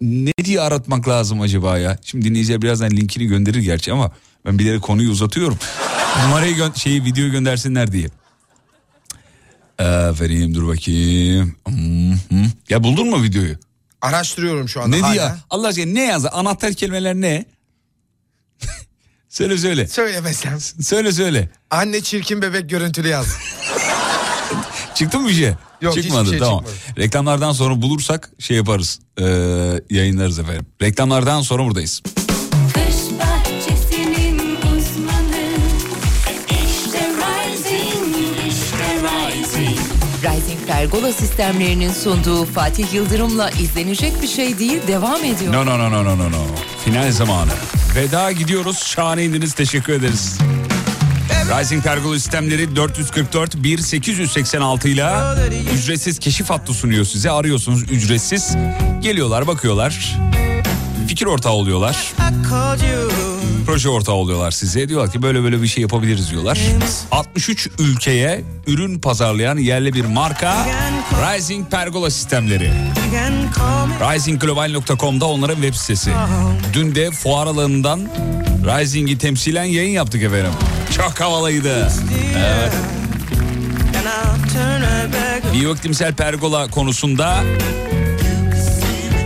ne 0.00 0.32
diye 0.44 0.60
aratmak 0.60 1.08
lazım 1.08 1.40
acaba 1.40 1.78
ya? 1.78 1.98
Şimdi 2.04 2.24
dinleyiciler 2.28 2.62
birazdan 2.62 2.90
linkini 2.90 3.26
gönderir 3.26 3.60
gerçi 3.62 3.92
ama 3.92 4.12
ben 4.46 4.58
bilerek 4.58 4.82
konuyu 4.82 5.10
uzatıyorum. 5.10 5.58
Numarayı 6.24 6.56
gö- 6.56 6.78
şeyi 6.78 7.04
videoyu 7.04 7.32
göndersinler 7.32 7.92
diye. 7.92 8.08
Aferin 9.78 10.54
dur 10.54 10.68
bakayım. 10.68 11.56
Hmm, 11.66 12.12
hmm. 12.12 12.46
Ya 12.68 12.84
buldun 12.84 13.08
mu 13.10 13.22
videoyu? 13.22 13.56
Araştırıyorum 14.00 14.68
şu 14.68 14.82
anda 14.82 14.96
Ne 14.96 15.02
hala. 15.02 15.12
diyor? 15.14 15.30
Allah 15.50 15.68
aşkına 15.68 15.92
ne 15.92 16.02
yazdı? 16.04 16.28
Anahtar 16.28 16.72
kelimeler 16.72 17.14
ne? 17.14 17.44
söyle 19.28 19.58
söyle. 19.58 19.86
Söylemesem. 19.88 20.60
Söyle 20.60 21.12
söyle. 21.12 21.50
Anne 21.70 22.00
çirkin 22.00 22.42
bebek 22.42 22.70
görüntülü 22.70 23.08
yaz. 23.08 23.26
Çıktı 24.94 25.18
mı 25.20 25.28
bir 25.28 25.34
şey? 25.34 25.52
Yok, 25.80 25.94
Çıkmadı 25.94 26.30
şey 26.30 26.38
tamam. 26.38 26.58
çıkmadı. 26.64 26.76
Reklamlardan 26.98 27.52
sonra 27.52 27.82
bulursak 27.82 28.30
şey 28.38 28.56
yaparız. 28.56 28.98
Ee, 29.20 29.24
yayınlarız 29.90 30.38
efendim. 30.38 30.66
Reklamlardan 30.82 31.42
sonra 31.42 31.64
buradayız. 31.64 32.02
Uzmanı 34.76 35.46
İşte 36.50 37.08
Rising, 37.08 38.16
işte 38.48 38.86
Rising 39.02 39.78
Rising 40.22 40.66
Pergola 40.66 41.12
sistemlerinin 41.12 41.92
sunduğu 41.92 42.44
Fatih 42.44 42.94
Yıldırım'la 42.94 43.50
izlenecek 43.50 44.22
bir 44.22 44.28
şey 44.28 44.58
değil 44.58 44.78
devam 44.86 45.24
ediyor. 45.24 45.52
No 45.52 45.66
no 45.66 45.78
no 45.78 45.90
no 45.92 46.04
no 46.04 46.18
no 46.18 46.30
no. 46.30 46.46
Final 46.84 47.12
zamanı. 47.12 47.52
Veda 47.96 48.32
gidiyoruz. 48.32 48.78
Şahane 48.78 49.24
indiniz. 49.24 49.52
Teşekkür 49.52 49.92
ederiz. 49.92 50.38
Rising 51.60 51.84
Pergola 51.84 52.14
sistemleri 52.14 52.76
444 52.76 53.54
1886 53.56 54.88
ile 54.88 55.10
ücretsiz 55.74 56.18
keşif 56.18 56.50
hattı 56.50 56.74
sunuyor 56.74 57.04
size. 57.04 57.30
Arıyorsunuz 57.30 57.82
ücretsiz. 57.82 58.56
Geliyorlar 59.00 59.46
bakıyorlar. 59.46 60.16
Fikir 61.08 61.26
ortağı 61.26 61.52
oluyorlar. 61.52 62.12
Proje 63.66 63.88
ortağı 63.88 64.14
oluyorlar 64.14 64.50
size. 64.50 64.88
Diyorlar 64.88 65.12
ki 65.12 65.22
böyle 65.22 65.42
böyle 65.42 65.62
bir 65.62 65.66
şey 65.68 65.82
yapabiliriz 65.82 66.30
diyorlar. 66.30 66.58
63 67.10 67.68
ülkeye 67.78 68.44
ürün 68.66 68.98
pazarlayan 68.98 69.56
yerli 69.56 69.92
bir 69.92 70.04
marka 70.04 70.66
Rising 71.12 71.70
Pergola 71.70 72.10
sistemleri. 72.10 72.70
RisingGlobal.com'da 74.00 75.26
onların 75.26 75.54
web 75.54 75.74
sitesi. 75.74 76.10
Dün 76.72 76.94
de 76.94 77.10
fuar 77.10 77.46
alanından 77.46 78.08
Rising'i 78.64 79.18
temsilen 79.18 79.64
yayın 79.64 79.90
yaptık 79.90 80.22
efendim. 80.22 80.52
Çok 80.96 81.20
havalıydı. 81.20 81.92
Evet. 82.36 82.72
Biyoiklimsel 85.52 86.14
pergola 86.14 86.70
konusunda 86.70 87.44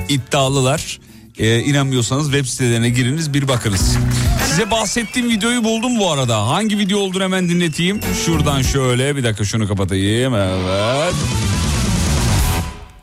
iddialılar. 0.08 0.98
Ee, 1.38 1.60
inanmıyorsanız 1.60 2.26
web 2.32 2.46
sitelerine 2.46 2.88
giriniz 2.90 3.34
bir 3.34 3.48
bakınız. 3.48 3.96
Size 4.48 4.70
bahsettiğim 4.70 5.30
videoyu 5.30 5.64
buldum 5.64 5.98
bu 5.98 6.10
arada. 6.10 6.46
Hangi 6.48 6.78
video 6.78 6.98
olduğunu 6.98 7.22
hemen 7.22 7.48
dinleteyim. 7.48 8.00
Şuradan 8.26 8.62
şöyle 8.62 9.16
bir 9.16 9.24
dakika 9.24 9.44
şunu 9.44 9.68
kapatayım. 9.68 10.34
Evet. 10.34 11.14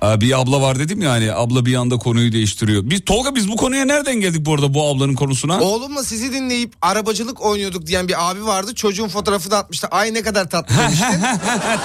Aa, 0.03 0.21
Bir 0.21 0.41
abla 0.41 0.61
var 0.61 0.79
dedim 0.79 1.01
ya 1.01 1.11
hani 1.11 1.33
abla 1.33 1.65
bir 1.65 1.75
anda 1.75 1.97
konuyu 1.97 2.31
değiştiriyor. 2.31 2.81
Biz 2.85 3.05
Tolga 3.05 3.35
biz 3.35 3.47
bu 3.51 3.55
konuya 3.55 3.85
nereden 3.85 4.15
geldik 4.21 4.45
bu 4.45 4.53
arada 4.53 4.73
bu 4.73 4.87
ablanın 4.87 5.15
konusuna? 5.15 5.61
Oğlumla 5.61 6.03
sizi 6.03 6.33
dinleyip 6.33 6.73
arabacılık 6.81 7.41
oynuyorduk 7.45 7.87
diyen 7.87 8.07
bir 8.07 8.31
abi 8.31 8.45
vardı. 8.45 8.75
Çocuğun 8.75 9.07
fotoğrafını 9.07 9.55
atmıştı. 9.55 9.87
Ay 9.87 10.13
ne 10.13 10.21
kadar 10.21 10.49
tatlı 10.49 10.75
demişti. 10.77 11.05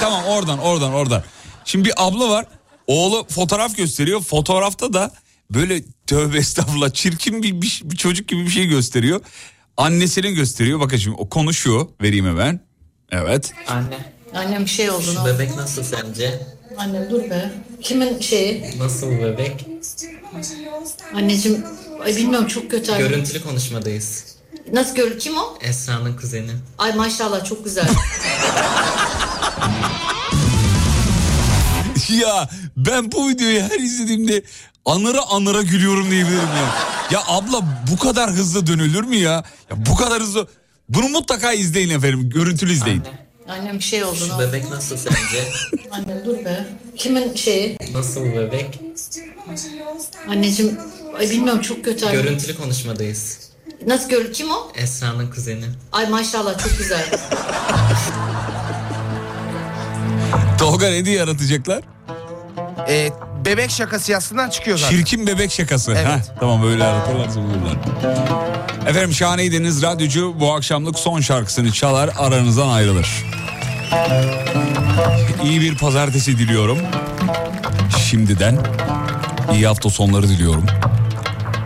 tamam 0.01 0.25
oradan 0.25 0.59
oradan 0.59 0.93
oradan. 0.93 1.23
Şimdi 1.65 1.85
bir 1.85 1.93
abla 1.97 2.29
var. 2.29 2.47
Oğlu 2.87 3.27
fotoğraf 3.31 3.77
gösteriyor. 3.77 4.21
Fotoğrafta 4.21 4.93
da 4.93 5.11
böyle 5.51 5.83
tövbe 6.07 6.39
estağfurullah 6.39 6.91
çirkin 6.91 7.43
bir, 7.43 7.63
bir, 7.63 7.81
bir 7.85 7.97
çocuk 7.97 8.29
gibi 8.29 8.45
bir 8.45 8.51
şey 8.51 8.67
gösteriyor. 8.67 9.21
Annesinin 9.77 10.35
gösteriyor. 10.35 10.81
Bakın 10.81 10.97
şimdi 10.97 11.17
o 11.17 11.29
konuşuyor. 11.29 11.87
Vereyim 12.03 12.27
hemen. 12.27 12.61
Evet. 13.11 13.53
Anne. 13.69 13.99
Annem 14.35 14.65
bir 14.65 14.71
şey 14.71 14.91
oldu. 14.91 15.03
Şu 15.03 15.25
bebek 15.27 15.57
nasıl 15.57 15.83
sence? 15.83 16.58
Annem 16.77 17.11
dur 17.11 17.31
be. 17.31 17.51
Kimin 17.83 18.21
şeyi? 18.21 18.79
Nasıl 18.79 19.11
bebek? 19.11 19.67
Anneciğim 21.15 21.65
ay 22.05 22.17
bilmiyorum 22.17 22.49
çok 22.49 22.71
kötü. 22.71 22.93
anne. 22.93 23.03
Görüntülü 23.03 23.43
konuşmadayız. 23.43 24.25
Nasıl 24.73 24.95
gör? 24.95 25.19
Kim 25.19 25.37
o? 25.39 25.59
Esra'nın 25.61 26.17
kuzeni. 26.17 26.51
Ay 26.79 26.95
maşallah 26.95 27.45
çok 27.45 27.65
güzel. 27.65 27.89
ya 32.21 32.49
ben 32.77 33.13
bu 33.13 33.29
videoyu 33.29 33.61
her 33.63 33.79
izlediğimde 33.81 34.43
anıra 34.85 35.23
anıra 35.31 35.63
gülüyorum 35.63 36.11
diyebilirim 36.11 36.39
ya. 36.39 36.75
Ya 37.11 37.21
abla 37.27 37.85
bu 37.93 37.97
kadar 37.99 38.31
hızlı 38.31 38.67
dönülür 38.67 39.05
mü 39.05 39.17
ya? 39.17 39.45
Ya 39.71 39.87
bu 39.87 39.97
kadar 39.97 40.23
hızlı. 40.23 40.49
Bunu 40.89 41.09
mutlaka 41.09 41.53
izleyin 41.53 41.91
efendim. 41.91 42.31
Görüntülü 42.31 42.73
izleyin. 42.73 43.03
Annem 43.49 43.75
bir 43.79 43.85
şey 43.85 44.05
oldu. 44.05 44.17
Şu 44.17 44.39
bebek 44.39 44.71
nasıl 44.71 44.97
sence? 44.97 45.49
Annem 45.91 46.25
dur 46.25 46.45
be. 46.45 46.67
Kimin 46.97 47.35
şeyi? 47.35 47.79
Nasıl 47.93 48.25
bebek? 48.25 48.81
Anneciğim 50.29 50.79
ay 51.19 51.31
bilmiyorum 51.31 51.61
çok 51.63 51.85
kötü. 51.85 52.07
anne. 52.07 52.15
Görüntülü 52.15 52.57
konuşmadayız. 52.57 53.39
Nasıl 53.87 54.09
gör? 54.11 54.33
Kim 54.33 54.51
o? 54.51 54.73
Esra'nın 54.75 55.31
kuzeni. 55.31 55.65
Ay 55.93 56.09
maşallah 56.09 56.59
çok 56.59 56.79
güzel. 56.79 57.05
Tolga 60.59 60.89
ne 60.91 61.05
diye 61.05 61.17
yaratacaklar? 61.17 61.85
E, 62.89 63.11
bebek 63.45 63.71
şakası 63.71 64.13
yazsınlar 64.13 64.51
çıkıyor 64.51 64.79
zaten. 64.79 64.97
Çirkin 64.97 65.27
bebek 65.27 65.53
şakası. 65.53 65.93
Evet. 65.93 66.07
Heh, 66.07 66.21
tamam 66.41 66.67
öyle 66.69 66.85
yaratırlarsa 66.85 67.41
bulurlar. 67.41 67.77
Efendim 68.87 69.13
şahaneydiniz. 69.15 69.83
Radyocu 69.83 70.35
bu 70.41 70.53
akşamlık 70.53 70.99
son 70.99 71.21
şarkısını 71.21 71.73
çalar 71.73 72.11
aranızdan 72.19 72.69
ayrılır. 72.69 73.25
İyi 75.45 75.61
bir 75.61 75.79
pazartesi 75.79 76.39
diliyorum. 76.39 76.79
Şimdiden 78.11 78.59
iyi 79.55 79.67
hafta 79.67 79.91
sonları 79.91 80.29
diliyorum. 80.29 80.67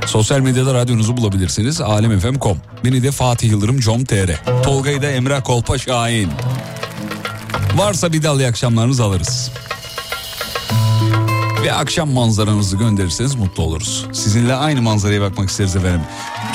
Sosyal 0.07 0.41
medyada 0.41 0.75
radyonuzu 0.75 1.17
bulabilirsiniz. 1.17 1.81
alemfm.com. 1.81 2.59
Beni 2.85 3.03
de 3.03 3.11
Fatih 3.11 3.51
Yıldırım 3.51 3.81
com.tr. 3.81 4.63
Tolga'yı 4.63 5.03
da 5.03 5.11
Emrah 5.11 5.45
Kolpa 5.45 5.79
Şahin. 5.79 6.31
Varsa 7.77 8.13
bir 8.13 8.23
dal 8.23 8.41
iyi 8.41 8.49
akşamlarınızı 8.49 9.05
alırız. 9.05 9.51
Ve 11.63 11.73
akşam 11.73 12.11
manzaranızı 12.11 12.77
gönderirseniz 12.77 13.35
mutlu 13.35 13.63
oluruz. 13.63 14.07
Sizinle 14.13 14.55
aynı 14.55 14.83
manzaraya 14.83 15.21
bakmak 15.21 15.49
isteriz 15.49 15.77
efendim. 15.77 16.01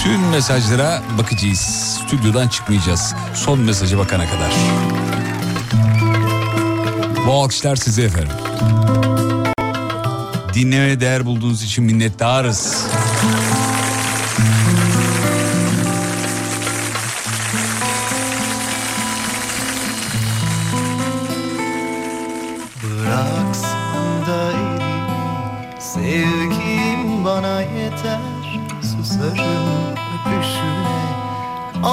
Tüm 0.03 0.29
mesajlara 0.29 1.01
bakacağız. 1.17 1.59
Stüdyodan 1.59 2.47
çıkmayacağız. 2.47 3.15
Son 3.33 3.59
mesajı 3.59 3.97
bakana 3.97 4.25
kadar. 4.25 4.51
Bu 7.27 7.33
alkışlar 7.33 7.75
size 7.75 8.03
efendim. 8.03 8.33
Dinlemeye 10.53 10.99
değer 10.99 11.25
bulduğunuz 11.25 11.63
için 11.63 11.83
minnettarız. 11.83 12.85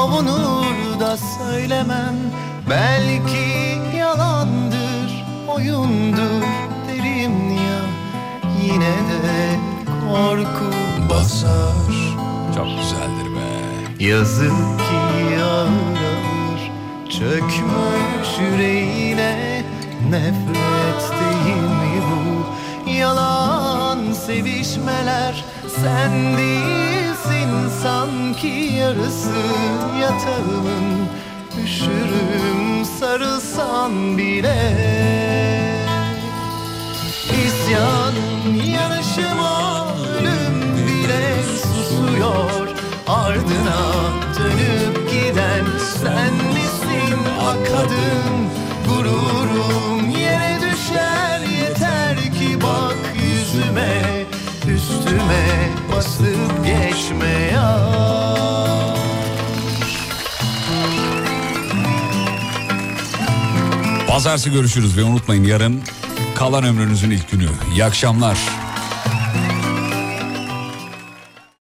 Avunur 0.05 1.01
da 1.01 1.16
söylemem. 1.16 2.14
Belki 2.70 3.78
yalandır 3.98 5.24
Oyundur 5.48 6.43
derim 6.89 7.51
ya. 7.51 7.81
Yine 8.62 8.94
de 9.10 9.59
korku 9.86 10.70
basar. 11.10 11.94
Çok 12.55 12.66
güzeldir 12.66 13.31
be. 13.36 14.05
Yazık 14.05 14.78
ki 14.78 15.43
ağır 15.43 15.68
ağır 16.05 16.70
Çökmüş 17.10 18.28
yüreğine 18.40 19.62
Nefret 20.10 21.10
değil 21.20 21.56
mi 21.56 22.02
bu? 22.10 22.90
Yalan 22.90 24.12
sevişmeler 24.12 25.44
Sen 25.82 26.36
değilsin 27.24 27.68
sanki 27.82 28.46
yarısı 28.78 29.42
yatağımın. 30.01 31.09
Üşürüm 31.64 32.84
sarılsan 33.01 34.18
bile. 34.18 34.72
İsyan 37.46 38.12
yanışıma 38.66 39.86
ölüm 40.18 40.76
bile 40.86 41.34
susuyor. 41.62 42.68
Ardına 43.09 43.82
dönüp 44.38 45.10
giden 45.10 45.64
sen 46.02 46.34
misin 46.34 47.18
akadın? 47.40 48.34
Gururum 48.88 50.10
yere 50.10 50.59
düşer 50.60 51.40
yeter 51.40 52.16
ki 52.16 52.59
bak 52.62 52.96
yüzüme 53.16 54.24
Üstüme 54.68 55.73
ya 56.66 57.74
Pazartesi 64.09 64.53
görüşürüz 64.53 64.97
ve 64.97 65.03
unutmayın 65.03 65.45
yarın 65.45 65.82
kalan 66.35 66.65
ömrünüzün 66.65 67.11
ilk 67.11 67.31
günü. 67.31 67.49
İyi 67.73 67.85
akşamlar. 67.85 68.64